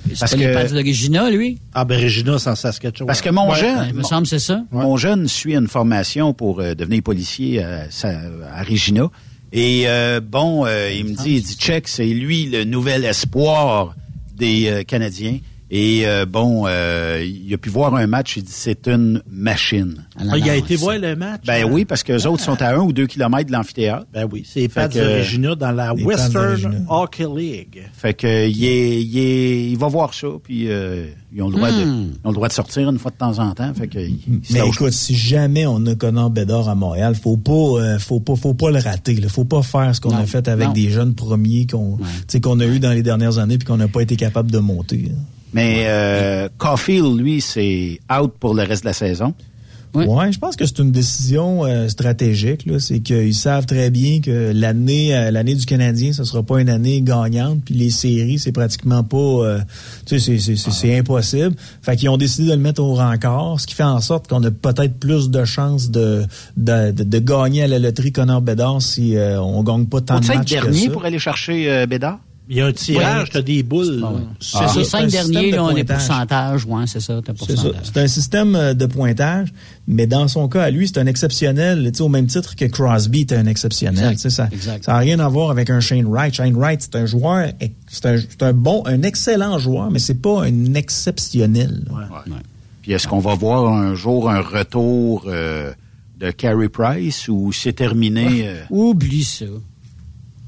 [0.09, 1.59] C'est Parce pas les que- pattes de Regina, lui?
[1.75, 3.07] Ah, ben Regina, c'est en Saskatchewan.
[3.07, 3.59] Parce que mon Ouais.
[3.59, 4.65] jeune, Ouais, il me semble que c'est ça.
[4.73, 9.09] Mon jeune suit une formation pour euh, devenir policier à, Regina.
[9.53, 13.95] Et euh, bon, euh, il me dit, il dit, check, c'est lui le nouvel espoir
[14.37, 15.39] des euh, Canadiens.
[15.75, 20.05] Et euh, bon, euh, il a pu voir un match, il dit, c'est une machine.
[20.19, 21.41] Ah, il a été voir le match?
[21.47, 21.69] Ben hein?
[21.73, 24.05] oui, parce que les autres sont à un ou deux kilomètres de l'amphithéâtre.
[24.13, 26.85] Ben oui, c'est pattes que- Regina dans la Western.
[26.91, 27.83] Hockey League.
[27.95, 31.57] Fait que il, est, il, est- il va voir ça, puis euh, ils ont le
[31.57, 33.73] droit de, ils ont le droit de sortir une fois de temps en temps.
[33.73, 33.99] Fait que
[34.51, 38.37] Mais écoute, si jamais on a Connor Bédard à Montréal, faut pas, euh, faut pas,
[38.37, 39.15] faut pas le rater.
[39.15, 39.31] Là.
[39.31, 40.75] Faut pas faire ce qu'on a fait avec Non.
[40.75, 43.79] des jeunes premiers qu'on, tu sais, qu'on a eu dans les dernières années puis qu'on
[43.79, 45.11] n'a pas été capable de monter.
[45.11, 45.19] hein.
[45.53, 49.35] Mais euh, Caulfield, lui, c'est out pour le reste de la saison.
[49.95, 50.07] Oui.
[50.07, 52.65] Ouais, je pense que c'est une décision euh, stratégique.
[52.65, 52.79] Là.
[52.79, 56.71] C'est qu'ils savent très bien que l'année, euh, l'année du Canadien, ce sera pas une
[56.71, 57.61] année gagnante.
[57.65, 59.59] Puis les séries, c'est pratiquement pas, euh,
[60.07, 61.55] tu sais, c'est, c'est, c'est, c'est impossible.
[61.83, 64.43] Fait qu'ils ont décidé de le mettre au rencard, ce qui fait en sorte qu'on
[64.45, 66.25] a peut-être plus de chances de,
[66.57, 70.21] de, de, de gagner à la loterie Connor Bedard si euh, on gagne pas tant
[70.21, 70.91] de matchs que dernier ça.
[70.91, 72.19] pour aller chercher euh, Bédard?
[72.49, 74.05] Il y a un tirage, t'as des boules.
[74.41, 76.07] C'est Ah, ça, les c'est cinq un système derniers, de là, on est pointage.
[76.09, 76.65] pourcentage.
[76.67, 77.63] Ouais, c'est ça, t'as C'est ça.
[77.63, 77.81] pourcentage.
[77.85, 79.53] C'est un système euh, de pointage,
[79.87, 82.65] mais dans son cas, à lui, c'est un exceptionnel, tu sais, au même titre que
[82.65, 84.11] Crosby était un exceptionnel.
[84.13, 84.31] Exact.
[84.51, 86.35] Tu sais, Ça n'a rien à voir avec un Shane Wright.
[86.35, 87.49] Shane Wright, c'est un joueur,
[87.89, 91.85] c'est un, bon, un excellent joueur, mais c'est pas un exceptionnel.
[92.83, 95.73] Puis est-ce qu'on va voir un jour un retour euh,
[96.19, 98.49] de Carey Price ou c'est terminé?
[98.49, 99.45] euh, Oublie ça.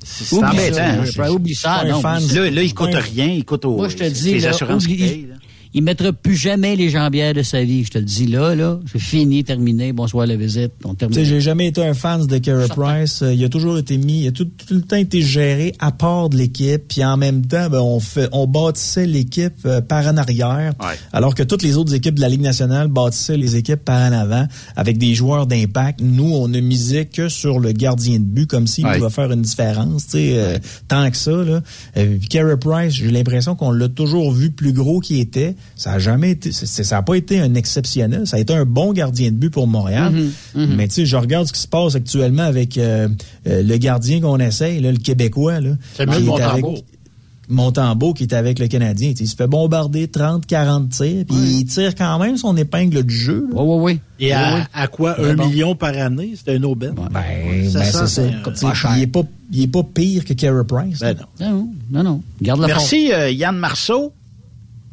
[0.05, 1.25] C'est embêtant, ça.
[1.25, 1.31] hein?
[1.31, 1.85] Oublie ça.
[1.89, 2.01] non.
[2.03, 3.01] Là, là, il coûte Ouais.
[3.01, 5.27] rien, il coûte au, Moi, je te dis, là, oublie-.
[5.77, 7.83] Il mettra plus jamais les jambières de sa vie.
[7.85, 8.79] Je te le dis là, là.
[8.91, 9.93] C'est fini, terminé.
[9.93, 10.71] Bonsoir la visite.
[10.85, 11.15] On Tu termine.
[11.19, 13.23] sais, j'ai jamais été un fan de Carey Price.
[13.23, 15.91] Euh, Il a toujours été mis, il a tout, tout le temps été géré à
[15.91, 16.83] part de l'équipe.
[16.89, 20.95] Puis en même temps, ben, on fait, on bâtissait l'équipe euh, par en arrière, Ouais.
[21.13, 24.13] alors que toutes les autres équipes de la Ligue nationale bâtissaient les équipes par en
[24.13, 24.47] avant
[24.77, 26.01] avec des joueurs d'impact.
[26.03, 28.99] Nous, on ne misait que sur le gardien de but, comme s'il Ouais.
[28.99, 30.05] pouvait faire une différence.
[30.07, 31.33] Tu sais, euh, tant que ça.
[31.33, 31.63] Là.
[31.97, 35.57] Euh, Carey Price, j'ai l'impression qu'on l'a toujours vu plus gros qu'il était.
[35.77, 38.27] Ça a jamais été, ça a pas été un exceptionnel.
[38.27, 40.13] Ça a été un bon gardien de but pour Montréal.
[40.57, 40.67] Mm-hmm.
[40.77, 43.09] Mais tu sais, je regarde ce qui se passe actuellement avec euh,
[43.49, 45.61] euh, le gardien qu'on essaye, là, le Québécois.
[45.61, 46.69] Là, Samuel qui est Montembeau.
[46.71, 46.85] avec-
[47.49, 49.11] Montembeau qui est avec le Canadien.
[49.11, 53.03] Tu sais, Il se fait bombarder 30-40 tirs, puis il tire quand même son épingle
[53.03, 53.47] du jeu.
[53.53, 54.01] Oui, oui, oui.
[54.21, 55.21] Et à, à quoi?
[55.21, 55.49] Un bon.
[55.49, 56.35] million par année?
[56.43, 56.95] C'est un aubaine?
[56.95, 58.07] Ben, Ça ben, c'est ça.
[58.07, 58.31] sais,
[58.97, 61.01] Il est pas, il est pas pire que Carey Price.
[61.01, 61.47] Ben non.
[61.47, 62.23] Non, non, non.
[62.41, 62.69] Garde la.
[62.69, 64.13] Merci, euh, Yann Marceau.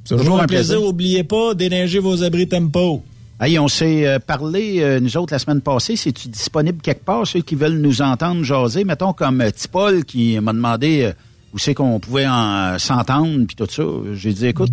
[0.04, 0.84] C'est toujours un plaisir.
[0.84, 3.04] Oubliez pas, déneiger vos abris tempo.
[3.39, 5.95] Hey, on s'est euh, parlé, euh, nous autres, la semaine passée.
[5.95, 8.84] C'est-tu disponible quelque part, ceux qui veulent nous entendre jaser?
[8.84, 11.12] Mettons comme euh, Tipol qui m'a demandé
[11.54, 13.84] où c'est qu'on pouvait en- s'entendre, puis tout ça.
[14.14, 14.72] J'ai dit, écoute...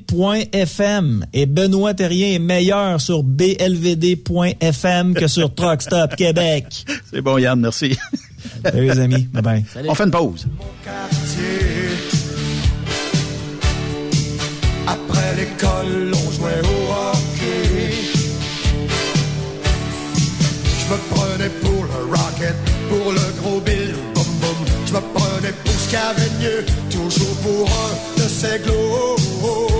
[0.00, 6.84] BLVD.fm et Benoît Terrien est meilleur sur BLVD.fm que sur Truck Stop Québec.
[7.12, 7.96] c'est bon, Yann, merci.
[8.64, 9.64] Salut les amis, bye bye.
[9.86, 10.46] On fait une pause.
[14.90, 17.92] Après l'école, on jouait au hockey.
[20.80, 22.56] Je me prenais pour le Rocket,
[22.88, 24.66] pour le gros Bill, boum boum.
[24.86, 29.79] Je me prenais pour ce qu'il y avait mieux, toujours pour un de ces glorieux.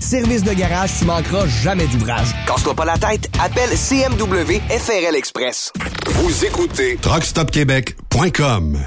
[0.00, 2.28] Service de garage, tu manqueras jamais d'ouvrage.
[2.46, 5.72] Casse-toi pas la tête, appelle CMW FRL Express.
[6.06, 8.78] Vous écoutez truckstopquebec.com.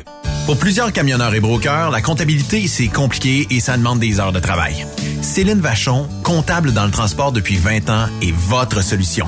[0.47, 4.39] Pour plusieurs camionneurs et brokers, la comptabilité, c'est compliqué et ça demande des heures de
[4.39, 4.87] travail.
[5.21, 9.27] Céline Vachon, comptable dans le transport depuis 20 ans, est votre solution.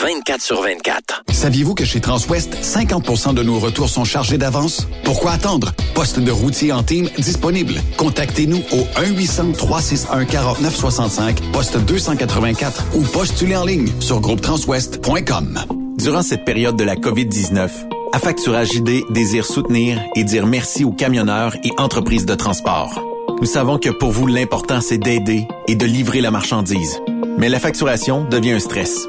[0.00, 1.24] 24 sur 24.
[1.30, 4.86] Saviez-vous que chez Transwest, 50% de nos retours sont chargés d'avance?
[5.02, 5.72] Pourquoi attendre?
[5.94, 7.74] Poste de routier en team disponible.
[7.96, 15.58] Contactez-nous au 1-800-361-4965, poste 284 ou postulez en ligne sur groupetranswest.com.
[15.98, 17.68] Durant cette période de la COVID-19,
[18.12, 23.02] Affacturage ID désire soutenir et dire merci aux camionneurs et entreprises de transport.
[23.40, 27.00] Nous savons que pour vous, l'important, c'est d'aider et de livrer la marchandise.
[27.36, 29.08] Mais la facturation devient un stress.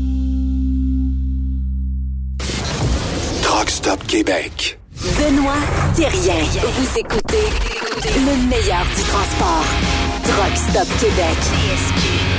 [3.81, 4.79] Stop Québec.
[5.17, 5.55] Benoît
[5.95, 6.43] Thérien.
[6.61, 7.49] Vous écoutez
[8.15, 9.65] le meilleur du transport.
[10.23, 12.30] Truck Stop Québec.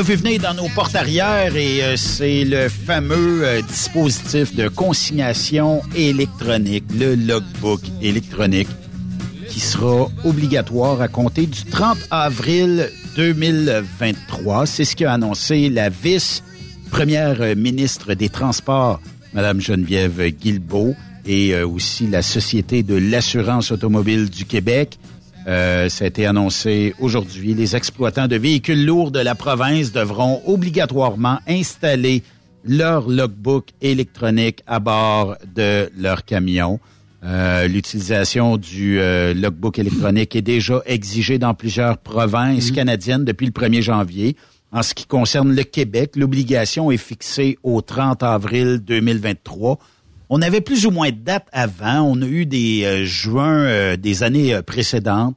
[0.00, 4.66] L'a vu venir dans nos portes arrière et euh, c'est le fameux euh, dispositif de
[4.66, 8.68] consignation électronique, le logbook électronique,
[9.50, 14.64] qui sera obligatoire à compter du 30 avril 2023.
[14.64, 19.02] C'est ce qu'a annoncé la vice-première euh, ministre des Transports,
[19.34, 20.94] Madame Geneviève Guilbeault,
[21.26, 24.98] et aussi la Société de l'assurance automobile du Québec.
[25.50, 27.54] Euh, ça a été annoncé aujourd'hui.
[27.54, 32.22] Les exploitants de véhicules lourds de la province devront obligatoirement installer
[32.64, 36.78] leur logbook électronique à bord de leur camion.
[37.24, 43.52] Euh, L'utilisation du euh, logbook électronique est déjà exigée dans plusieurs provinces canadiennes depuis le
[43.52, 44.36] 1er janvier.
[44.70, 49.78] En ce qui concerne le Québec, l'obligation est fixée au 30 avril 2023.
[50.30, 52.00] On avait plus ou moins de dates avant.
[52.02, 55.36] On a eu des euh, juin euh, des années euh, précédentes.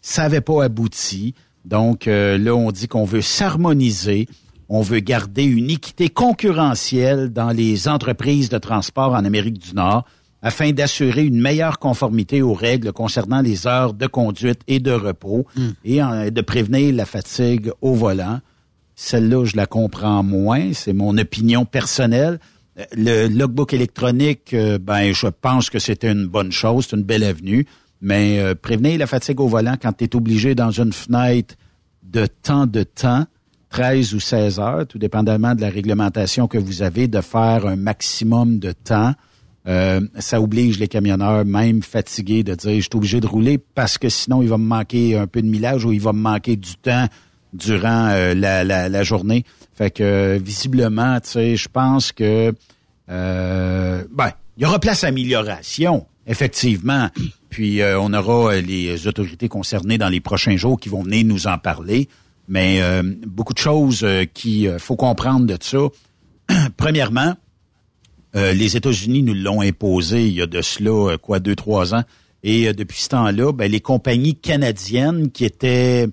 [0.00, 1.34] Ça n'avait pas abouti.
[1.64, 4.28] Donc euh, là, on dit qu'on veut s'harmoniser.
[4.68, 6.08] on veut garder une équité
[6.52, 10.04] concurrentielle dans les entreprises de transport en Amérique du Nord
[10.42, 15.46] afin d'assurer une meilleure conformité aux règles concernant les heures de conduite et de repos
[15.84, 18.40] et en- de prévenir la fatigue au volant.
[18.96, 20.72] Celle-là, je la comprends moins.
[20.72, 22.40] C'est mon opinion personnelle.
[22.78, 27.02] Euh, Le logbook électronique, euh, ben, je pense que c'était une bonne chose, c'est une
[27.02, 27.66] belle avenue.
[28.00, 31.54] Mais euh, prévenir la fatigue au volant quand tu es obligé dans une fenêtre
[32.02, 33.26] de temps de temps,
[33.70, 37.76] 13 ou 16 heures, tout dépendamment de la réglementation que vous avez, de faire un
[37.76, 39.14] maximum de temps.
[39.68, 43.96] Euh, ça oblige les camionneurs, même fatigués, de dire je suis obligé de rouler parce
[43.96, 46.56] que sinon il va me manquer un peu de millage ou il va me manquer
[46.56, 47.06] du temps
[47.52, 49.44] durant euh, la, la, la journée.
[49.74, 52.52] Fait que visiblement, tu sais, je pense que
[53.08, 57.08] euh, ben, il y aura place à amélioration, effectivement.
[57.48, 61.24] Puis euh, on aura euh, les autorités concernées dans les prochains jours qui vont venir
[61.24, 62.08] nous en parler.
[62.48, 65.78] Mais euh, beaucoup de choses euh, qui euh, faut comprendre de ça.
[66.76, 67.34] Premièrement,
[68.34, 72.02] les États-Unis nous l'ont imposé il y a de cela, quoi, deux, trois ans.
[72.42, 76.08] Et depuis ce temps-là, ben, les compagnies canadiennes qui étaient,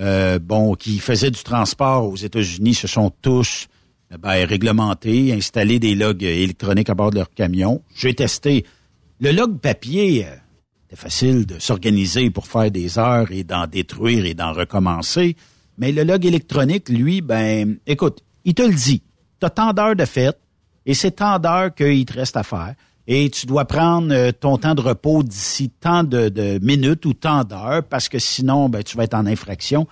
[0.00, 3.68] euh, bon, qui faisaient du transport aux États-Unis se sont tous
[4.12, 7.82] euh, ben, réglementés, installé des logs euh, électroniques à bord de leurs camions.
[7.94, 8.64] J'ai testé.
[9.20, 10.30] Le log papier, euh,
[10.82, 15.36] c'était facile de s'organiser pour faire des heures et d'en détruire et d'en recommencer.
[15.78, 19.02] Mais le log électronique, lui, ben, écoute, il te le dit.
[19.40, 20.38] Tu as tant d'heures de fête
[20.86, 22.74] et c'est tant d'heures qu'il te reste à faire.
[23.06, 27.44] Et tu dois prendre euh, ton temps de repos d'ici tant de, minutes ou tant
[27.44, 29.86] d'heures parce que sinon, ben, tu vas être en infraction.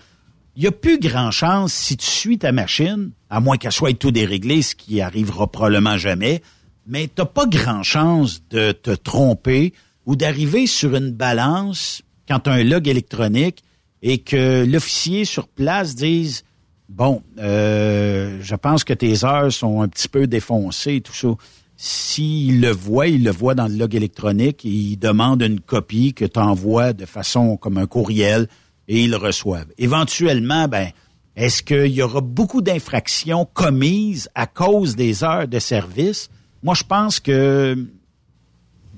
[0.57, 3.99] Il n'y a plus grand chance si tu suis ta machine, à moins qu'elle soit
[3.99, 6.43] tout déréglée, ce qui arrivera probablement jamais,
[6.87, 9.73] mais tu n'as pas grand chance de te tromper
[10.05, 13.63] ou d'arriver sur une balance quand tu as un log électronique
[14.03, 16.45] et que l'officier sur place dise
[16.89, 21.29] Bon, euh, je pense que tes heures sont un petit peu défoncées, tout ça.
[21.77, 26.25] S'il le voit, il le voit dans le log électronique, il demande une copie que
[26.25, 28.49] tu envoies de façon comme un courriel
[28.89, 29.73] et ils le reçoivent.
[29.79, 30.91] Éventuellement, ben,
[31.35, 36.29] est-ce qu'il y aura beaucoup d'infractions commises à cause des heures de service?
[36.63, 37.77] Moi, je pense que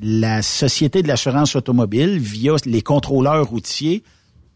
[0.02, 4.02] la Société de l'assurance automobile, via les contrôleurs routiers,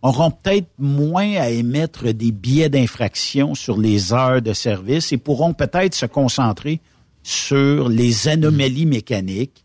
[0.03, 5.55] auront peut-être moins à émettre des billets d'infraction sur les heures de service et pourront
[5.55, 6.81] peut-être se concentrer
[7.29, 9.62] sur les anomalies mécaniques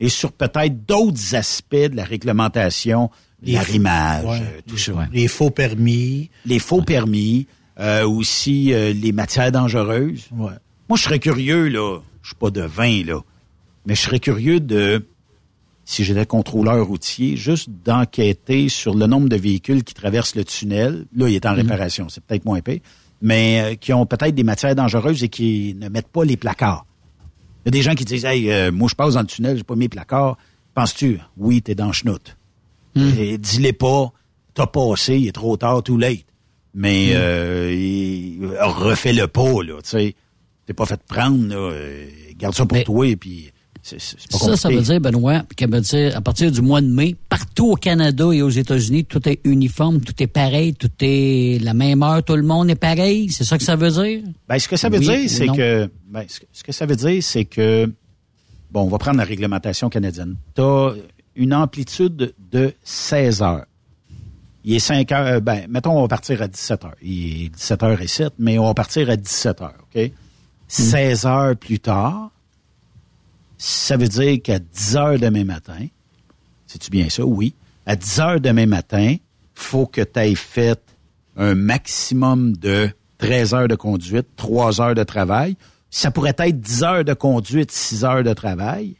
[0.00, 3.10] et sur peut-être d'autres aspects de la réglementation,
[3.42, 4.62] l'arrimage, Ouais.
[4.70, 5.08] euh, ça.
[5.14, 6.28] Les faux permis.
[6.44, 7.46] Les faux permis,
[7.80, 10.26] euh, aussi euh, les matières dangereuses.
[10.32, 10.52] Ouais.
[10.90, 13.20] Moi, je serais curieux, là, je suis pas de vin, là,
[13.86, 15.06] mais je serais curieux de,
[15.86, 21.06] si j'étais contrôleur routier, juste d'enquêter sur le nombre de véhicules qui traversent le tunnel.
[21.16, 22.82] Là, il est en réparation, c'est peut-être moins épais,
[23.22, 26.84] mais euh, qui ont peut-être des matières dangereuses et qui ne mettent pas les placards.
[27.66, 29.56] Il y a des gens qui disent, hey, euh, moi, je passe dans le tunnel,
[29.56, 30.38] j'ai pas mis les placards.
[30.74, 31.18] Penses-tu?
[31.36, 32.36] Oui, t'es dans le chenoute.
[32.96, 34.12] Et Dis-les pas,
[34.54, 36.24] t'as passé, il est trop tard, too late.
[36.74, 40.14] Mais euh, il- refais-le pas, là, tu sais.
[40.64, 41.56] T'es pas fait prendre, là.
[41.56, 42.06] euh,
[42.38, 43.04] garde ça pour toi,
[44.30, 47.72] pas Ça, ça veut dire, Benoît, veut dire, à partir du mois de mai, partout
[47.72, 52.02] au Canada et aux États-Unis, tout est uniforme, tout est pareil, tout est la même
[52.02, 53.30] heure, tout le monde est pareil.
[53.30, 54.22] C'est ça que ça veut dire?
[54.48, 56.86] Ben, ce que ça veut Oui dire, c'est que, ben, ce que- ce que ça
[56.86, 57.90] veut dire, c'est que,
[58.72, 60.36] bon, on va prendre la réglementation canadienne.
[60.54, 60.92] Tu as
[61.36, 63.66] une amplitude de 16 heures.
[64.64, 66.96] Il est 5 heures, euh, ben, mettons, on va partir à 17 heures.
[67.00, 70.10] Il est 17 heures et 7, mais on va partir à 17 heures, OK?
[70.66, 72.30] 16 heures plus tard,
[73.58, 75.86] ça veut dire qu'à 10 heures demain matin,
[76.66, 77.24] c'est-tu bien ça?
[77.24, 77.54] Oui.
[77.86, 79.16] À 10 heures demain matin,
[79.54, 80.80] faut que tu aies fait
[81.36, 85.56] un maximum de 13 heures de conduite, 3 heures de travail.
[85.90, 88.96] Ça pourrait être 10 heures de conduite, 6 heures de travail,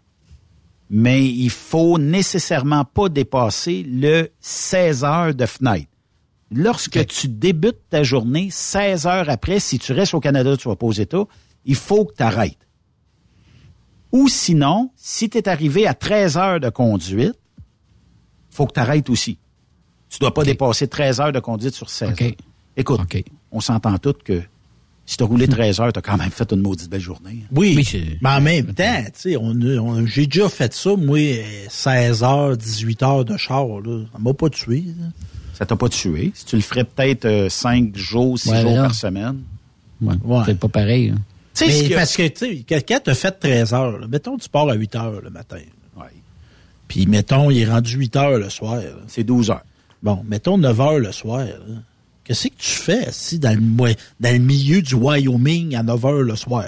[0.88, 5.90] mais il faut nécessairement pas dépasser le 16 heures de fenêtre.
[6.50, 10.76] Lorsque tu débutes ta journée, 16 heures après, si tu restes au Canada, tu vas
[10.76, 11.24] pas aux États,
[11.64, 12.65] il faut que tu arrêtes.
[14.16, 17.34] Ou sinon, si tu es arrivé à 13 heures de conduite,
[18.50, 19.36] faut que tu arrêtes aussi.
[20.08, 22.30] Tu dois pas dépasser 13 heures de conduite sur 16 heures.
[22.76, 23.00] Écoute,
[23.52, 24.40] on s'entend tous que
[25.04, 27.40] si tu as roulé 13 heures, tu as quand même fait une maudite belle journée.
[27.44, 27.48] hein.
[27.54, 27.74] Oui,
[28.22, 32.56] mais en même temps, tu sais, on, j'ai déjà fait ça, moi, euh, 16 heures,
[32.56, 34.04] 18 heures de char, là.
[34.12, 34.84] Ça m'a pas tué.
[34.98, 35.06] là.
[35.54, 36.32] Ça t'a pas tué.
[36.34, 38.82] Si tu le ferais peut-être 5 jours, 6 Ouais, jours là.
[38.84, 39.42] par semaine.
[40.00, 40.14] Ouais.
[40.46, 41.10] C'est pas pareil.
[41.10, 41.18] hein.
[41.64, 44.06] Tu sais, parce que, tu sais, quelqu'un t'a fait 13 heures, là.
[44.08, 45.58] mettons, tu pars à 8 heures le matin.
[46.88, 48.80] Puis, mettons, il est rendu 8 heures le soir.
[49.08, 49.64] C'est 12 heures.
[50.02, 51.44] Bon, mettons 9 heures le soir.
[52.22, 53.86] qu'est-ce que tu fais si dans le, mo-
[54.20, 56.66] dans le milieu du Wyoming à 9 h le soir?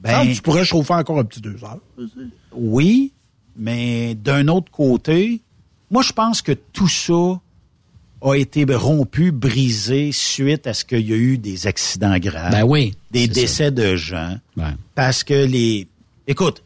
[0.00, 1.78] Ben- Ben, tu pourrais chauffer encore un petit deux heures.
[2.54, 3.12] Oui,
[3.56, 5.42] mais d'un autre côté,
[5.90, 7.38] moi, je pense que tout ça
[8.22, 12.52] a été rompu, brisé suite à ce qu'il y a eu des accidents graves.
[12.52, 14.38] Ben oui, Des décès de gens.
[14.56, 14.74] Ouais.
[14.94, 15.88] Parce que les...
[16.26, 16.62] Écoute,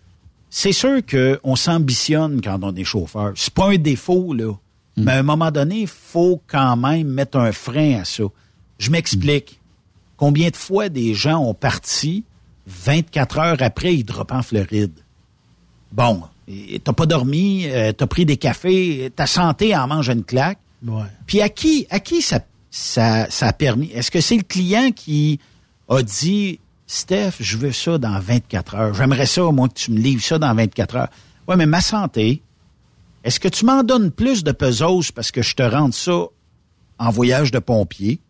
[0.50, 3.32] c'est sûr qu'on s'ambitionne quand on est chauffeur.
[3.36, 4.52] C'est pas un défaut, là.
[4.96, 5.04] Hmm.
[5.04, 8.24] Mais à un moment donné, il faut quand même mettre un frein à ça.
[8.78, 9.60] Je m'explique.
[10.16, 12.24] Combien de fois des gens ont parti
[12.66, 14.92] 24 heures après, ils droppent en Floride?
[15.92, 16.22] Bon,
[16.82, 20.58] t'as pas dormi, euh, t'as pris des cafés, ta santé en mange une claque.
[20.86, 21.04] Ouais.
[21.26, 22.40] Puis à qui, à qui ça,
[22.70, 23.90] ça, ça a permis?
[23.92, 25.40] Est-ce que c'est le client qui
[25.88, 28.94] a dit, Steph, je veux ça dans 24 heures.
[28.94, 31.08] J'aimerais ça, moi, que tu me livres ça dans 24 heures.
[31.48, 32.42] Ouais, mais ma santé,
[33.22, 36.24] est-ce que tu m'en donnes plus de pesos parce que je te rende ça
[36.98, 38.20] en voyage de pompier?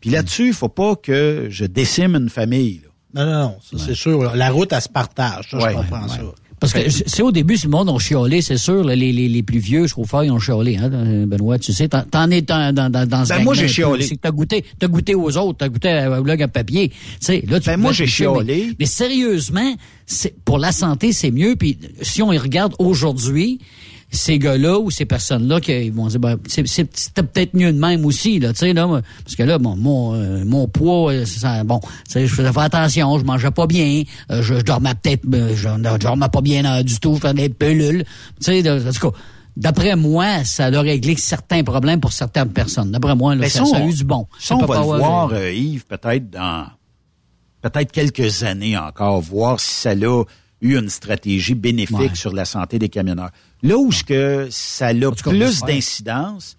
[0.00, 2.82] Puis là-dessus, il faut pas que je décime une famille.
[2.84, 2.88] là.
[3.24, 4.34] Non, non, non, ça, c'est sûr.
[4.34, 5.50] La route, elle se partage.
[5.50, 6.22] Ça, Ouais, je comprends ça.
[6.62, 8.84] Parce que c'est au début, le monde a chiolé, c'est sûr.
[8.84, 10.88] là, les, les, les plus vieux chauffeurs, ils ont chiolé, hein,
[11.26, 11.58] Benoît.
[11.58, 14.86] Tu sais, t'en- es dans, dans, dans, ce Ben, moi, j'ai que T'as goûté, t'as
[14.86, 16.90] goûté aux autres, t'as goûté à un blog à papier.
[16.90, 18.74] Tu sais, là, tu Ben, moi, j'ai toucher, mais-.
[18.78, 19.74] Mais, sérieusement,
[20.06, 21.56] c'est, pour la santé, c'est mieux.
[21.56, 23.58] Puis si on y regarde aujourd'hui,
[24.12, 28.38] ces gars-là ou ces personnes-là qui vont dire ben, c'était peut-être mieux de même aussi
[28.38, 28.86] là tu sais là
[29.24, 31.80] parce que là mon mon, euh, mon poids euh, ça, bon
[32.14, 35.66] je faisais faire attention je mangeais pas bien euh, je, je dormais peut-être euh, je,
[35.66, 38.04] je dormais pas bien euh, du tout je prenais des pilules
[38.44, 39.16] tu sais en tout cas
[39.54, 42.90] D'après moi, ça a réglé certains problèmes pour certaines personnes.
[42.90, 44.26] D'après moi, là, Ben, ça, a eu du bon.
[44.38, 46.68] Ça, on va le voir, euh, Yves, peut-être dans
[47.60, 50.22] peut-être quelques années encore, voir si ça a
[50.62, 52.14] eu une stratégie bénéfique Ouais.
[52.14, 53.30] sur la santé des camionneurs.
[53.62, 56.56] Là où ce que ça a plus d'incidence,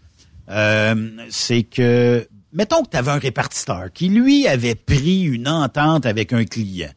[0.50, 6.06] euh, c'est que, mettons que tu avais un répartiteur qui, lui, avait pris une entente
[6.06, 6.92] avec un client.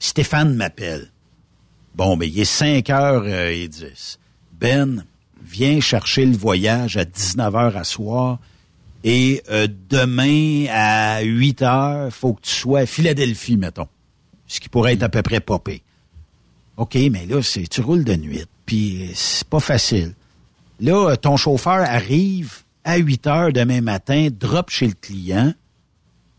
[0.00, 1.10] Stéphane m'appelle.
[1.94, 4.18] Bon, ben, il est 5 heures euh, et 10.
[4.58, 5.04] Ben,
[5.42, 8.38] viens chercher le voyage à 19 heures à soir.
[9.02, 13.88] Et euh, demain à 8 heures, faut que tu sois à Philadelphie, mettons.
[14.46, 15.82] Ce qui pourrait être à peu près popé.
[16.80, 18.46] OK, mais là, c'est tu roules de nuit.
[18.64, 20.14] Puis c'est pas facile.
[20.80, 25.52] Là, euh, ton chauffeur arrive à 8 heures demain matin, drop chez le client.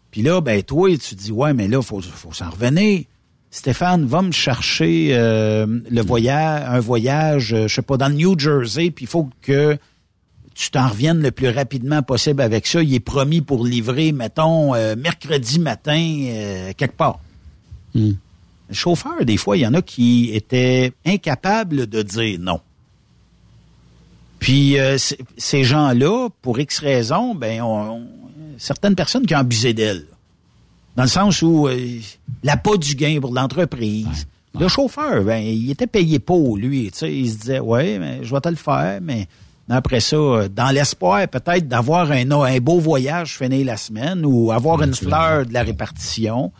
[0.10, 3.04] Puis là, ben toi, tu dis, ouais, mais là, faut, faut s'en revenir.
[3.52, 8.16] Stéphane, va me chercher euh, le voyage, un voyage, euh, je sais pas, dans le
[8.16, 9.78] New Jersey, puis il faut que
[10.56, 12.82] tu t'en reviennes le plus rapidement possible avec ça.
[12.82, 17.20] Il est promis pour livrer, mettons, mercredi matin, quelque part.
[17.94, 18.14] Hmm.
[18.72, 22.60] Le chauffeur, des fois, il y en a qui étaient incapables de dire non.
[24.40, 24.98] Puis euh,
[25.38, 28.08] ces gens-là, pour X raisons, ben, on, on-
[28.58, 30.06] certaines personnes qui ont abusé d'elles.
[30.96, 32.00] Dans le sens où euh,
[32.44, 34.26] l'appât du gain pour l'entreprise.
[34.60, 36.86] Le chauffeur, ben, il était payé pour lui.
[36.86, 39.28] Il se disait, ouais, mais je vais te le faire, mais
[39.70, 44.52] après ça, euh, dans l'espoir peut-être d'avoir un, un beau voyage finir la semaine ou
[44.52, 46.52] avoir une fleur de la répartition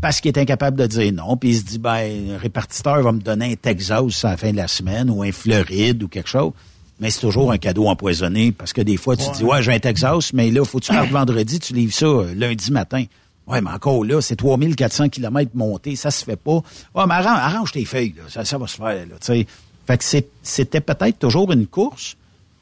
[0.00, 1.36] parce qu'il est incapable de dire non.
[1.36, 4.52] Puis il se dit, ben, un répartiteur va me donner un Texas à la fin
[4.52, 6.52] de la semaine ou un Floride ou quelque chose.
[7.00, 9.78] Mais c'est toujours un cadeau empoisonné parce que des fois, tu dis, ouais, j'ai un
[9.78, 13.04] Texas, mais là, faut que tu partes vendredi, tu livres ça euh, lundi matin.
[13.46, 16.60] Ouais, mais encore là, c'est 3400 km montés, ça se fait pas.
[16.94, 19.46] Ouais, mais arrange, arrange tes feuilles, là, ça, ça va se faire, là, tu sais.
[19.86, 20.04] Fait que
[20.42, 22.16] c'était peut-être toujours une course.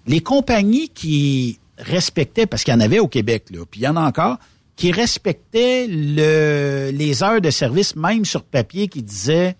[0.07, 3.89] Les compagnies qui respectaient, parce qu'il y en avait au Québec, là, puis il y
[3.89, 4.39] en a encore,
[4.77, 9.57] qui respectaient le, les heures de service, même sur papier, qui disaient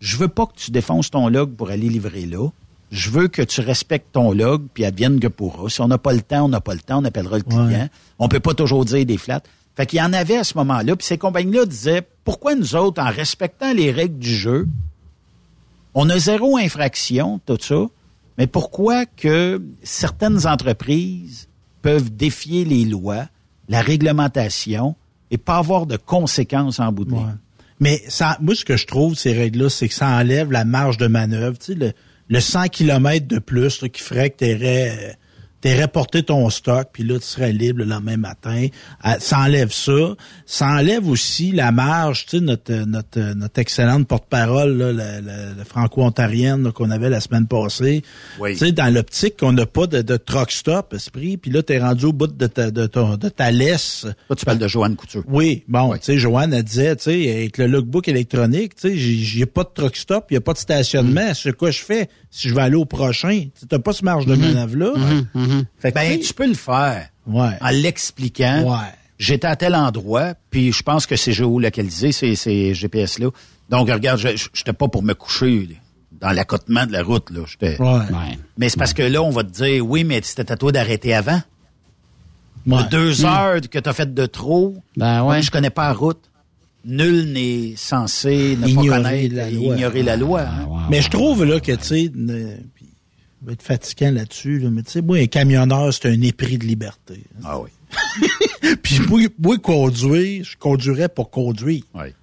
[0.00, 2.48] je veux pas que tu défonces ton log pour aller livrer là.
[2.90, 5.70] Je veux que tu respectes ton log, puis advienne que pourra.
[5.70, 7.88] Si on n'a pas le temps, on n'a pas le temps, on appellera le client.
[8.18, 9.42] On peut pas toujours dire des flats.
[9.76, 13.00] Fait qu'il y en avait à ce moment-là, puis ces compagnies-là disaient, pourquoi nous autres,
[13.00, 14.66] en respectant les règles du jeu,
[15.94, 17.86] on a zéro infraction, tout ça,
[18.38, 21.48] mais pourquoi que certaines entreprises
[21.80, 23.26] peuvent défier les lois,
[23.68, 24.96] la réglementation,
[25.30, 27.36] et pas avoir de conséquences en bout de ligne?
[27.80, 30.98] Mais ça, moi, ce que je trouve, ces règles-là, c'est que ça enlève la marge
[30.98, 31.58] de manœuvre.
[31.58, 31.92] Tu sais, le,
[32.28, 35.16] le 100 km de plus qui ferait que tu
[35.62, 38.66] T'aurais porté ton stock, puis là, tu serais libre le lendemain matin.
[39.02, 40.14] Ah, Ça enlève ça.
[40.44, 45.54] Ça enlève aussi la marge, tu sais, notre, notre, notre excellente porte-parole, là, la, la-
[45.56, 48.02] la franco-ontarienne là, qu'on avait la semaine passée.
[48.40, 48.52] Oui.
[48.52, 51.78] Tu sais, dans l'optique qu'on n'a pas de, de truck stop, esprit, puis là, t'es
[51.78, 54.06] rendu au bout de ta, de, ton- de ta laisse.
[54.26, 55.22] Toi, tu parles de Joanne Couture.
[55.28, 58.96] Oui, bon, tu sais, Joanne, elle disait, tu sais, avec le logbook électronique, tu sais,
[58.96, 61.32] j'ai- pas de truck stop, il y a pas de stationnement.
[61.34, 63.48] C'est quoi je fais si je vais aller au prochain?
[63.58, 64.40] Tu n'as pas ce marge de Mhm.
[64.40, 64.92] manœuvre-là.
[64.96, 65.64] Mhm, mhm.
[65.78, 67.50] Fait que, ben, tu peux le faire Ouais.
[67.60, 68.62] en l'expliquant.
[68.72, 68.88] Ouais.
[69.18, 73.28] J'étais à tel endroit, puis je pense que c'est géolocalisé, ces, ces GPS-là.
[73.70, 75.76] Donc, regarde, je n'étais pas pour me coucher là,
[76.20, 77.30] dans l'accotement de la route.
[77.30, 77.42] là.
[77.46, 78.00] J'étais- Ouais.
[78.58, 81.14] Mais c'est parce que là, on va te dire, oui, mais c'était à toi d'arrêter
[81.14, 81.40] avant.
[82.90, 83.26] Deux Mm.
[83.26, 85.42] heures que tu as fait de trop, Ben ouais.
[85.42, 86.20] je connais pas la route.
[86.84, 89.76] Nul n'est censé ne Ignorer pas connaître la et loi.
[89.76, 90.40] ignorer la loi.
[90.42, 90.86] hein.
[90.90, 92.10] Mais je trouve là que, tu sais,
[93.44, 96.64] va être fatigant là-dessus, là, mais tu sais, moi, un camionneur, c'est un épris de
[96.64, 97.22] liberté.
[97.44, 97.70] Ah oui.
[98.82, 101.82] Puis moi, moi, conduire, je conduirais pour conduire.
[101.94, 102.14] Oui.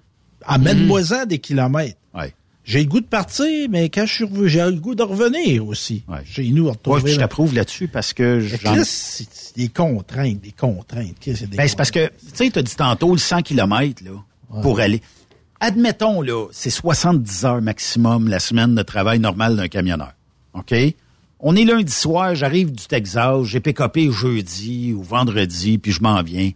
[0.44, 1.98] Amène-moi-en des kilomètres.
[2.14, 2.24] Oui.
[2.64, 5.66] J'ai le goût de partir, mais quand je suis revenu, j'ai le goût de revenir
[5.66, 6.04] aussi.
[6.24, 11.16] Chez nous, Moi, je t'approuve là-dessus parce que là, c'est des contraintes, des contraintes.
[11.20, 13.18] Qu'est-ce que c'est des Ben, c'est parce que, tu sais, tu as dit tantôt le
[13.18, 15.02] 100 km là, pour aller.
[15.58, 20.12] Admettons, là, c'est 70 heures maximum la semaine de travail normal d'un camionneur.
[20.54, 20.74] OK?
[21.42, 26.22] On est lundi soir, j'arrive du Texas, j'ai pick-upé jeudi ou vendredi, puis je m'en
[26.22, 26.50] viens.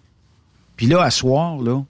[0.76, 1.82] Puis là, à soir, là,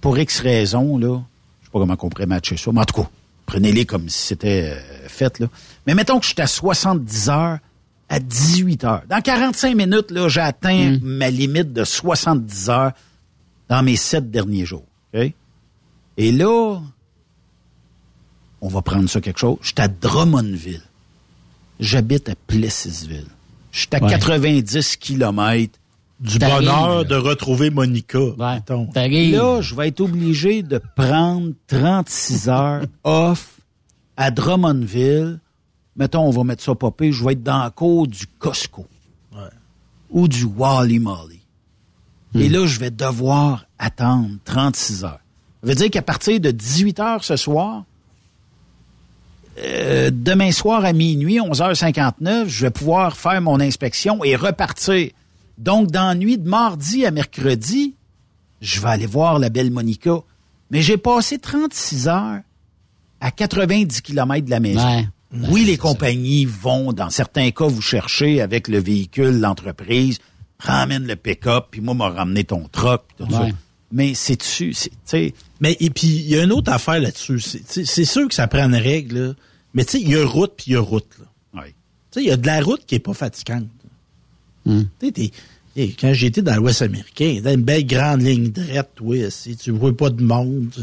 [0.00, 1.22] pour X raisons, là,
[1.60, 3.08] je sais pas comment on pourrait matcher ça, mais en tout cas,
[3.46, 5.46] prenez-les comme si c'était euh, fait, là.
[5.86, 7.58] Mais mettons que je suis à 70 heures
[8.08, 9.02] à 18 heures.
[9.08, 12.92] Dans 45 minutes, là, j'ai atteint ma limite de 70 heures
[13.68, 14.84] dans mes sept derniers jours.
[16.16, 16.80] Et là,
[18.60, 19.58] on va prendre ça quelque chose.
[19.62, 20.82] Je suis à Drummondville.
[21.80, 23.26] J'habite à Plessisville.
[23.72, 24.10] Je suis à Ouais.
[24.10, 25.78] 90 kilomètres
[26.20, 28.18] du bonheur de retrouver Monica.
[28.38, 28.88] mettons.
[28.94, 33.58] Là, je vais être obligé de prendre 36 heures off
[34.16, 35.40] à Drummondville.
[35.96, 37.10] Mettons, on va mettre ça popé.
[37.12, 38.86] Je vais être dans la cour du Costco.
[40.10, 41.40] Ou du Wally Molly.
[42.36, 45.20] Et là, je vais devoir attendre 36 heures.
[45.62, 47.84] Ça veut dire qu'à partir de 18 heures ce soir,
[49.58, 55.10] euh, demain soir à minuit, 11h59, je vais pouvoir faire mon inspection et repartir.
[55.58, 57.94] Donc, dans la nuit de mardi à mercredi,
[58.60, 60.18] je vais aller voir la belle Monica.
[60.70, 62.40] Mais j'ai passé 36 heures
[63.20, 64.84] à 90 km de la maison.
[64.84, 65.08] Ouais.
[65.48, 70.18] Oui, les compagnies vont, dans certains cas, vous chercher avec le véhicule, l'entreprise,
[70.58, 73.46] ramène le pick-up, puis moi, m'a ramené ton truck, ça.
[73.96, 77.00] Mais c'est dessus, c'est, tu sais, Mais et puis il y a une autre affaire
[77.00, 77.40] là-dessus.
[77.40, 79.32] C'est sûr que ça prend une règle, là.
[79.72, 81.06] mais tu sais, il y a route puis il y a route.
[81.18, 81.62] Là.
[81.62, 81.68] Oui.
[82.10, 83.68] Tu sais, il y a de la route qui est pas fatigante.
[84.66, 84.82] Hmm.
[84.98, 85.30] Tu sais, t'es-
[85.76, 89.70] hey, quand j'étais dans l'Ouest américain, dans une belle grande ligne droite, oui, si tu
[89.70, 90.70] vois pas de monde.
[90.74, 90.80] tu-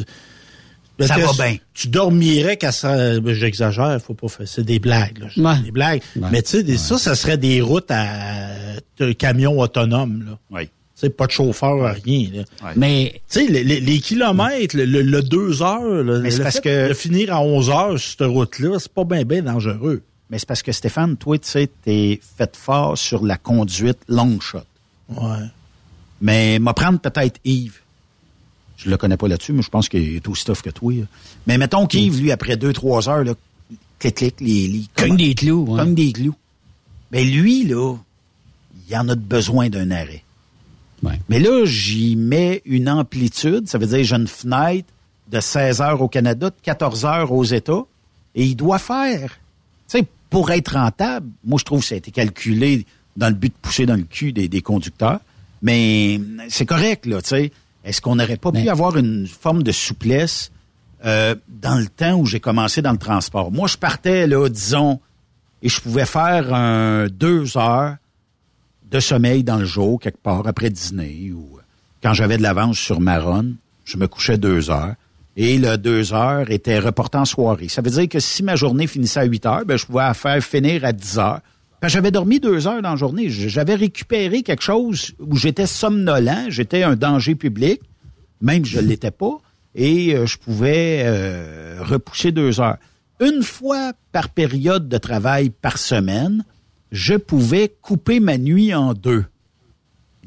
[1.08, 1.58] Ça va bien.
[1.74, 3.20] Tu dormirais qu'à ça.
[3.20, 4.48] ben, J'exagère, faut pas faire.
[4.48, 5.28] C'est des blagues, là.
[5.64, 6.02] Des blagues.
[6.32, 8.50] Mais tu sais, ça, ça serait des routes à
[9.00, 10.40] de camions autonomes, là.
[10.52, 10.70] Oui.
[11.02, 12.74] Sais, pas de chauffeur, rien, là.
[12.76, 13.22] Mais.
[13.30, 16.62] Tu sais, les, les- les kilomètres, le, le- le deux heures, Mais le parce fait
[16.62, 20.02] que- de finir à 11 heures sur cette route-là, c'est pas bien, bien dangereux.
[20.30, 24.40] Mais c'est parce que Stéphane, toi, tu sais, t'es fait fort sur la conduite long
[24.40, 24.60] shot.
[25.10, 25.40] Ouais.
[26.22, 27.80] Mais m'a prendre peut-être Yves.
[28.78, 30.94] Je le connais pas là-dessus, mais je pense qu'il est aussi tough que toi.
[30.94, 31.04] là.
[31.48, 33.34] Mais mettons qu'Yves, lui, après deux, trois heures, là,
[34.00, 35.66] clic, clic, les, les Cogne des clous.
[35.68, 35.80] ouais.
[35.80, 36.36] Comme des clous.
[37.12, 37.96] Mais lui, là,
[38.90, 40.24] il en a besoin d'un arrêt.
[41.30, 44.88] Mais là, j'y mets une amplitude, ça veut dire j'ai une fenêtre
[45.32, 47.84] de 16 heures au Canada, de 14 heures aux États,
[48.36, 49.32] et il doit faire,
[49.90, 52.86] tu sais, pour être rentable, moi je trouve que ça a été calculé
[53.18, 55.20] dans le but de pousser dans le cul des, des conducteurs,
[55.62, 56.20] mais
[56.50, 57.52] c'est correct, là, tu sais.
[57.84, 60.52] Est-ce qu'on n'aurait pas pu avoir une forme de souplesse
[61.04, 63.52] euh, dans le temps où j'ai commencé dans le transport?
[63.52, 65.00] Moi, je partais, là, disons,
[65.64, 67.96] et je pouvais faire un deux heures
[68.92, 71.62] de sommeil dans le jour, quelque part, après dîner, ou euh,
[72.04, 73.56] quand j'avais de l'avance sur Maronne,
[73.86, 74.96] je me couchais deux heures.
[75.38, 77.70] Et le deux heures était reporté en soirée.
[77.70, 80.44] Ça veut dire que si ma journée finissait à 8 heures, ben, je pouvais faire
[80.44, 81.40] finir à 10 heures.
[81.84, 83.30] J'avais dormi deux heures dans la journée.
[83.30, 87.82] J'avais récupéré quelque chose où j'étais somnolent, j'étais un danger public,
[88.42, 89.38] même je ne l'étais pas,
[89.74, 92.78] et euh, je pouvais euh, repousser deux heures.
[93.20, 96.44] Une fois par période de travail par semaine,
[96.92, 99.26] je pouvais couper ma nuit en deux.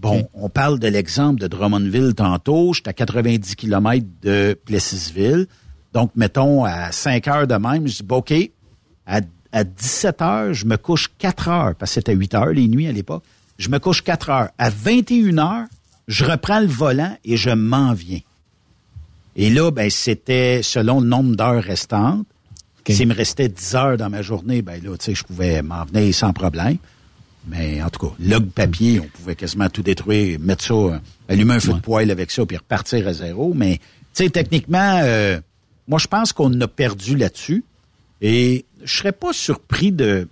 [0.01, 2.73] Bon, on parle de l'exemple de Drummondville tantôt.
[2.75, 5.47] J'étais à 90 km de Plessisville.
[5.93, 8.35] Donc, mettons, à 5 heures de même, je dis, bon, OK,
[9.07, 9.21] à,
[9.53, 12.87] à 17 heures, je me couche 4 heures, parce que c'était 8 heures les nuits
[12.87, 13.23] à l'époque.
[13.59, 14.49] Je me couche 4 heures.
[14.59, 15.67] À 21 heures,
[16.09, 18.21] je reprends le volant et je m'en viens.
[19.37, 22.27] Et là, ben, c'était selon le nombre d'heures restantes.
[22.89, 25.85] S'il me restait 10 heures dans ma journée, ben là, tu sais, je pouvais m'en
[25.85, 26.77] venir sans problème.
[27.47, 30.99] Mais en tout cas, log papier, on pouvait quasiment tout détruire, mettre ça, euh,
[31.29, 33.53] allumer un feu de poêle avec ça, puis repartir à zéro.
[33.55, 33.79] Mais,
[34.15, 35.41] tu sais, techniquement, euh,
[35.87, 37.65] moi, je pense qu'on a perdu là-dessus.
[38.23, 40.29] Et je serais pas surpris de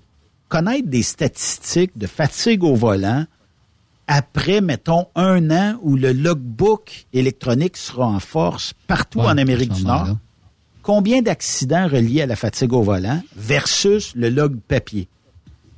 [0.49, 3.27] connaître des statistiques de fatigue au volant
[4.07, 9.73] après, mettons, un an où le logbook électronique sera en force partout Ouais, en Amérique
[9.73, 10.17] du Nord.
[10.83, 15.09] Combien d'accidents reliés à la fatigue au volant versus le log papier?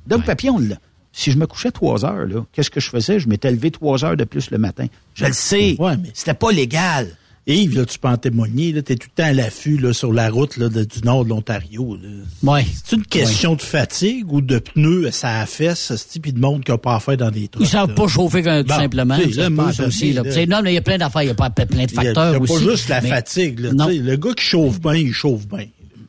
[0.09, 0.77] Log papier, on l'a.
[1.11, 3.19] Si je me couchais trois heures, qu'est-ce que je faisais?
[3.19, 4.87] Je m'étais levé trois heures de plus le matin.
[5.13, 5.75] Je le sais.
[5.79, 7.15] Ouais, mais- C'était pas légal.
[7.47, 10.11] Yves, là, tu peux en témoigner, là, t'es tout le temps à l'affût, là, sur
[10.11, 11.95] la route, là, de- du nord de l'Ontario.
[12.41, 12.65] Ouais.
[12.83, 16.63] C'est une question de fatigue ou de pneus, ça a fesse, ce type de monde
[16.63, 17.63] qui n'a pas affaire dans des trucs.
[17.63, 19.15] Ils savent pas chauffer qu'un- tout Bon, simplement.
[19.17, 20.23] tu C'est là, à aussi, là.
[20.47, 22.33] Non, mais il y a plein d'affaires, il y a pas plein de facteurs il
[22.33, 22.65] y a aussi.
[22.65, 23.59] pas juste la mais- fatigue.
[23.59, 23.87] Là, Non.
[23.89, 25.65] tu sais, Le gars qui chauffe bien, il chauffe bien.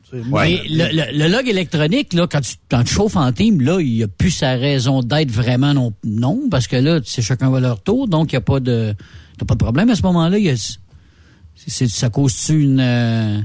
[0.09, 3.59] Tu Mais le, le- le log électronique, là, quand tu, quand tu chauffes en team,
[3.61, 7.21] là, il n'y a plus sa raison d'être vraiment non, non, parce que là, c'est
[7.21, 8.95] chacun va leur tour, donc il n'y a pas de,
[9.37, 10.37] t'as pas de problème à ce moment-là.
[11.65, 13.39] Ça cause-tu une, euh,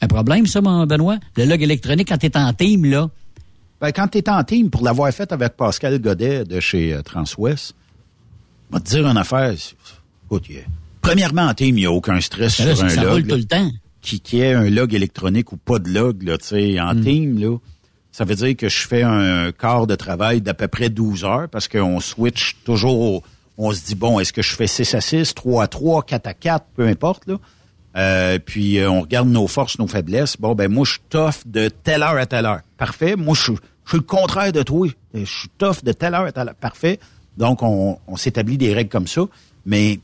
[0.00, 1.18] un problème, ça, mon Benoît?
[1.36, 3.10] Le log électronique, quand tu es en team, là,
[3.80, 7.02] Ben, quand tu es en team, pour l'avoir fait avec Pascal Godet de chez euh,
[7.02, 7.74] Transwest,
[8.70, 9.52] je vais te dire une affaire.
[10.26, 10.68] Écoute, a-
[11.00, 13.12] premièrement, en team, il n'y a aucun stress Ben là, sur un ça log.
[13.12, 13.28] roule là.
[13.34, 13.70] tout le temps.
[14.00, 17.04] Qui, qui ait un log électronique ou pas de log, là, tu sais, en Hmm.
[17.04, 17.56] team, là,
[18.12, 21.48] ça veut dire que je fais un quart de travail d'à peu près 12 heures
[21.48, 23.22] parce qu'on switch toujours au-
[23.58, 26.26] on se dit, bon, est-ce que je fais 6 à 6, 3 à 3, 4
[26.26, 27.36] à 4, peu importe, là.
[27.94, 30.36] Euh, puis euh, on regarde nos forces, nos faiblesses.
[30.38, 32.60] Bon, ben moi, je suis tough de telle heure à telle heure.
[32.78, 33.16] Parfait.
[33.16, 34.88] Moi, je suis je suis le contraire de toi.
[35.12, 36.54] Je suis tough de telle heure à telle heure.
[36.54, 36.98] Parfait.
[37.36, 39.22] Donc, on, on s'établit des règles comme ça.
[39.66, 39.98] Mais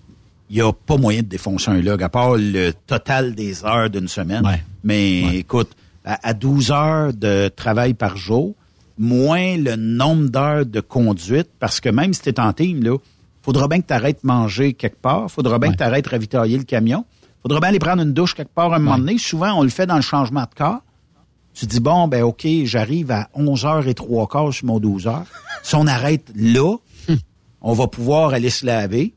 [0.51, 3.89] il n'y a pas moyen de défoncer un log, à part le total des heures
[3.91, 4.43] d'une semaine.
[4.85, 5.71] Mais écoute,
[6.05, 8.55] à, à 12 heures de travail par jour,
[8.99, 12.97] moins le nombre d'heures de conduite, parce que même si tu es en team, là,
[13.43, 16.11] faudra bien que tu arrêtes de manger quelque part, faudra bien que tu arrêtes de
[16.11, 17.05] ravitailler le camion,
[17.43, 19.19] faudra bien aller prendre une douche quelque part à un moment donné.
[19.19, 20.81] Souvent, on le fait dans le changement de corps.
[21.55, 25.27] Tu dis, bon, ben OK, j'arrive à 11h et 3 quarts sur mon 12 heures.
[25.63, 26.77] Si on arrête là,
[27.61, 29.15] on va pouvoir aller se laver.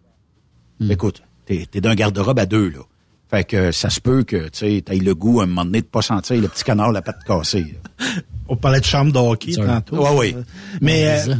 [0.89, 2.79] Écoute, t'es es, d'un garde-robe à deux, là.
[3.29, 5.85] Fait que ça se peut que, tu t'aies le goût à un moment donné de
[5.85, 7.77] pas sentir le petit canard la patte cassée.
[7.99, 8.05] là.
[8.49, 10.03] On parlait de chambre de hockey tantôt.
[10.03, 10.35] Ouais, oui.
[10.81, 11.35] Mais, euh.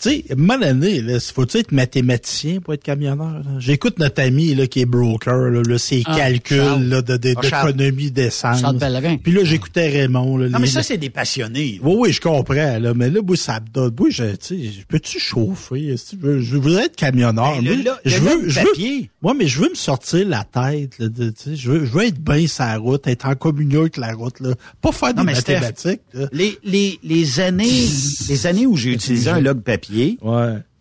[0.00, 3.38] Tu sais, à un moment donné, là, faut-tu être mathématicien pour être camionneur?
[3.38, 3.58] là?
[3.58, 7.34] J'écoute notre ami là, qui est broker, là, là, ses Ah, calculs là, de, de-
[7.36, 8.60] Ah, d'économie d'essence.
[8.60, 9.16] Charles Pellerin.
[9.16, 10.36] Puis là, j'écoutais Raymond.
[10.36, 11.80] Là, Non, les- mais ça, c'est des passionnés.
[11.82, 13.94] Oui, oui, je comprends, là, mais là, moi, ça me donne.
[13.98, 15.96] Moi, je, tu sais, peux-tu chauffer?
[15.96, 17.60] Si tu veux, je veux être camionneur.
[17.62, 19.10] Le Moi, lo- je le veux, je veux, papier.
[19.22, 21.90] moi, mais je veux me sortir la tête, là, de- tu sais, je veux, je
[21.92, 24.50] veux être bien sur la route, être en communion avec la route, là.
[24.82, 26.26] Pas faire des Non, mais Steph, mathématiques, là.
[26.32, 27.86] Les, les, les années,
[28.28, 29.85] les années où j'ai utilisé un log papier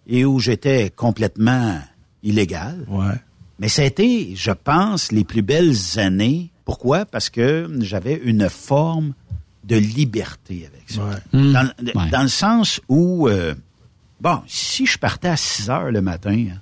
[0.08, 1.80] et où j'étais complètement
[2.24, 2.86] illégal,
[3.60, 6.50] mais ça a été, je pense, les plus belles années.
[6.66, 7.06] Pourquoi?
[7.06, 9.14] Parce que j'avais une forme
[9.64, 11.02] de liberté avec ça.
[11.34, 12.10] Dans, Ouais.
[12.12, 13.56] dans le sens où, euh,
[14.22, 16.58] bon, si je partais à 6 heures le matin, hein,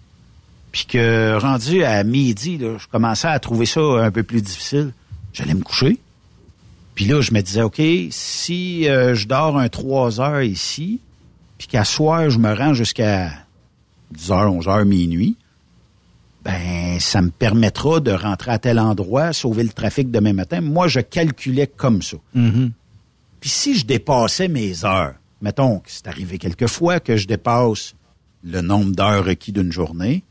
[0.72, 4.92] puis que rendu à midi, là, je commençais à trouver ça un peu plus difficile,
[5.34, 6.00] j'allais me coucher.
[6.96, 11.00] Puis là, je me disais, OK, si euh, je dors un 3 heures ici,
[11.64, 13.32] puis qu'à soir, je me rends jusqu'à
[14.12, 15.38] 10 heures, 11 heures, minuit,
[16.44, 20.60] ben, ça me permettra de rentrer à tel endroit, sauver le trafic demain matin.
[20.60, 22.18] Moi, je calculais comme ça.
[23.40, 27.96] Puis si je dépassais mes heures, mettons que c'est arrivé quelquefois que je dépasse
[28.44, 30.22] le nombre d'heures requis d'une journée,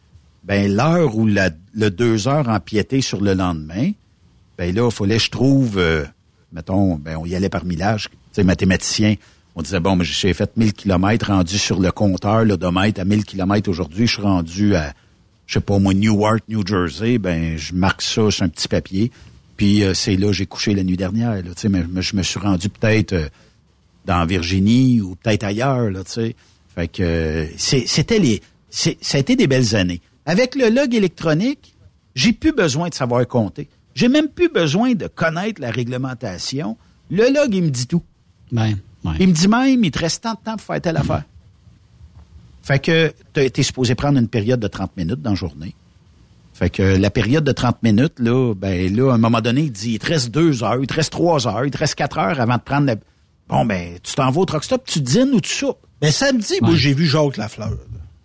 [0.44, 3.92] ben l'heure où la- le deux heures empiétait sur le lendemain,
[4.58, 6.04] ben là, il fallait que je trouve, euh,
[6.52, 9.14] mettons, ben on y allait par millage, tu sais, mathématicien,
[9.54, 13.24] on disait, bon, mais j'ai fait 1000 kilomètres rendu sur le compteur, l'odomètre à 1000
[13.24, 14.92] kilomètres aujourd'hui, je suis rendu à,
[15.46, 19.10] je sais pas moi, Newark, New Jersey, ben je marque ça sur un petit papier,
[19.56, 22.40] puis euh, c'est là j'ai couché la nuit dernière, là, mais, mais je me suis
[22.40, 23.28] rendu peut-être euh,
[24.06, 26.36] dans Virginie ou peut-être ailleurs, là, tu sais.
[26.74, 30.00] Fait que euh, c'était les, ça a été des belles années.
[30.24, 31.74] Avec le log électronique,
[32.14, 33.68] j'ai plus besoin de savoir compter.
[33.94, 36.78] J'ai même plus besoin de connaître la réglementation.
[37.10, 38.02] Le log, il me dit tout.
[38.50, 38.78] Ben,
[39.18, 41.24] Il me dit même, il te reste tant de temps pour faire telle affaire.
[42.62, 45.74] Fait que t'as été supposé prendre une période de 30 minutes dans la journée.
[46.54, 49.72] Fait que la période de 30 minutes, là, ben là, à un moment donné, il
[49.72, 52.18] dit, il te reste deux heures, il te reste trois heures, il te reste quatre
[52.18, 52.96] heures avant de prendre la...
[53.48, 55.78] Bon, ben, tu t'en vas au truck stop, tu dînes ou tu soupes.
[56.00, 57.72] Mais samedi, moi, j'ai vu Jacques Lafleur.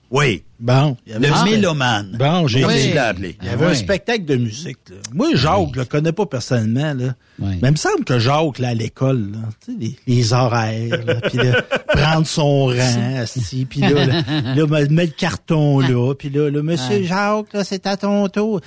[0.10, 0.44] Oui.
[0.60, 0.98] Bon.
[1.06, 2.16] il y avait Le un- mélomane.
[2.18, 2.62] Bon, j'ai
[2.94, 3.38] l'as appelé.
[3.42, 4.78] Il y avait Ah un spectacle de musique.
[4.90, 4.96] Là.
[5.14, 6.94] Moi, Jacques, je le connais pas personnellement.
[6.94, 7.14] Là.
[7.40, 11.00] Mais il me semble que Jacques, là, à l'école, là, tu sais, les, les horaires,
[11.30, 11.40] puis
[11.90, 14.22] prendre son rang, assis, puis là, là,
[14.56, 17.04] là, me- mettre le carton là, puis là, là, Monsieur.
[17.04, 18.62] Jacques, là, c'est à ton tour.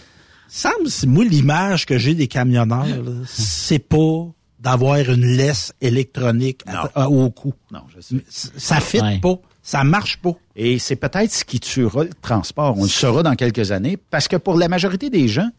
[0.49, 4.27] Semble, moi, l'image que j'ai des camionneurs, là, c'est pas
[4.61, 7.55] d'avoir une laisse électronique à- à- au cou.
[7.73, 8.17] Non, je sais.
[8.29, 9.37] Ça fit pas.
[9.63, 10.33] Ça marche pas.
[10.57, 12.77] Et c'est peut-être ce qui tuera le transport.
[12.79, 13.99] On le saura dans quelques années.
[14.11, 15.51] Parce que pour la majorité des gens,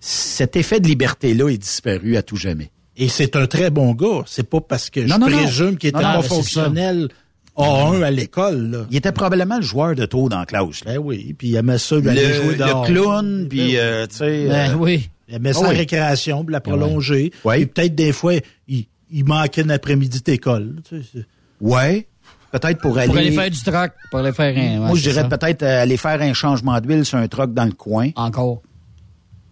[0.00, 2.70] cet effet de liberté-là est disparu à tout jamais.
[2.96, 4.22] Et c'est un très bon gars.
[4.26, 6.28] C'est pas parce que Non, je non, présume qu'il était Non, non, pas mais c'est
[6.34, 7.08] fonctionnel
[7.56, 8.86] A1 à l'école.
[8.90, 10.84] Il était probablement le joueur de taux dans la classe.
[10.84, 10.92] là.
[10.94, 12.86] Ben oui, puis il aimait ça, il allait jouer Le, dehors.
[12.86, 14.48] le clown, puis, euh, tu sais...
[14.48, 15.08] Ben euh, oui.
[15.28, 15.76] Il aimait ça Ah en oui.
[15.76, 17.32] récréation, puis la prolonger.
[17.56, 18.34] Et peut-être des fois,
[18.68, 20.76] il, il manquait un après-midi d'école.
[20.86, 21.26] Tu sais, c'est-
[21.60, 22.06] Ouais.
[22.52, 23.08] Peut-être pour aller...
[23.08, 24.86] Pour aller faire du troc, pour aller faire un.
[24.86, 27.72] Moi, je dirais peut-être euh, aller faire un changement d'huile sur un truck dans le
[27.72, 28.10] coin.
[28.14, 28.60] Encore.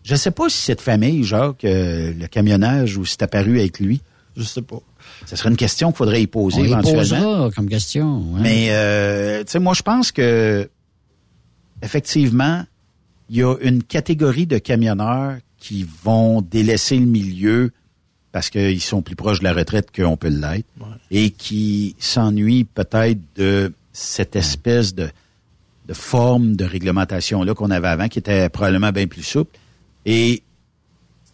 [0.03, 3.81] Je sais pas si cette famille, Jacques, euh, le camionnage, ou si c'est apparu avec
[3.81, 4.01] lui.
[4.37, 4.81] Je sais pas.
[5.27, 7.03] Ce serait une question qu'il faudrait y poser On y éventuellement.
[7.03, 8.19] posera comme question.
[8.35, 8.41] ouais.
[8.43, 10.69] Mais, euh, tu sais, moi, je pense que,
[11.83, 12.65] effectivement,
[13.29, 17.71] il y a une catégorie de camionneurs qui vont délaisser le milieu
[18.33, 20.69] parce qu'ils sont plus proches de la retraite qu'on peut l'être
[21.11, 25.11] et qui s'ennuient peut-être de cette espèce de,
[25.89, 29.59] de forme de réglementation-là qu'on avait avant, qui était probablement bien plus souple.
[30.07, 30.43] Et,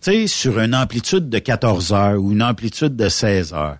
[0.00, 3.78] tu sais, sur une amplitude de 14 heures ou une amplitude de 16 heures,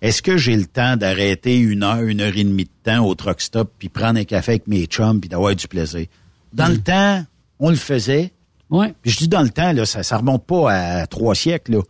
[0.00, 3.14] est-ce que j'ai le temps d'arrêter une heure, une heure et demie de temps au
[3.14, 6.06] truck stop, puis prendre un café avec mes chums, puis d'avoir du plaisir?
[6.52, 7.24] Dans le temps,
[7.58, 8.32] on le faisait.
[8.70, 8.94] Ouais.
[9.02, 11.72] Puis je dis dans le temps, là, ça, ça remonte pas à trois siècles.
[11.72, 11.80] Là.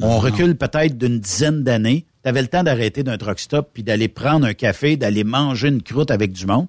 [0.00, 2.06] On recule peut-être d'une dizaine d'années.
[2.22, 5.68] Tu avais le temps d'arrêter d'un truck stop, puis d'aller prendre un café, d'aller manger
[5.68, 6.66] une croûte avec du monde.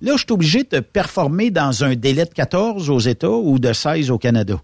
[0.00, 3.72] Là, je suis obligé de performer dans un délai de 14 aux États ou de
[3.72, 4.60] 16 au Canada.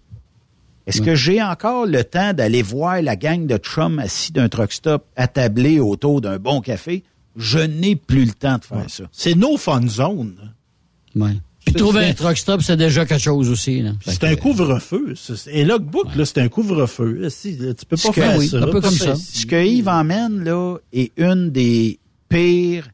[0.87, 4.71] Est-ce que j'ai encore le temps d'aller voir la gang de chums assis d'un truck
[4.71, 7.03] stop attablés autour d'un bon café?
[7.37, 9.03] Je n'ai plus le temps de faire ça.
[9.11, 10.53] C'est no fun zone.
[11.15, 11.37] Ouais.
[11.65, 13.81] Puis trouver un truck stop, c'est déjà quelque chose aussi.
[13.81, 13.91] là.
[14.05, 15.13] C'est un couvre-feu.
[15.51, 17.29] Et logbook, là, c'est un couvre-feu.
[17.29, 18.57] Si, tu peux pas Ce que- faire oui, ça.
[18.57, 19.15] un peu comme ça.
[19.15, 22.89] Ce que Yves emmène, là, est une des pires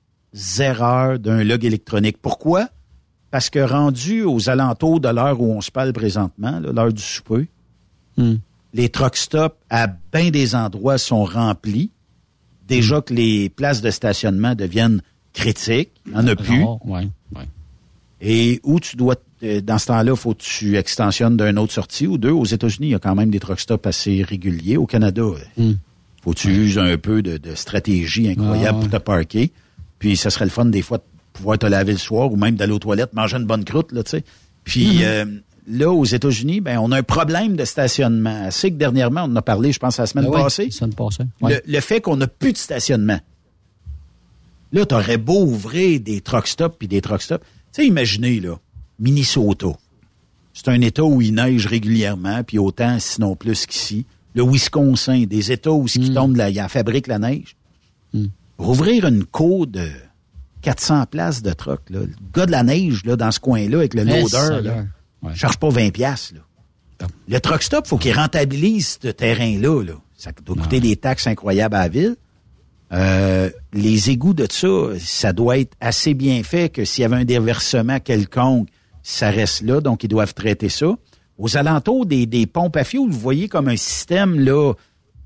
[0.60, 2.18] erreurs d'un log électronique.
[2.22, 2.68] Pourquoi?
[3.32, 7.02] Parce que rendu aux alentours de l'heure où on se parle présentement, là, l'heure du
[7.02, 7.48] souper,
[8.18, 8.36] Hmm.
[8.74, 11.92] les truck stops, à bien des endroits, sont remplis.
[12.68, 15.02] Déjà que les places de stationnement deviennent
[15.34, 15.92] critiques.
[16.06, 16.64] Il n'y en a plus.
[16.86, 17.08] Ouais.
[18.22, 22.08] Et où tu dois, euh, dans ce temps-là, faut que tu extensionnes d'une autre sortie
[22.08, 22.32] ou deux.
[22.32, 24.78] Aux États-Unis, il y a quand même des truck stops assez réguliers.
[24.78, 25.24] Au Canada,
[25.58, 25.74] Hmm.
[26.24, 29.52] faut que tu uses un peu de, de stratégie incroyable Ah, pour te parker.
[30.00, 31.04] Puis ça serait le fun des fois de
[31.34, 34.04] pouvoir te laver le soir ou même d'aller aux toilettes, manger une bonne croûte, là,
[34.04, 34.24] tu sais.
[34.64, 35.02] Puis Mhm.
[35.04, 35.26] euh,
[35.68, 38.46] là, aux États-Unis, ben, on a un problème de stationnement.
[38.48, 40.66] Assez que dernièrement, on en a parlé, je pense, la semaine Ben oui, passée.
[40.66, 41.24] la semaine passée.
[41.42, 41.62] Ouais.
[41.66, 43.20] Le, le fait qu'on n'a plus de stationnement.
[44.74, 47.46] Là, t'aurais beau ouvrir des truck stops puis des truck stops.
[47.78, 48.58] Sais, imaginez, là,
[48.98, 49.68] Minnesota.
[50.52, 54.08] C'est un État où il neige régulièrement, puis autant, sinon plus qu'ici.
[54.34, 57.56] Le Wisconsin, des États où ce qui tombe, là, il en fabrique la neige.
[58.58, 59.88] Rouvrir une cour de
[60.64, 62.00] 400 places de truck, là.
[62.00, 64.86] Le gars de la neige, là, dans ce coin-là, avec le Eh, loader, là,
[65.36, 67.08] charge pas 20 piastres, là.
[67.28, 69.94] Le truck stop, faut qu'il rentabilise ce terrain-là, là.
[70.16, 72.16] Ça doit coûter des taxes incroyables à la ville.
[72.94, 74.68] Euh, les égouts de ça,
[75.00, 78.70] ça doit être assez bien fait que s'il y avait un déversement quelconque,
[79.04, 80.96] ça reste là, donc ils doivent traiter ça.
[81.38, 84.74] Aux alentours des, des pompes à fioul, vous voyez comme un système là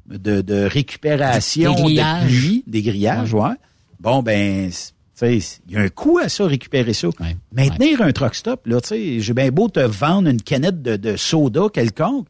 [0.09, 2.23] de, de récupération Des grillages.
[2.23, 3.55] de pluie, des grillages, ouais.
[3.99, 7.09] Bon, ben, c- tu sais, il y a un coût à ça, récupérer ça.
[7.53, 10.95] Maintenir un truck stop, là, tu sais, j'ai bien beau te vendre une canette de,
[10.97, 12.27] de soda quelconque,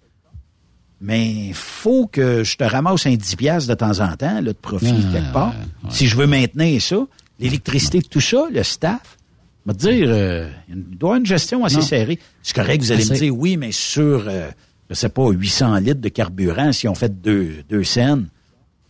[1.01, 4.51] mais faut que je te ramasse un 10 piastres de temps en temps, là, de
[4.53, 5.53] profit, Ouais, quelque part.
[5.89, 6.97] Si je veux maintenir ça,
[7.39, 9.17] l'électricité, tout ça, le staff,
[9.65, 11.81] me dire, euh, il doit y avoir une gestion assez Non.
[11.81, 12.19] serrée.
[12.43, 14.49] C'est correct, vous allez me dire, oui, mais sur, euh,
[14.89, 18.27] je sais pas, 800 litres de carburant, si on fait deux, deux scènes,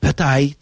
[0.02, 0.58] peut-être.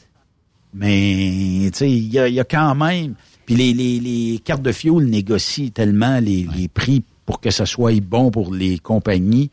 [0.74, 3.16] Mais, tu sais, il y a, y a quand même...
[3.46, 7.66] Puis les, les, les cartes de fioul négocient tellement les, les prix pour que ça
[7.66, 9.50] soit bon pour les compagnies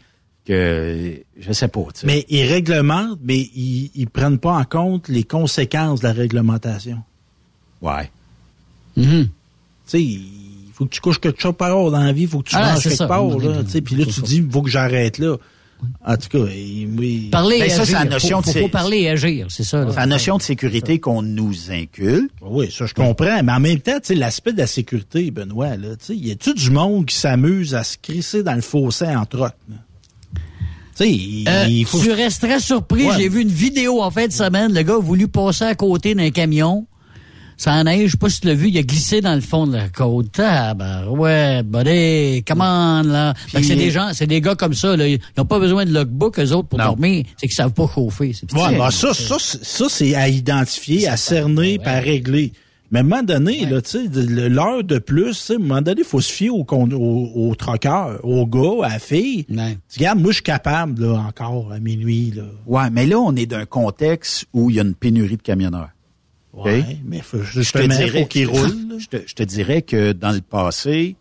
[0.46, 1.82] que, je sais pas.
[2.04, 6.98] Mais ils réglementent, mais ils, ils prennent pas en compte les conséquences de la réglementation.
[7.82, 8.10] Ouais.
[8.96, 9.24] Mhm.
[9.24, 9.28] Tu
[9.86, 12.40] sais, il faut que tu couches quelque chose par heure dans la vie, il faut
[12.42, 13.06] que tu Ah, manges quelque ça.
[13.06, 13.26] part.
[13.38, 14.22] Là, sais, Puis là, tu ça.
[14.22, 15.36] dis, il faut que j'arrête là.
[16.06, 17.28] En tout cas, il- oui.
[17.30, 17.98] Parler Ben, et ça, agir.
[17.98, 19.86] la notion faut, de faut, parler et agir, c'est ça.
[19.90, 22.30] C'est la notion de sécurité qu'on nous inculque.
[22.40, 23.42] Oui, ça, je comprends.
[23.42, 26.30] Mais en même temps, tu sais, l'aspect de la sécurité, Benoît, là, tu sais, y
[26.30, 29.52] a-tu du monde qui s'amuse à se crisser dans le fossé en troc?
[29.68, 29.76] là?
[31.48, 32.00] Euh, il faut...
[32.00, 33.06] Tu resterais surpris.
[33.06, 33.14] Ouais.
[33.18, 34.72] J'ai vu une vidéo en fin de semaine.
[34.72, 36.86] Le gars a voulu passer à côté d'un camion.
[37.58, 39.66] ça neige, je sais pas si tu l'as vu, il a glissé dans le fond
[39.66, 40.38] de la côte.
[40.38, 43.32] Ah, ben, ouais, buddy, come on, là.
[43.52, 45.06] Que c'est des gens, c'est des gars comme ça, là.
[45.08, 47.24] Ils n'ont pas besoin de logbook, eux autres, pour dormir.
[47.38, 48.34] C'est qu'ils savent pas chauffer.
[48.54, 52.52] Ouais, ben ça, ça, c'est- ça, c'est à identifier, à cerner, puis à régler.
[52.90, 53.80] Mais à un moment donné, là,
[54.48, 58.24] l'heure de plus, à un moment donné, il faut se fier au, au, au troqueur,
[58.24, 59.44] au gars, à la fille.
[59.44, 62.44] Tu Regarde, moi, je suis capable, là, encore, à minuit, là.
[62.66, 65.90] Ouais, mais là, on est d'un contexte où il y a une pénurie de camionneurs.
[66.52, 68.98] Ouais, mais faut, je te dirais, faut qu'il roule.
[68.98, 71.16] Je te, je te dirais que dans le passé,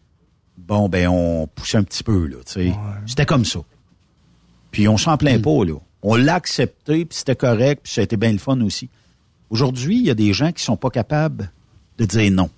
[0.57, 2.73] bon, ben, on poussait un petit peu, là, tu sais.
[3.05, 3.59] C'était comme ça.
[4.71, 5.73] Puis on s'en plaint pas, là.
[6.01, 8.89] On l'a accepté, puis c'était correct, puis ça a été bien le fun aussi.
[9.55, 11.49] Aujourd'hui, il y a des gens qui sont pas capables
[11.97, 12.49] de dire non.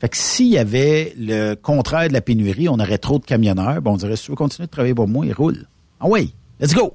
[0.00, 3.80] Fait que s'il y avait le contraire de la pénurie, on aurait trop de camionneurs,
[3.80, 5.68] ben on dirait, si tu veux continuer de travailler pour moi, il roule.
[6.00, 6.92] Ah oui, let's go!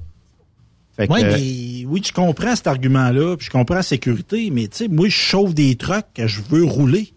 [0.97, 4.67] Fait que, Ouais, mais oui, je comprends cet argument-là, puis je comprends la sécurité, mais
[4.67, 7.13] tu sais, moi, je chauffe des trucks que je veux rouler.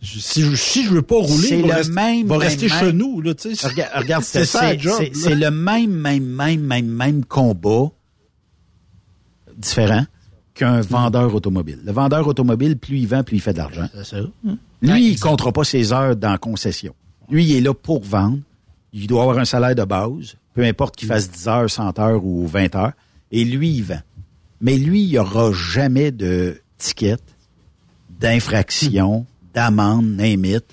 [0.00, 2.68] Je- si, je, si je veux pas rouler, il va rester, même, va même, rester
[2.68, 2.78] même.
[2.80, 3.66] chez nous, là, tu sais.
[3.68, 4.72] Regarde, regarde, c'est ça.
[5.12, 7.90] C'est le même, même, même, même, même combat
[9.56, 10.06] différent
[10.58, 11.78] qu'un vendeur automobile.
[11.84, 13.88] Le vendeur automobile, plus il vend, plus il fait de l'argent.
[13.94, 14.16] C'est ça.
[14.82, 16.94] Lui, il ne comptera pas ses heures dans la concession.
[17.30, 18.38] Lui, il est là pour vendre.
[18.92, 22.24] Il doit avoir un salaire de base, peu importe qu'il fasse 10 heures, 100 heures
[22.24, 22.92] ou 20 heures.
[23.30, 24.00] Et lui, il vend.
[24.60, 27.18] Mais lui, il n'y aura jamais de ticket,
[28.18, 30.64] d'infraction, d'amende, it,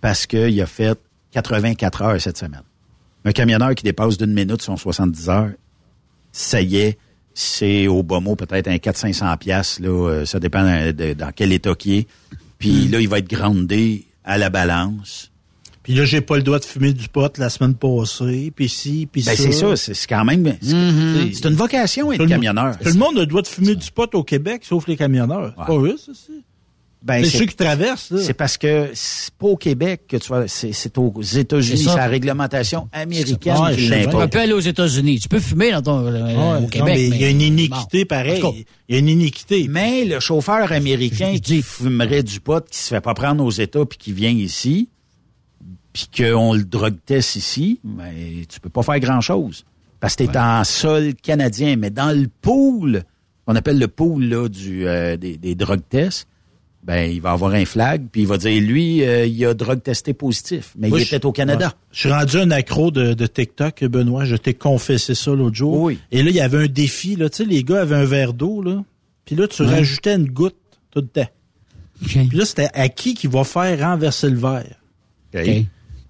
[0.00, 0.98] parce qu'il a fait
[1.32, 2.62] 84 heures cette semaine.
[3.24, 5.52] Un camionneur qui dépasse d'une minute son 70 heures,
[6.32, 6.98] ça y est,
[7.38, 11.30] c'est au bas mot peut-être un 400-500 piastres, là, euh, ça dépend de- de- dans
[11.36, 12.06] quel état qu'il est.
[12.58, 15.30] Puis là, il va être grandé à la balance.
[15.82, 19.06] Puis là, j'ai pas le droit de fumer du pot la semaine passée, puis si,
[19.12, 19.42] puis Ben, ça.
[19.42, 20.56] c'est ça, c'est quand même...
[20.62, 21.30] C'est Mhm.
[21.34, 22.76] c'est une vocation, être Tout camionneur.
[22.78, 25.52] Tout le monde a le droit de fumer du pot au Québec, sauf les camionneurs.
[25.58, 26.32] C'est pas ça.
[27.06, 28.12] Ben, c'est ceux qui traversent.
[28.20, 30.48] C'est parce que c'est pas au Québec que tu vas...
[30.48, 33.74] C'est aux États-Unis, C'est la réglementation américaine qui bien.
[33.76, 34.28] Tu l'impose.
[34.28, 35.20] peux aller aux États-Unis.
[35.20, 36.94] Tu peux fumer dans ton, euh, au non, Québec.
[36.94, 38.08] mais il y a une iniquité bon.
[38.08, 38.42] pareil.
[38.42, 39.66] En tout cas, Il y a une iniquité.
[39.70, 43.86] Mais le chauffeur américain qui fumerait du pot, qui se fait pas prendre aux États
[43.86, 44.88] puis qui vient ici,
[45.92, 48.12] puis qu'on le drogue test ici, ben,
[48.48, 49.64] tu peux pas faire grand-chose.
[50.00, 51.76] Parce que tu es en sol canadien.
[51.76, 53.04] Mais dans le pool,
[53.46, 56.26] qu'on appelle le pool là, du, euh, des, des drogue tests,
[56.86, 59.82] ben, il va avoir un flag, puis il va dire, lui, euh, il a drogue
[59.82, 60.72] testé positif.
[60.78, 61.66] Mais Moi, il je- était au Canada.
[61.66, 61.72] ouais.
[61.90, 64.24] Je suis rendu un accro de, de TikTok, Benoît.
[64.24, 65.80] Je t'ai confessé ça l'autre jour.
[65.82, 65.98] Oui.
[66.12, 67.16] Et là, il y avait un défi.
[67.16, 67.28] Là.
[67.28, 68.62] Tu sais, les gars avaient un verre d'eau.
[68.62, 68.84] là.
[69.24, 69.68] Puis là, tu Ouais.
[69.68, 70.54] rajoutais une goutte
[70.92, 71.28] tout le temps.
[72.04, 74.76] Puis là, c'était à qui qui va faire renverser le verre?
[75.34, 75.50] OK.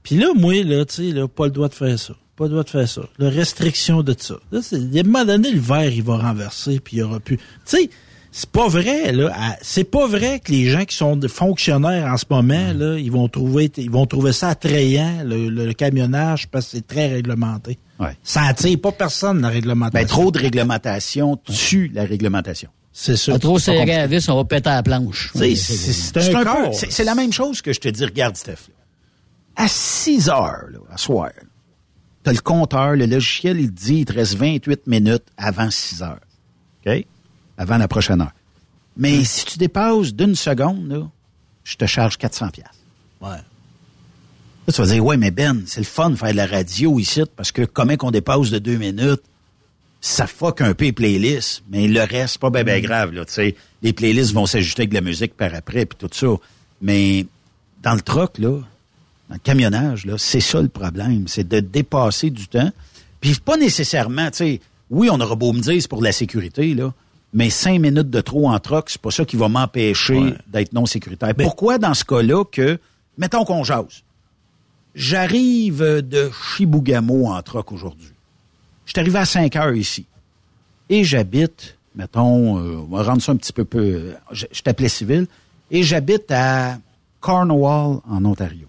[0.03, 2.15] Puis là, moi, là, tu sais, là, pas le droit de faire ça.
[2.36, 3.03] Pas le droit de faire ça.
[3.19, 4.36] La restriction de ça.
[4.53, 7.19] Là, c'est, à un moment donné, le verre, il va renverser, puis il y aura
[7.19, 7.39] plus.
[7.39, 7.90] Tu sais,
[8.38, 9.34] c'est pas vrai, là.
[9.62, 13.10] C'est pas vrai que les gens qui sont de fonctionnaires en ce moment, là, ils
[13.10, 17.78] vont trouver, ils vont trouver ça attrayant, le, le camionnage, parce que c'est très réglementé.
[17.98, 18.14] Ouais.
[18.22, 19.98] Ça attire pas personne, la réglementation.
[20.02, 22.68] Ben, trop de réglementation tue la réglementation.
[22.92, 23.32] C'est ça.
[23.32, 25.30] Pas trop serré à la vis, on va péter à la planche.
[25.34, 26.74] C'est- un un peu- corps.
[26.74, 28.68] c'est- la même chose que je te dis, regarde, Steph.
[28.68, 29.64] là.
[29.64, 31.30] À 6 heures, là, à soir,
[32.22, 35.70] tu as le compteur, le logiciel, il te dit il te reste 28 minutes avant
[35.70, 36.20] 6 heures.
[36.86, 37.06] OK?
[37.59, 38.33] Avant la prochaine heure.
[38.97, 41.09] Mais si tu dépasses d'une seconde, là,
[41.65, 42.66] je te charge 400 pièces.
[43.20, 43.28] Ouais.
[44.66, 46.99] Là, tu vas dire, ouais, mais Ben, c'est le fun de faire de la radio
[46.99, 49.23] ici, parce que comment qu'on dépasse de deux minutes,
[50.01, 53.24] ça fuck un peu les playlists, mais le reste, c'est pas bien ben grave, là,
[53.24, 53.57] tu sais.
[53.83, 56.35] Les playlists vont s'ajouter avec de la musique par après, puis tout ça.
[56.81, 57.27] Mais
[57.83, 58.61] dans le truck, là,
[59.28, 62.70] dans le camionnage, là, c'est ça le problème, c'est de dépasser du temps.
[63.20, 64.61] Puis pas nécessairement, tu sais,
[64.91, 66.93] oui, on aura beau me dire, c'est pour la sécurité, là,
[67.32, 70.86] mais cinq minutes de trop en truck, c'est pas ça qui va m'empêcher d'être non
[70.86, 71.35] sécuritaire.
[71.35, 72.78] Pourquoi dans ce cas-là que,
[73.19, 74.03] mettons qu'on jase,
[74.94, 78.09] J'arrive de Chibougamau en troc aujourd'hui.
[78.86, 80.07] Je suis arrivé à 5 heures ici.
[80.89, 83.78] Et j'habite, mettons, euh, on va rendre ça un petit peu peu...
[83.78, 85.27] euh, Je, je t'appelais civil.
[85.70, 86.78] Et j'habite à
[87.20, 88.69] Cornwall, en Ontario.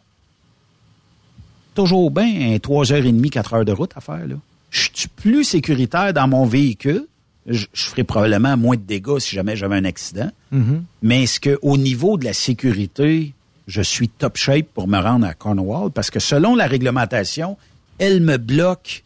[1.76, 4.36] Toujours bien, un 3h30, 4 heures de route à faire, là.
[4.70, 7.06] Je suis plus sécuritaire dans mon véhicule.
[7.48, 10.30] Je, je ferais probablement moins de dégâts si jamais j'avais un accident.
[10.52, 10.84] Mhm.
[11.02, 13.34] Mais est-ce qu'au niveau de la sécurité,
[13.68, 15.92] je suis top shape pour me rendre à Cornwall?
[15.92, 17.58] Parce que selon la réglementation,
[18.00, 19.04] elle me bloque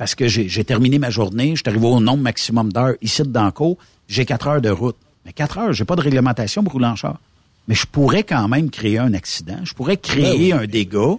[0.00, 3.28] parce que j'ai terminé ma journée, je suis arrivé au nombre maximum d'heures ici de
[3.28, 3.76] Danco,
[4.08, 4.96] j'ai quatre heures de route.
[5.26, 7.20] Mais quatre heures, j'ai pas de réglementation pour rouler en char.
[7.68, 11.18] Mais je pourrais quand même créer un accident, je pourrais créer un dégât,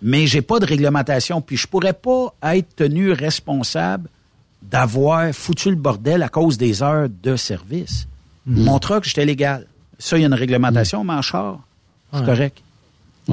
[0.00, 4.08] mais j'ai pas de réglementation, puis je pourrais pas être tenu responsable
[4.70, 8.06] d'avoir foutu le bordel à cause des heures de service.
[8.46, 9.66] Mon truck, j'étais légal.
[9.98, 11.60] ça, il y a une réglementation, mais en char,
[12.12, 12.26] c'est Ouais.
[12.26, 12.58] correct.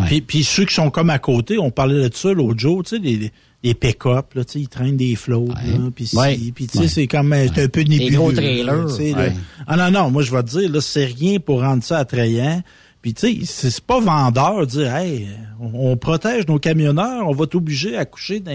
[0.05, 2.95] Puis, puis ceux qui sont comme à côté, on parlait de ça l'autre jour, tu
[2.97, 3.31] sais, les,
[3.63, 6.37] les pick-up, là, tu sais, ils traînent des floats, là, puis Ouais.
[6.37, 6.87] si- puis tu sais, Ouais.
[6.87, 8.17] c'est comme euh, c'est un peu nébuleux.
[8.17, 8.85] gros là, trailers.
[8.85, 9.17] tu sais, là.
[9.17, 9.33] Ouais.
[9.65, 12.61] Ah non, non, moi je vais te dire, là, c'est rien pour rendre ça attrayant.
[13.01, 15.27] Puis tu sais, c'est c'est pas vendeur de dire, hey,
[15.59, 18.51] on, on protège nos camionneurs, on va t'obliger à coucher dans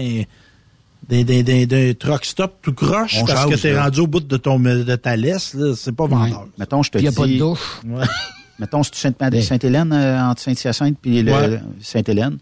[1.09, 4.07] des des des des truck stop tout croche On parce jase, que t'es rendu au
[4.07, 6.47] bout de ton de ta laisse là, c'est pas vendeur.
[6.57, 7.15] Mettons, je te Puis il dis...
[7.15, 7.81] n'y a pas de douche.
[7.87, 8.05] Ouais.
[8.59, 11.59] Mettons, c'est Sainte- Sainte-Hélène, euh, entre Saint-Hyacinthe puis Ouais.
[11.81, 12.37] Sainte-Hélène.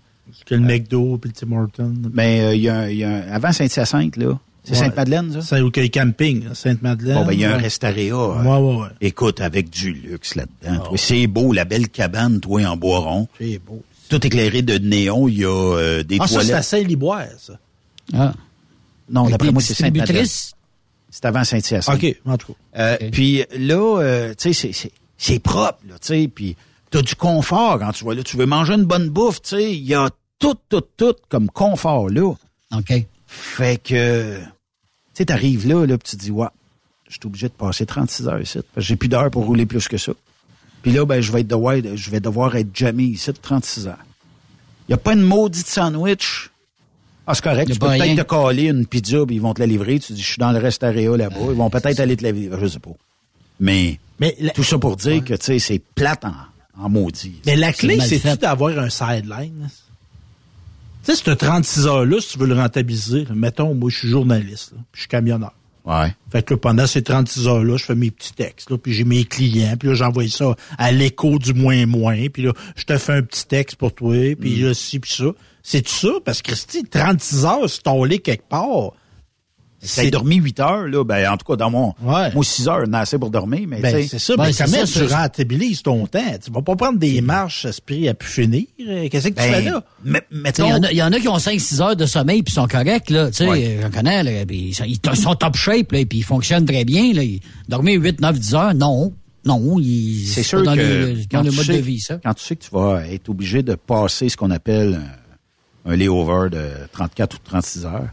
[0.46, 1.94] Que le McDo puis le Tim Hortons.
[2.14, 4.78] Mais euh, il y a, un- il y a un- avant Saint-Hyacinthe, là, c'est Ouais.
[4.78, 5.42] Sainte-Madeleine, ça?
[5.42, 7.16] C'est au camping, là, Sainte-Madeleine.
[7.18, 8.16] Bon, ben, il y a un restaréa.
[8.16, 8.88] Ouais, ouais, ouais.
[9.02, 10.84] Écoute, avec du luxe là-dedans.
[10.84, 10.98] toi.
[10.98, 13.28] C'est beau, la belle cabane, toi, en bois rond.
[13.40, 13.82] C'est beau.
[14.10, 15.28] Tout éclairé de néon.
[15.28, 16.56] Il y a euh, des Ah, ça, c'est toilettes.
[16.56, 17.54] à Saint-Liboire, ça.
[18.14, 18.34] Ah.
[19.14, 20.26] Non, d'après moi, c'est Sainte-Madeleine.
[21.10, 21.96] C'est avant Saint-Hyacinthe.
[22.04, 22.60] OK, en tout cas.
[22.80, 24.72] Euh, Puis là, euh, tu sais,
[25.18, 26.58] c'est- propre, là, tu sais, puis
[26.90, 28.24] t'as du confort quand tu vas là.
[28.24, 30.10] Tu veux manger une bonne bouffe, tu sais, il y a
[30.40, 32.34] tout, tout, tout comme confort là.
[32.76, 33.06] OK.
[33.28, 34.46] Fait que, tu
[35.14, 36.48] sais, t'arrives là, là, puis tu te dis, ouais,
[37.08, 39.66] je suis obligé de passer 36 heures ici, parce que j'ai plus d'heures pour rouler
[39.68, 40.14] plus que ça.
[40.82, 43.88] Puis là, ben, je vais, être devoir, je vais devoir être jamais ici de 36
[43.88, 43.98] heures.
[44.90, 46.50] Il n'y a pas une maudite sandwich.
[47.26, 47.72] Ah, c'est correct.
[47.72, 50.00] Tu peux peut-être te caler une pizza, puis ils vont te la livrer.
[50.00, 51.36] Tu dis, je suis dans le restaréa là-bas.
[51.40, 52.92] Ils vont peut-être aller te la livrer, je sais pas.
[53.60, 56.34] Mais, Mais la, tout ça pour dire que, tu sais, c'est plate en,
[56.84, 57.36] en maudit.
[57.46, 59.70] mais la clé, c'est-tu d'avoir un sideline?
[61.06, 64.10] Tu sais, ce 36 heures-là, si tu veux le rentabiliser, là, mettons, moi, je suis
[64.10, 65.54] journaliste, là, puis je suis camionneur.
[65.86, 66.14] Ouais.
[66.32, 69.04] Fait que là, pendant ces 36 heures-là, je fais mes petits textes, là, puis j'ai
[69.04, 73.14] mes clients, puis là, j'envoie ça à l'écho du moins-moins, puis là, je te fais
[73.14, 74.66] un petit texte pour toi, puis Mm.
[74.68, 75.26] là, ci, puis ça.
[75.64, 76.10] C'est tout ça?
[76.24, 78.92] Parce que, Christy, 36 heures sur ton lit quelque part,
[79.86, 82.32] Si t'as dormi 8 heures, là, ben, en tout cas, dans mon, Ouais.
[82.34, 84.38] moi, 6 heures, on a assez pour dormir, mais, Ben, c'est ça.
[84.38, 86.38] Ben, mais comment ça, tu rentabilises ton temps?
[86.42, 88.64] Tu vas pas prendre des marches à ce prix à pu finir?
[89.12, 89.84] Qu'est-ce que tu fais là?
[90.06, 91.98] Tu sais, mettons, Il y, en a- il y en a qui ont 5-6 heures
[91.98, 93.28] de sommeil puis sont corrects, là.
[93.30, 93.80] Tu sais, Ouais.
[93.82, 94.32] j'en connais, là.
[94.50, 97.22] Ils sont, ils sont top shape, là, puis ils fonctionnent très bien, là.
[97.68, 99.14] Dormir 8, 9, 10 heures, non.
[99.46, 102.00] Non, ils, c'est pas sûr dans que le, dans quand, le mode sais, de vie,
[102.00, 102.18] ça.
[102.24, 105.02] quand tu sais que tu vas être obligé de passer ce qu'on appelle
[105.86, 108.10] un, layover de 34 ou 36 heures,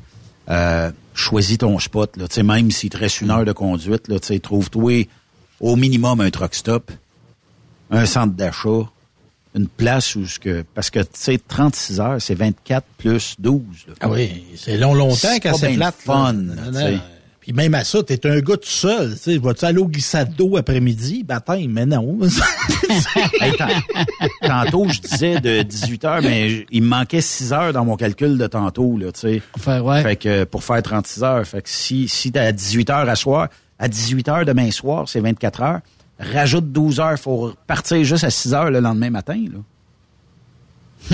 [0.48, 2.16] euh, choisis ton spot.
[2.16, 5.08] Là, Tu sais, même s'il te reste une heure de conduite, là, tu sais, trouve-toi
[5.60, 6.90] au minimum un truck stop,
[7.90, 8.88] un centre d'achat,
[9.54, 13.62] une place où ce que parce que tu sais 36 heures, c'est 24 plus 12.
[13.88, 13.94] là.
[14.00, 15.94] Ah oui, c'est long, longtemps c'est bien plate.
[15.96, 16.90] fun, là.
[17.40, 17.52] Tu.
[17.52, 19.12] Puis même à ça, t'es un gars tout seul.
[19.14, 21.24] Tu sais, vas-tu aller au glissade d'eau après-midi?
[21.24, 22.18] Baptême, mais non.
[23.40, 23.52] Hey,
[24.42, 28.36] tantôt, je disais de 18 heures, mais il me manquait 6 heures dans mon calcul
[28.36, 29.80] de tantôt, là, tu sais.
[29.80, 30.02] Ouais.
[30.02, 33.14] Fait que pour faire 36 heures, fait que si, si t'es à 18 heures à
[33.14, 33.48] soir,
[33.78, 35.80] à 18 heures demain soir, c'est 24 heures,
[36.18, 39.58] rajoute 12 heures, faut partir juste à 6 heures le lendemain matin, là.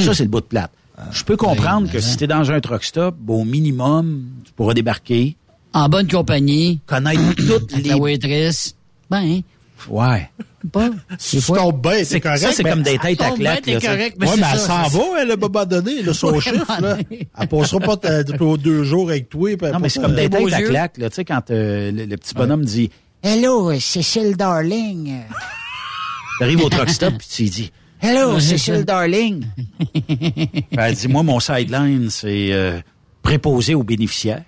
[0.02, 0.72] Ça, c'est le bout de plate.
[1.12, 4.74] Je peux comprendre que si t'es dans un truck stop, bon, au minimum, tu pourras
[4.74, 5.36] débarquer,
[5.76, 7.90] En bonne compagnie, connaître toutes les...
[7.90, 8.74] la waitress.
[9.10, 9.42] Ben,
[9.90, 10.30] Ouais.
[10.72, 10.88] pas.
[11.18, 12.38] Si tu tombes bien, c'est correct.
[12.40, 13.86] Ça, c'est comme des têtes à tu sais.
[13.86, 16.14] correct, mais Ouais, c'est mais elle ça, s'en va, elle, à un moment donné, là,
[16.14, 16.96] son Ouais, chiffre, là.
[17.38, 18.24] Elle passera pas t-
[18.58, 19.50] deux jours avec toi.
[19.72, 20.68] Non, mais c'est comme des têtes à yeux.
[20.70, 22.90] claques, là, tu sais, quand euh, le, le petit bonhomme dit
[23.22, 25.18] «Hello, euh, Cécile Darling.»
[26.40, 28.84] T'arrives au truck stop, puis tu lui dis «Hello, Cécile.
[28.84, 29.44] Darling.»
[30.76, 32.80] Elle dit «Moi, mon sideline, c'est euh,
[33.22, 34.42] préposé aux bénéficiaires.»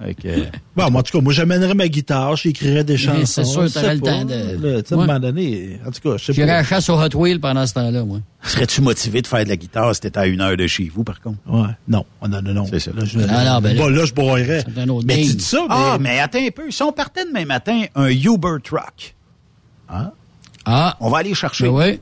[0.00, 0.44] Que, euh,
[0.76, 3.24] Bon, moi, en tout cas, moi, j'amènerais ma guitare, j'écrirais des chansons.
[3.26, 4.34] c'est sûr, t'aurais le temps de-
[4.74, 5.06] là, Tu sais, à un Ouais.
[5.06, 7.64] moment donné, en tout cas, je sais J'irai à la chasse au Hot Wheel pendant
[7.64, 8.18] ce temps-là, moi.
[8.42, 11.04] Serais-tu motivé de faire de la guitare si t'étais à une heure de chez vous,
[11.04, 11.38] par contre?
[11.46, 12.66] Ouais, non, Oh, non, non, non.
[12.68, 12.90] C'est ça.
[12.94, 14.64] Là, je, Non, non, ben là- bon, là, je broyerais.
[14.66, 15.30] C'est un autre Mais game.
[15.30, 15.66] tu dis ça, mais...
[15.70, 16.70] Ah, mais attends un peu.
[16.70, 19.14] Si on partait demain matin, un Uber Truck,
[20.66, 21.64] Ah, on va aller chercher.
[21.64, 22.00] ben oui.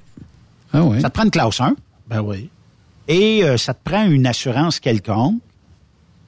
[0.72, 1.00] Ah oui.
[1.00, 1.74] Ça te prend une classe 1.
[2.08, 2.48] Ben oui.
[3.08, 5.40] et euh, ça te prend une assurance quelconque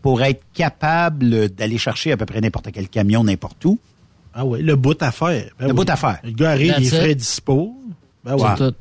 [0.05, 3.79] pour être capable d'aller chercher à peu près n'importe quel camion, n'importe où.
[4.35, 5.49] Ah oui, le bout à faire.
[5.59, 5.77] Ben Le oui.
[5.77, 6.19] bout à faire.
[6.23, 7.75] Le gars arrive, That's il est frais dispo.
[8.23, 8.57] Ben C'est ouais.
[8.71, 8.75] tout.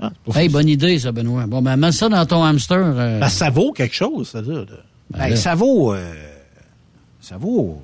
[0.00, 1.46] Ah, c'est pour Hey, bonne idée, ça, Benoît.
[1.46, 2.78] Bon, ben, mets ça dans ton hamster.
[2.78, 4.64] euh, Ben, ça vaut quelque chose, ça, là.
[5.10, 5.36] Ben, là.
[5.36, 5.92] ça vaut...
[5.92, 6.14] euh,
[7.20, 7.82] ça vaut...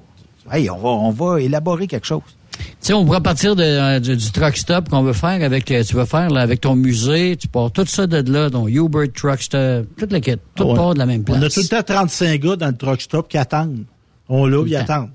[0.51, 2.23] Hey, on va, on va élaborer quelque chose.
[2.61, 5.71] Tu sais, on pourrait partir de, euh, du, du truck stop qu'on veut faire avec,
[5.71, 8.67] euh, tu veux faire là, avec ton musée, tu pars tout ça de là, ton
[8.69, 10.75] Uber Truck Stop, toute la quête, tout Ah ouais.
[10.77, 11.39] part de la même place.
[11.39, 13.85] On a tout le temps 35 gars dans le truck stop qui attendent.
[14.29, 15.11] On l'a, ils attendent.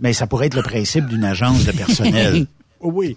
[0.00, 2.46] Mais ça pourrait être le principe d'une agence de personnel.
[2.82, 3.16] Oui.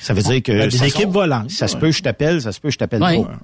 [0.00, 0.52] Ça veut dire que...
[0.52, 1.50] Ben, des ça- équipes volantes.
[1.50, 3.16] Ça se peut, je t'appelle, ça se peut, je t'appelle Ouais.
[3.22, 3.38] pas.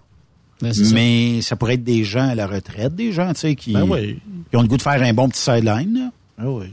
[0.60, 0.94] Ben, ça.
[0.94, 3.82] Mais ça pourrait être des gens à la retraite, des gens, tu sais, qui, Ben
[3.88, 4.18] oui.
[4.50, 5.94] qui ont le goût de faire un bon petit sideline.
[5.94, 6.10] là.
[6.38, 6.66] Ah oui.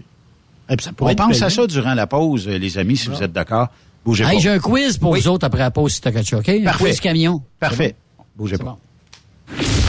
[0.79, 3.67] Ça On pense à ça durant la pause, euh, les amis, si vous êtes d'accord.
[4.05, 4.39] Bougez Hey, pas.
[4.39, 6.49] j'ai un quiz pour vous autres après la pause, si t'as quelque chose, OK?
[6.49, 6.85] Un Parfait.
[6.85, 7.41] quiz camion.
[7.59, 7.95] Parfait.
[8.35, 8.77] Bougez pas.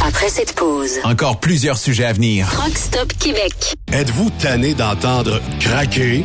[0.04, 2.48] Après cette pause, Encore plusieurs sujets à venir.
[2.50, 3.74] Truck Stop Québec.
[3.92, 6.24] Êtes-vous tanné d'entendre craquer,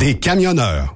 [0.01, 0.95] des camionneurs.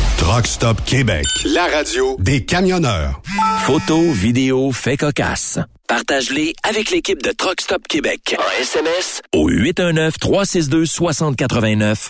[0.21, 3.19] Truck Stop Québec, la radio des camionneurs.
[3.65, 5.57] Photos, vidéos, faits cocasse.
[5.87, 8.35] Partage-les avec l'équipe de Truck Stop Québec.
[8.37, 12.09] En SMS au 819-362-6089.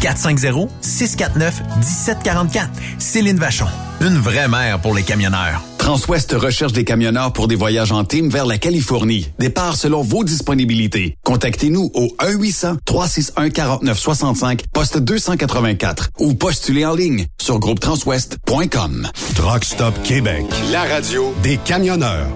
[0.00, 2.68] 450-649-1744.
[2.98, 3.66] Céline Vachon.
[4.00, 5.62] Une vraie mère pour les camionneurs.
[5.78, 9.30] Transwest recherche des camionneurs pour des voyages en team vers la Californie.
[9.38, 11.16] Départ selon vos disponibilités.
[11.24, 19.08] Contactez-nous au 1-800-361-4965, poste 284 ou postulez en ligne sur groupetranswest.com.
[19.34, 22.28] Truck Stop Québec, la radio des camionneurs.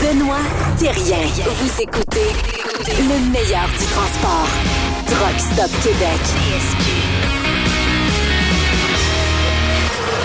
[0.00, 0.38] Benoît
[0.78, 1.18] Thérien.
[1.60, 2.32] Vous écoutez
[2.86, 4.48] le meilleur du transport.
[5.10, 6.20] Truck Stop Québec.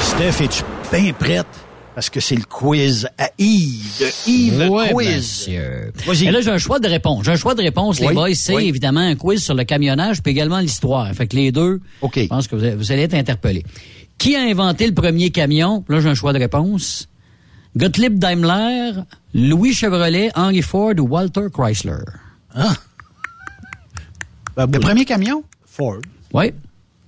[0.01, 1.45] Steph, es-tu bien prête?
[1.95, 5.15] Parce que c'est le quiz à Yves, de Yves Ouais, Quiz.
[5.15, 5.91] monsieur.
[6.07, 6.25] Vas-y.
[6.27, 7.23] Et là, j'ai un choix de réponse.
[7.25, 8.33] J'ai un choix de réponse, les Oui, boys.
[8.33, 8.67] C'est oui.
[8.67, 11.11] évidemment un quiz sur le camionnage, puis également l'histoire.
[11.13, 11.79] Fait que les deux,
[12.15, 13.63] je pense que vous allez, vous allez être interpellés.
[14.17, 15.83] Qui a inventé le premier camion?
[15.87, 17.07] Là, j'ai un choix de réponse.
[17.77, 18.91] Gottlieb Daimler,
[19.33, 22.03] Louis Chevrolet, Henry Ford ou Walter Chrysler?
[22.55, 22.73] Ah.
[24.57, 25.43] Le premier camion?
[25.65, 25.97] Ford.
[26.33, 26.51] Oui.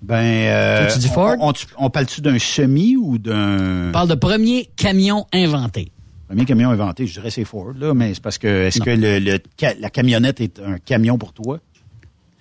[0.01, 1.35] Ben, euh, Toi, tu dis Ford?
[1.39, 1.53] On, on,
[1.85, 3.89] on parle-tu d'un semi ou d'un...
[3.89, 5.91] On parle de premier camion inventé.
[6.27, 9.19] Premier camion inventé, je dirais c'est Ford, là, mais c'est parce que, est-ce que le,
[9.19, 9.39] le
[9.79, 11.59] la camionnette est un camion pour toi?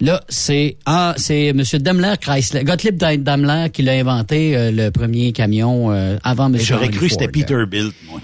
[0.00, 1.62] Là, c'est ah, c'est M.
[1.74, 6.58] Daimler Chrysler, Gottlieb Dai- Daimler qui l'a inventé euh, le premier camion euh, avant M.
[6.58, 7.28] J'aurais cru que c'était.
[7.28, 8.20] Peterbilt, moi.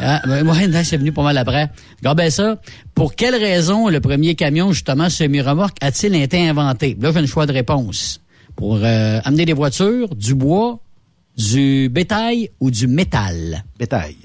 [0.00, 1.70] Ah, ben, ouais, non, c'est venu pas mal après.
[1.98, 2.60] Regardez ça.
[2.94, 6.96] Pour quelle raison le premier camion, justement, semi-remorque, a-t-il été inventé?
[7.00, 8.20] Là, j'ai un choix de réponse.
[8.56, 10.80] Pour euh, amener des voitures, du bois,
[11.36, 13.64] du bétail ou du métal?
[13.78, 14.16] Bétail.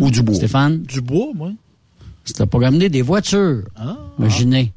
[0.00, 0.34] Ou du bois.
[0.34, 0.82] Stéphane?
[0.82, 1.52] Du bois, moi.
[2.24, 3.64] C'était pour amener des voitures.
[3.76, 3.96] Ah.
[4.18, 4.72] Imaginez.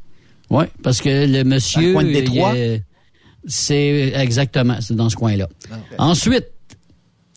[0.50, 1.82] Oui, parce que le monsieur...
[1.82, 2.54] Dans le coin de Détroit?
[3.48, 5.48] C'est exactement, c'est dans ce coin-là.
[6.00, 6.48] Ensuite,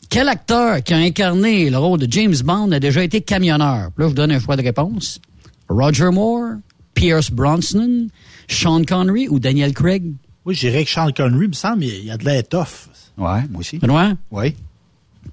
[0.08, 3.68] quel acteur qui a incarné le rôle de James Bond a déjà été camionneur?
[3.84, 5.20] Là, je vous donne un choix de réponse.
[5.68, 6.54] Roger Moore,
[6.94, 8.08] Pierce Bronson,
[8.48, 10.12] Sean Connery ou Daniel Craig?
[10.44, 12.88] Oui, je dirais que Sean Connery, il me semble, il y a de l'étoffe.
[13.18, 13.78] Ouais, moi aussi.
[13.78, 14.12] Benoît?
[14.30, 14.54] Oui.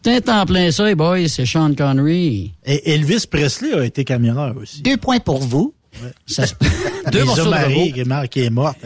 [0.03, 2.51] Peut-être en plein ça, les boys, c'est Sean Connery.
[2.65, 4.81] Et Elvis Presley a été camionneur aussi.
[4.81, 5.73] Deux points pour vous.
[6.25, 6.53] Ça se-
[7.11, 8.27] Deux morceaux de Marie, robot.
[8.29, 8.85] qui est morte-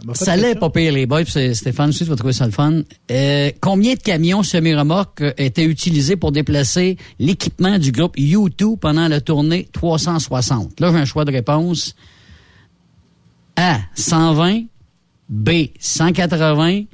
[0.00, 1.24] Hey, moi, ça l'est pas pire, les boys.
[1.24, 2.82] Stéphane aussi, tu vas trouver ça le fun.
[3.10, 9.08] Euh, combien de camions semi-remorques euh, étaient utilisés pour déplacer l'équipement du groupe U2 pendant
[9.08, 10.80] la tournée 360?
[10.80, 11.94] Là, j'ai un choix de réponse.
[13.56, 14.62] A, 120.
[15.28, 16.84] B, 180.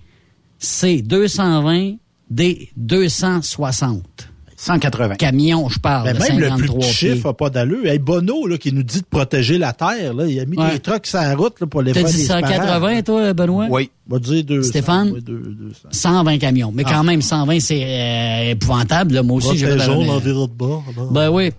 [0.59, 1.97] C, 220.
[2.31, 4.31] D, 260.
[4.57, 5.17] 180.
[5.17, 6.05] Camions, je parle.
[6.05, 7.87] Ben, de même le plus 53 petit chiffre n'a pas d'allure.
[7.87, 10.73] Hey, Bono, là, qui nous dit de protéger la Terre, là, il a mis Ouais.
[10.73, 12.49] des trucks sur la route là, pour les T'as faire dit disparaître.
[12.49, 13.67] 180, toi, Benoît?
[13.71, 13.91] Oui.
[14.11, 14.69] On va dire 200.
[14.71, 15.13] Stéphane?
[15.21, 15.89] deux- 200.
[15.91, 16.73] 120 camions.
[16.75, 17.03] Mais quand Ah.
[17.03, 19.15] même, 120, c'est euh, épouvantable.
[19.15, 19.23] là.
[19.23, 20.85] Moi aussi, j'ai Protégeons l'environnement.
[20.97, 21.03] là.
[21.11, 21.51] Ben oui.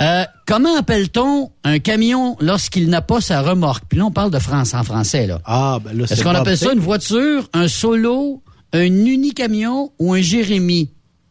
[0.00, 3.84] Euh, comment appelle-t-on un camion lorsqu'il n'a pas sa remorque?
[3.86, 5.26] Puis là, on parle de France en français.
[5.26, 5.40] là.
[5.44, 8.42] Ah, ben là, Est-ce qu'on pas appelle ça une voiture, un solo,
[8.72, 10.88] un unicamion ou un Jérémy?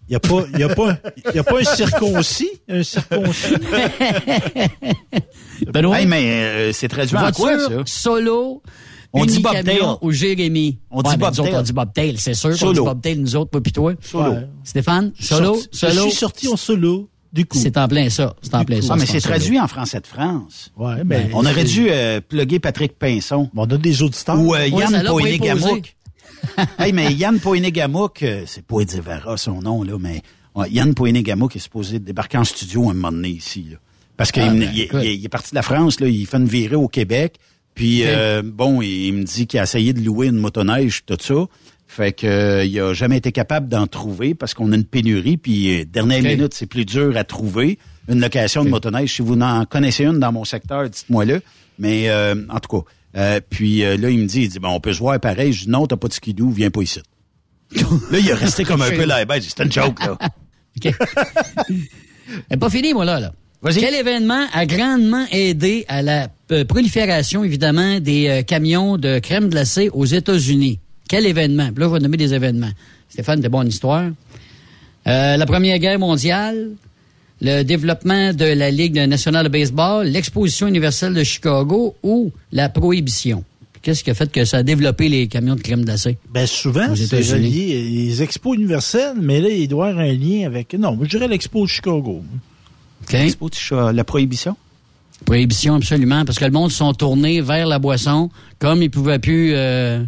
[0.09, 0.97] Il n'y a, pas- y a, pas-
[1.35, 2.49] y a pas un circoncis?
[2.67, 3.53] Un circoncis?
[5.71, 5.99] Benoît?
[5.99, 7.69] Hey, mais euh, c'est traduit en quoi, ça?
[7.85, 8.61] solo,
[9.13, 9.97] On dit unicamion bobtail.
[10.01, 10.79] ou Jérémy?
[10.89, 11.47] On dit Ouais, ben, nous bobtail.
[11.49, 12.55] autres, on dit bobtail, c'est sûr.
[12.55, 12.73] Solo.
[12.73, 13.93] dit bobtail, nous autres, pas pis toi.
[14.01, 14.31] Solo.
[14.31, 14.47] Ouais.
[14.63, 15.93] Stéphane, solo, Sorti- solo.
[15.93, 17.57] Je suis sorti en solo, du coup.
[17.59, 18.35] C'est en plein ça.
[18.41, 18.93] C'est en plein ça.
[18.93, 19.35] Ah, mais c'est solo.
[19.35, 20.71] traduit en français de France.
[20.77, 23.49] Ouais, mais On aurait dû euh, plugger Patrick Pinson.
[23.55, 24.39] On a des auditeurs.
[24.39, 25.95] Ou euh, Yann pas Poinégamouk.
[26.79, 30.21] hey, mais Yann Poinégamouk, euh, c'est pas Edivara son nom, là, mais
[30.55, 33.65] ouais, Yann Poinégamouk est supposé débarquer en studio un moment donné ici.
[33.71, 33.77] Là.
[34.17, 34.99] Parce qu'il Ah, ben, il, écoute.
[35.03, 37.35] il- il est parti de la France, là, il fait une virée au Québec.
[37.75, 41.45] Puis, euh, bon, il, me dit qu'il a essayé de louer une motoneige, tout ça.
[41.87, 45.37] Fait que euh, il a jamais été capable d'en trouver parce qu'on a une pénurie.
[45.37, 47.79] Puis, euh, dernière minute, c'est plus dur à trouver
[48.09, 49.15] une location de motoneige.
[49.15, 51.41] Si vous en connaissez une dans mon secteur, dites-moi-le.
[51.79, 54.69] Mais euh, en tout cas, euh, puis euh, là, il me dit, il dit, bon,
[54.69, 55.53] on peut se voir pareil.
[55.53, 57.01] Je dis, non, t'as pas de skidoo, viens pas ici.
[57.75, 60.17] là, il est resté comme un peu là, ben, c'est une joke, là.
[60.77, 60.93] OK.
[62.59, 63.19] Pas fini, moi, là.
[63.19, 63.31] là.
[63.61, 69.49] Quel événement a grandement aidé à la euh, prolifération, évidemment, des euh, camions de crème
[69.49, 70.79] glacée aux États-Unis?
[71.09, 71.71] Quel événement?
[71.71, 72.71] Puis là, je vais nommer des événements.
[73.09, 74.05] Stéphane, t'es bonne histoire.
[75.05, 76.69] La Première Guerre mondiale,
[77.41, 83.43] le développement de la Ligue nationale de baseball, l'exposition universelle de Chicago ou la prohibition.
[83.81, 86.17] Qu'est-ce qui a fait que ça a développé les camions de crème glacée?
[86.33, 87.81] Ben souvent, c'est relié.
[87.81, 90.73] Les expos universels, mais là, il doit y avoir un lien avec.
[90.73, 92.21] Non, je dirais l'expo de Chicago.
[93.09, 94.57] Expo Ticha, la prohibition?
[95.25, 98.29] Prohibition, absolument, parce que le monde se sont tournés vers la boisson,
[98.59, 99.53] comme ils pouvaient plus...
[99.53, 100.03] euh,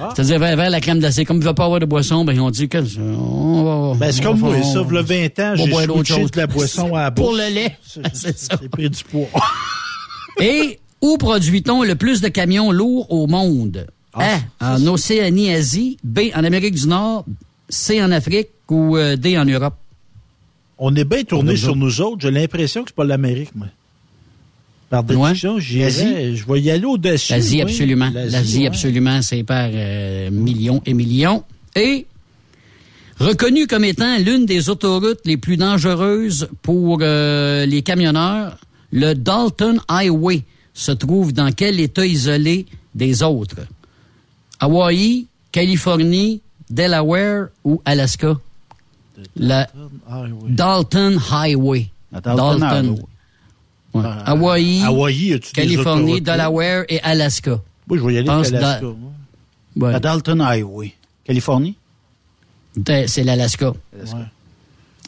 [0.00, 0.10] Ah.
[0.14, 1.24] C'est-à-dire vers, vers la crème glacée.
[1.24, 2.68] Comme il ne va pas avoir de boisson, ben ils ont dit.
[3.08, 6.94] On va, Ben, c'est comme moi, ça, le 20 ans, j'ai switché de la boisson
[6.94, 7.76] à la Pour le lait.
[8.12, 9.28] C'est pris du poids.
[10.40, 13.86] Et où produit-on le plus de camions lourds au monde?
[14.12, 14.76] Ah, A.
[14.76, 15.98] En Océanie, Asie.
[16.02, 16.20] B.
[16.34, 17.24] En Amérique du Nord.
[17.68, 18.02] C.
[18.02, 18.48] En Afrique.
[18.70, 19.38] Ou euh, D.
[19.38, 19.74] En Europe?
[20.78, 22.20] On est bien tourné sur nous autres.
[22.20, 23.68] J'ai l'impression que c'est pas l'Amérique, moi.
[24.88, 26.36] Par déduction, L'Asie?
[26.36, 27.32] je vais y aller au-dessus.
[27.32, 27.62] L'Asie, oui.
[27.62, 28.10] absolument.
[28.14, 28.66] L'Asie, ouais.
[28.68, 29.20] absolument.
[29.20, 31.42] C'est par euh, millions et millions.
[31.74, 32.06] Et
[33.18, 38.58] reconnu comme étant l'une des autoroutes les plus dangereuses pour euh, les camionneurs,
[38.92, 40.42] le Dalton Highway
[40.72, 43.56] se trouve dans quel état isolé des autres?
[44.60, 48.36] Hawaï, Californie, Delaware ou Alaska?
[49.34, 49.68] La.
[50.48, 51.88] Dalton Highway.
[52.12, 53.02] Dalton Highway.
[54.02, 54.82] Ouais.
[54.84, 56.20] Hawaï, Californie?
[56.20, 57.60] Delaware et Alaska.
[57.88, 58.80] Oui, je vais y aller Pense avec Alaska.
[58.82, 59.10] dans- moi.
[59.76, 59.92] Ouais.
[59.92, 60.92] La Dalton Highway.
[61.24, 61.76] Californie?
[62.76, 63.72] Ben, C'est l'Alaska.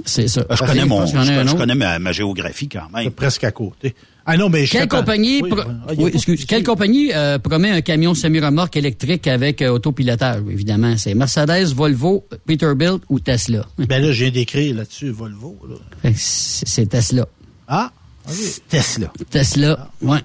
[0.05, 0.45] C'est ça.
[0.51, 3.11] Je connais mon, je, connais ma, ma géographie quand même.
[3.11, 3.95] Presque à côté.
[4.31, 5.75] Ah non, mais je Quelle compagnie, Oui, pro- ouais.
[5.89, 10.97] Ah, oui, excuse, quelle compagnie euh, promet un camion semi-remorque électrique avec euh, autopilotage, évidemment?
[10.99, 13.65] C'est Mercedes, Volvo, Peterbilt ou Tesla?
[13.79, 15.57] Ben là, je viens d'écrire là-dessus, Volvo.
[15.69, 16.11] là.
[16.15, 17.27] C'est Tesla.
[17.67, 17.91] Ah,
[18.69, 19.13] Tesla.
[19.31, 20.19] Tesla, ouais.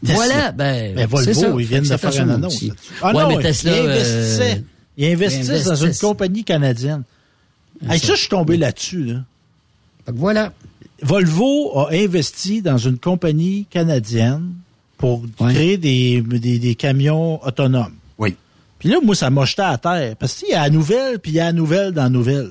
[0.00, 0.14] Tesla.
[0.14, 1.40] Voilà, ben, Ben, c'est ça.
[1.42, 2.64] Volvo, ils viennent de faire une annonce.
[3.02, 4.64] Ah ouais, non, mais Tesla, ils euh, investissaient.
[4.96, 6.00] Ils investissent ils dans une investissent.
[6.00, 7.02] compagnie canadienne.
[7.88, 9.04] Hey, ça, je suis tombé là-dessus.
[9.04, 9.24] Là.
[10.06, 10.52] Fait que voilà.
[11.02, 14.52] Volvo a investi dans une compagnie canadienne
[14.98, 17.94] pour créer des, des, des camions autonomes.
[18.18, 18.36] Oui.
[18.78, 20.14] Puis là, moi, ça m'a jeté à terre.
[20.16, 22.50] Parce qu'il y a la nouvelle, puis il y a la nouvelle dans la nouvelle.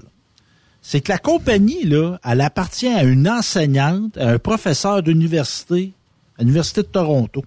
[0.82, 5.92] C'est que la compagnie, là, elle appartient à une enseignante, à un professeur d'université,
[6.38, 7.44] à l'Université de Toronto.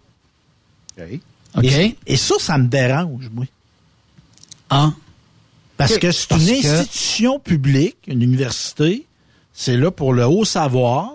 [1.57, 1.65] OK.
[1.65, 3.45] Et, et ça, ça me dérange, moi.
[4.71, 4.93] Ah.
[5.77, 9.07] Parce que c'est une que- institution publique, une université.
[9.53, 11.11] C'est là pour le haut savoir.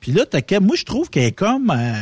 [0.00, 1.92] Puis là, t'as qu'à- moi, je trouve qu'elle est comme, euh,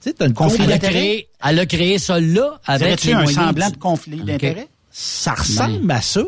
[0.00, 0.92] tu sais, t'as une conflit Elle a d'intérêt.
[0.94, 4.68] créé, elle a créé ça là avec un semblant du- de conflit d'intérêt?
[4.90, 6.22] Ça ressemble à ça.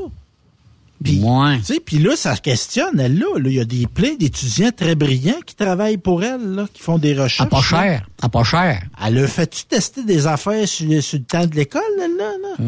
[1.03, 1.59] Puis, ouais.
[1.59, 3.27] Tu sais, puis là, ça questionne, elle, là.
[3.45, 6.99] Il y a des plein d'étudiants très brillants qui travaillent pour elle, là, qui font
[6.99, 7.41] des recherches.
[7.41, 8.07] À pas cher.
[8.21, 8.83] À pas cher.
[9.05, 12.33] Elle a fait-tu tester des affaires sur, sur le temps de l'école, elle, là?
[12.43, 12.65] là?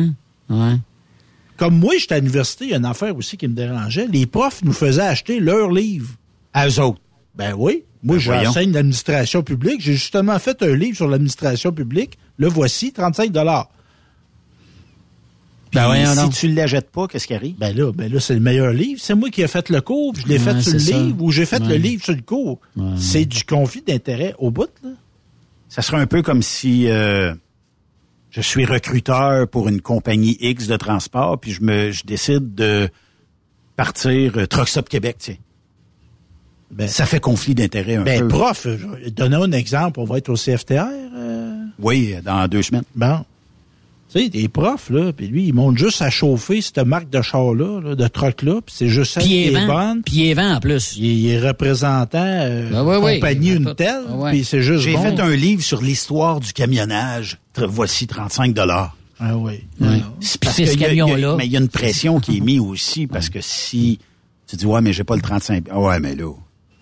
[0.00, 0.08] Ouais.
[0.50, 0.76] Ouais.
[1.56, 4.06] Comme moi, j'étais à l'université, il y a une affaire aussi qui me dérangeait.
[4.06, 6.10] Les profs nous faisaient acheter leurs livres.
[6.52, 7.00] À eux autres.
[7.36, 7.84] Ben oui.
[8.02, 9.80] Moi, Ben j'enseigne l'administration publique.
[9.80, 12.18] J'ai justement fait un livre sur l'administration publique.
[12.36, 13.68] Le voici, 35 dollars.
[13.68, 13.74] Puis
[15.74, 17.56] Ben si tu ne la jettes pas, qu'est-ce qui arrive?
[17.58, 19.00] Ben là, ben là, c'est le meilleur livre.
[19.02, 20.96] C'est moi qui ai fait le cours, puis je l'ai Ouais, fait sur le ça.
[20.98, 22.60] livre, ou j'ai fait le livre sur le cours.
[22.96, 24.90] C'est du conflit d'intérêt au bout, là.
[25.68, 27.34] Ça serait un peu comme si euh,
[28.30, 32.88] je suis recruteur pour une compagnie X de transport, puis je me je décide de
[33.76, 35.40] partir euh, Truck Stop Québec, tu sais.
[36.70, 38.28] Ben, ça fait conflit d'intérêt un Ben, peu.
[38.28, 38.66] prof,
[39.12, 40.00] donnons un exemple.
[40.00, 40.86] On va être au CFTR.
[41.16, 42.84] euh, Oui, dans deux semaines.
[42.94, 43.24] Bon.
[44.14, 47.20] Tu sais, des profs, là, puis lui, il monte juste à chauffer cette marque de
[47.20, 50.02] char-là, là, de truck-là, puis c'est juste ça qui est bonne.
[50.04, 50.94] Puis il est vent en plus.
[50.96, 53.14] Il, il est représentant euh, Ben ouais, ouais.
[53.16, 54.30] compagnie Il est une tout- telle, Ah ouais.
[54.30, 55.02] puis c'est juste J'ai bon.
[55.02, 57.38] fait un livre sur l'histoire du camionnage.
[57.56, 58.96] Voici 35 dollars.
[59.18, 59.64] Ah oui.
[59.80, 60.00] Ouais.
[60.40, 61.34] Parce c'est ce camion-là.
[61.36, 63.98] Mais il y a une pression qui est mise aussi, parce que si
[64.46, 65.64] tu dis, ouais, mais j'ai pas le 35...
[65.72, 66.30] Ah ouais, mais là...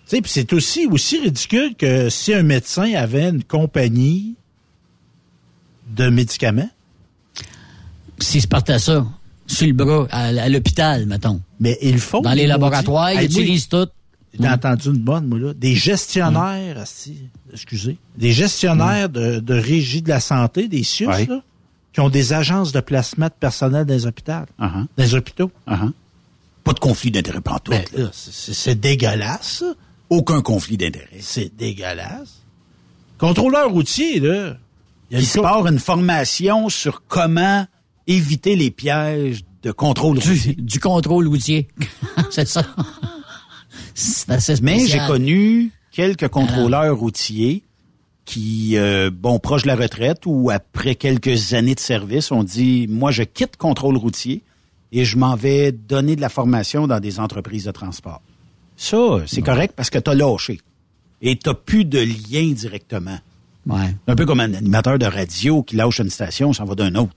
[0.07, 4.35] Tu sais, puis c'est aussi, aussi ridicule que si un médecin avait une compagnie
[5.95, 6.69] de médicaments.
[8.19, 9.05] S'ils se partent à ça,
[9.47, 11.41] sur le bras, à, à l'hôpital, mettons.
[11.59, 12.21] Mais ils le font.
[12.21, 13.87] Dans les laboratoires, ils utilisent tout.
[14.39, 15.53] J'ai entendu une bonne, moi, là.
[15.53, 21.25] Des gestionnaires, asti, excusez, des gestionnaires de, de régie de la santé, des CIUS, Ouais.
[21.27, 21.41] là,
[21.93, 24.31] qui ont des agences de placement de personnel dans les hôpitaux.
[24.31, 24.47] Uh-huh.
[24.59, 25.51] Dans les hôpitaux.
[25.67, 25.91] Uh-huh.
[26.63, 27.75] Pas de conflit d'intérêt pantoute.
[27.93, 29.73] Ben, là, c'est- dégueulasse, ça.
[30.09, 31.19] Aucun conflit d'intérêt.
[31.19, 32.41] C'est dégueulasse.
[33.19, 34.57] Contrôleur routier, là.
[35.11, 37.67] Il y a Il se part une formation sur comment
[38.07, 40.55] éviter les pièges de contrôle routier.
[40.55, 41.67] Du, du contrôle routier.
[42.31, 42.65] c'est ça.
[43.93, 45.07] c'est assez Mais j'ai spécial.
[45.07, 47.63] connu quelques contrôleurs routiers
[48.25, 52.87] qui, euh, bon, proche de la retraite ou après quelques années de service, ont dit,
[52.89, 54.41] moi, je quitte contrôle routier
[54.91, 58.21] et je m'en vais donner de la formation dans des entreprises de transport.
[58.77, 58.97] Ça,
[59.27, 60.59] c'est correct parce que tu as lâché
[61.21, 63.17] et tu plus de lien directement.
[63.65, 63.95] Ouais.
[64.07, 67.13] Un peu comme un animateur de radio qui lâche une station, s'en va d'un autre.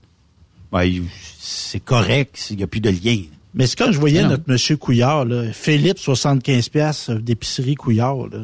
[0.85, 1.03] Il-
[1.39, 3.19] c'est correct s'il n'y a plus de lien.
[3.53, 4.29] Mais c'est quand je voyais Non.
[4.29, 8.39] notre monsieur Couillard, là, Philippe, 75 pièces d'épicerie Couillard, là.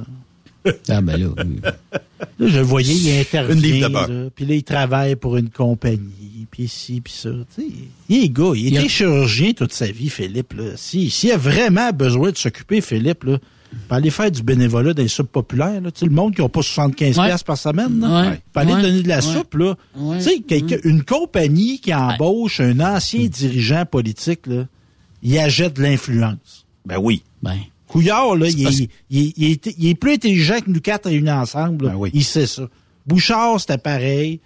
[0.88, 1.28] Ah, ben là.
[2.40, 4.30] Là, je le voyais, il intervient.
[4.34, 7.30] Puis là, il travaille pour une compagnie, puis ci, puis ça.
[7.54, 7.68] Tu sais,
[8.10, 10.54] il est gars, il Il était a- chirurgien toute sa vie, Philippe.
[10.54, 10.64] Là.
[10.78, 13.40] Si- S'il a vraiment besoin de s'occuper, Philippe, là,
[13.88, 15.82] peut aller faire du bénévolat dans les soupes populaires.
[15.82, 15.92] Là.
[15.92, 17.28] Tu sais, le monde qui n'a pas 75 Ouais.
[17.28, 18.00] pièces par semaine.
[18.00, 18.30] Là.
[18.30, 18.42] Ouais.
[18.54, 18.82] Peut aller Ouais.
[18.82, 19.22] donner de la Ouais.
[19.22, 19.56] soupe.
[19.56, 19.76] Là.
[19.98, 20.18] Ouais.
[20.18, 24.66] Tu sais, quelqu'un- une compagnie qui embauche un ancien dirigeant politique, là,
[25.22, 26.66] il achète de l'influence.
[26.86, 27.24] Ben oui.
[27.42, 27.58] Ben.
[27.88, 30.82] Couillard, là, il, parce- est, il est- il est- il est plus intelligent que nous
[30.82, 31.88] quatre réunis ensemble.
[31.90, 32.10] Ben oui.
[32.14, 32.68] Il sait ça.
[33.06, 34.40] Bouchard, c'était pareil.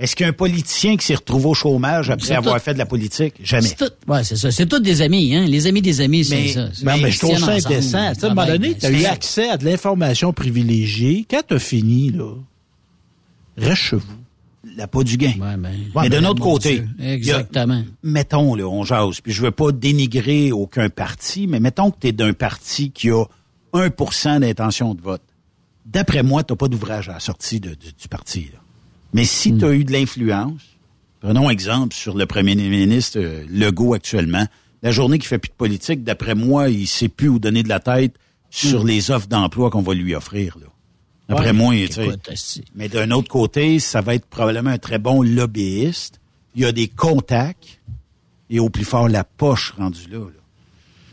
[0.00, 3.34] Est-ce qu'un politicien qui s'est retrouvé au chômage après avoir tout- fait de la politique?
[3.42, 3.66] Jamais.
[3.66, 4.50] C'est tout, ouais, c'est ça.
[4.52, 5.44] C'est tous des amis, hein.
[5.46, 6.68] Les amis des amis, c'est Mais, ça.
[6.84, 9.04] non, mais je trouve ça sais, à un moment travaillent, donné, ben, tu as eu
[9.06, 11.26] accès à de l'information privilégiée.
[11.28, 12.32] Quand tu as fini, là,
[13.56, 14.02] reste chez vous.
[14.76, 15.32] La peau du gain.
[15.40, 16.88] Ouais, ben, Mais d'un ben, autre côté, Dieu.
[16.98, 17.82] y a- Exactement.
[18.02, 22.08] mettons, là, on jase, puis je veux pas dénigrer aucun parti, mais mettons que tu
[22.08, 23.24] es d'un parti qui a
[23.72, 25.22] 1% d'intention de vote.
[25.86, 28.50] D'après moi, tu pas d'ouvrage à la sortie de- du, du parti.
[28.52, 28.58] là.
[29.12, 29.58] Mais si Hmm.
[29.58, 30.62] tu as eu de l'influence,
[31.20, 34.46] prenons exemple sur le premier ministre euh, Legault actuellement,
[34.82, 37.68] la journée qu'il fait plus de politique, d'après moi, il sait plus où donner de
[37.68, 38.14] la tête
[38.50, 40.56] sur les offres d'emploi qu'on va lui offrir.
[40.60, 40.66] Là.
[41.28, 41.60] D'après Hmm.
[41.60, 45.22] Ouais, moi, tu sais, mais d'un autre côté, ça va être probablement un très bon
[45.22, 46.20] lobbyiste.
[46.54, 47.80] Il y a des contacts
[48.50, 50.18] et au plus fort la poche rendue là.
[50.20, 50.37] là.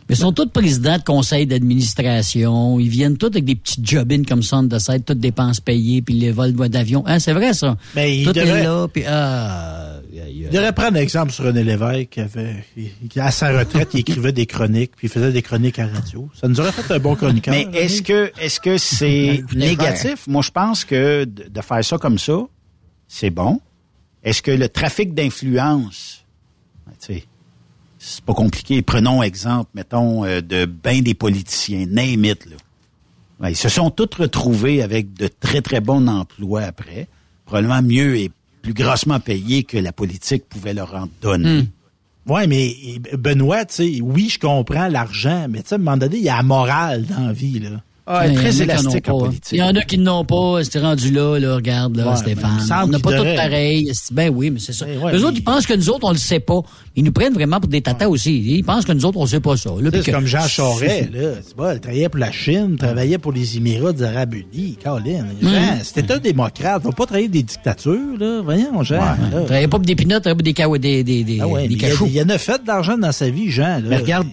[0.07, 2.79] Mais ils sont tous présidents de conseils d'administration.
[2.79, 6.13] Ils viennent tous avec des petits job-ins comme ça, de side, toutes dépenses payées, puis
[6.15, 7.03] les vols d'avion.
[7.07, 7.75] Hein, c'est vrai, ça?
[7.95, 9.91] Mais il tout devrait- est là, puis ah...
[10.27, 12.63] Il devrait prendre l'exemple sur René Lévesque qui avait,
[13.09, 16.29] qui, à sa retraite, il écrivait des chroniques, puis il faisait des chroniques à radio.
[16.39, 17.53] Ça nous aurait fait un bon chroniqueur.
[17.53, 20.27] Mais est-ce que est-ce que c'est négatif?
[20.27, 22.37] Moi, je pense que de, de faire ça comme ça,
[23.07, 23.59] c'est bon.
[24.23, 26.23] Est-ce que le trafic d'influence,
[26.85, 27.23] ben, tu sais,
[28.07, 28.81] c'est pas compliqué.
[28.81, 32.57] Prenons exemple, mettons, euh, de ben des politiciens, name it, là.
[33.39, 37.07] Ben, ils se sont tous retrouvés avec de très, très bons emplois après,
[37.45, 41.67] probablement mieux et plus grassement payés que la politique pouvait leur en donner.
[42.27, 42.75] Ouais, mais
[43.13, 46.23] Benoît, tu sais, oui, je comprends l'argent, mais tu sais, à un moment donné, il
[46.23, 47.81] y a la morale dans la vie, là.
[48.07, 49.51] Ah, Il y en a très en en politique.
[49.51, 50.59] Il y en a qui n'ont pas.
[50.63, 52.59] C'est rendu là, là, regarde, là, Ouais, Stéphane.
[52.83, 53.35] On n'a pas devrait.
[53.35, 53.91] pareil.
[54.11, 54.85] Ben oui, mais c'est ça.
[54.85, 56.61] Ouais, Les mais- autres, ils pensent que nous autres, on le sait pas.
[56.95, 58.37] Ils nous prennent vraiment pour des tatas aussi.
[58.57, 59.71] Ils pensent que nous autres, on sait pas ça.
[59.91, 61.29] C'est que- comme Jean Charest, là.
[61.43, 64.77] C'est pas, il travaillait pour la Chine, il travaillait pour les Émirats des Arabes Unis.
[64.83, 65.79] Colin, Jean, Mm.
[65.83, 66.81] c'était un démocrate.
[66.83, 68.41] Il va pas travailler des dictatures, là.
[68.43, 69.01] Voyons, Jean.
[69.23, 71.81] Il travaillait pas pour des pinottes, il travaillait pour des, des, des, Ah des il,
[72.13, 73.79] il en a fait de l'argent dans sa vie, Jean.
[73.79, 73.81] Là.
[73.89, 74.27] Mais regarde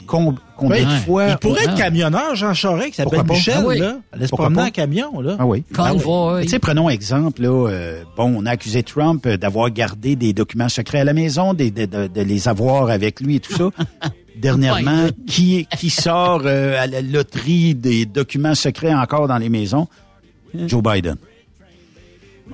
[0.57, 0.85] combien Ouais.
[0.85, 1.29] de fois...
[1.29, 1.79] Il pourrait être Ouais.
[1.79, 3.23] camionneur, Jean Charest, qui s'appelle?
[3.29, 3.79] Michel, Ah oui.
[3.79, 3.97] là.
[4.13, 4.69] Elle se Pourquoi promener pas?
[4.69, 5.37] en camion, là.
[5.39, 5.65] Ah oui.
[5.75, 6.43] Convoy.
[6.43, 10.33] Tu sais, prenons exemple, là, euh, bon, on a accusé Trump euh, d'avoir gardé des
[10.33, 13.55] documents secrets à la maison, des- de, de- de les avoir avec lui et tout
[13.55, 13.71] ça.
[14.37, 19.87] Dernièrement, qui, qui sort euh, à la loterie des documents secrets encore dans les maisons?
[20.67, 21.17] Joe Biden.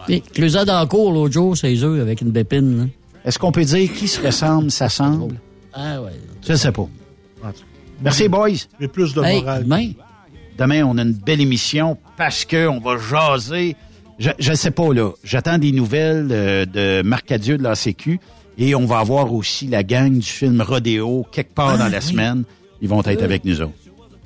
[0.06, 2.88] Puis, Clusade dans la cour, l'autre jour, c'est eux, avec une bépine.
[3.24, 5.34] Est-ce qu'on peut dire qui se ressemble, s'assemble?
[5.72, 6.12] Ah ouais.
[6.46, 6.88] Je ne sais pas.
[8.02, 8.66] Merci, boys.
[8.80, 9.64] J'ai plus de Hey, morale.
[9.64, 9.90] demain.
[10.58, 13.76] Demain, on a une belle émission parce que on va jaser.
[14.18, 15.10] Je ne sais pas, là.
[15.22, 18.18] J'attends des nouvelles euh, de Marc Adieu de la Sécu
[18.56, 22.42] et on va avoir aussi la gang du film Rodéo quelque part dans la semaine.
[22.80, 23.72] Ils vont être avec nous autres.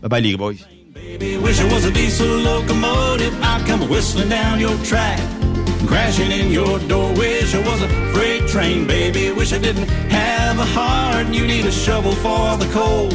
[0.00, 0.54] Bye bye, les boys.
[0.94, 3.32] Baby, wish I was a diesel locomotive.
[3.42, 5.18] I'd come whistling down your track,
[5.86, 7.12] crashing in your door.
[7.14, 9.30] Wish I was a freight train, baby.
[9.32, 11.28] Wish I didn't have a heart.
[11.34, 13.12] You need a shovel for the cold.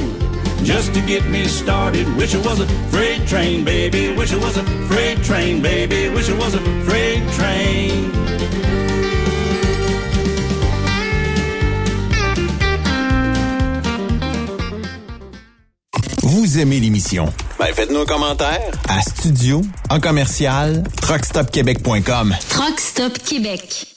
[0.63, 2.07] Just to get me started.
[2.17, 4.13] Wish I was a freight train, baby.
[4.15, 6.09] Wish I was a freight train, baby.
[6.09, 8.11] Wish I was a freight train.
[16.23, 17.25] Vous aimez l'émission?
[17.59, 22.35] Ben, faites-nous un commentaire à studio en commercial truckstopquebec.com.
[22.49, 23.96] Truck Stop Québec.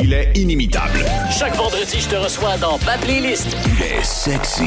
[0.00, 1.04] Il est inimitable.
[1.30, 3.56] Chaque vendredi, je te reçois dans ma playlist.
[3.66, 4.64] Il est sexy.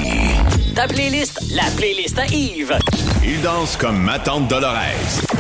[0.76, 2.78] Ta playlist, la playlist à Yves.
[3.24, 4.76] Il danse comme ma tante Dolores.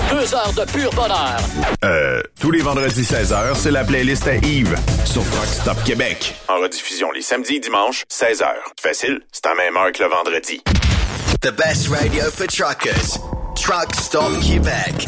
[0.09, 1.37] Deux heures de pur bonheur.
[1.83, 4.75] Euh, tous les vendredis 16h, c'est la playlist à Yves
[5.05, 6.35] sur Rock Stop Québec.
[6.47, 8.47] En rediffusion les samedis et dimanches, 16h.
[8.81, 10.61] Facile, c'est à même heure que le vendredi.
[11.41, 13.19] The best radio for truckers.
[13.55, 15.07] Truck Stop Québec.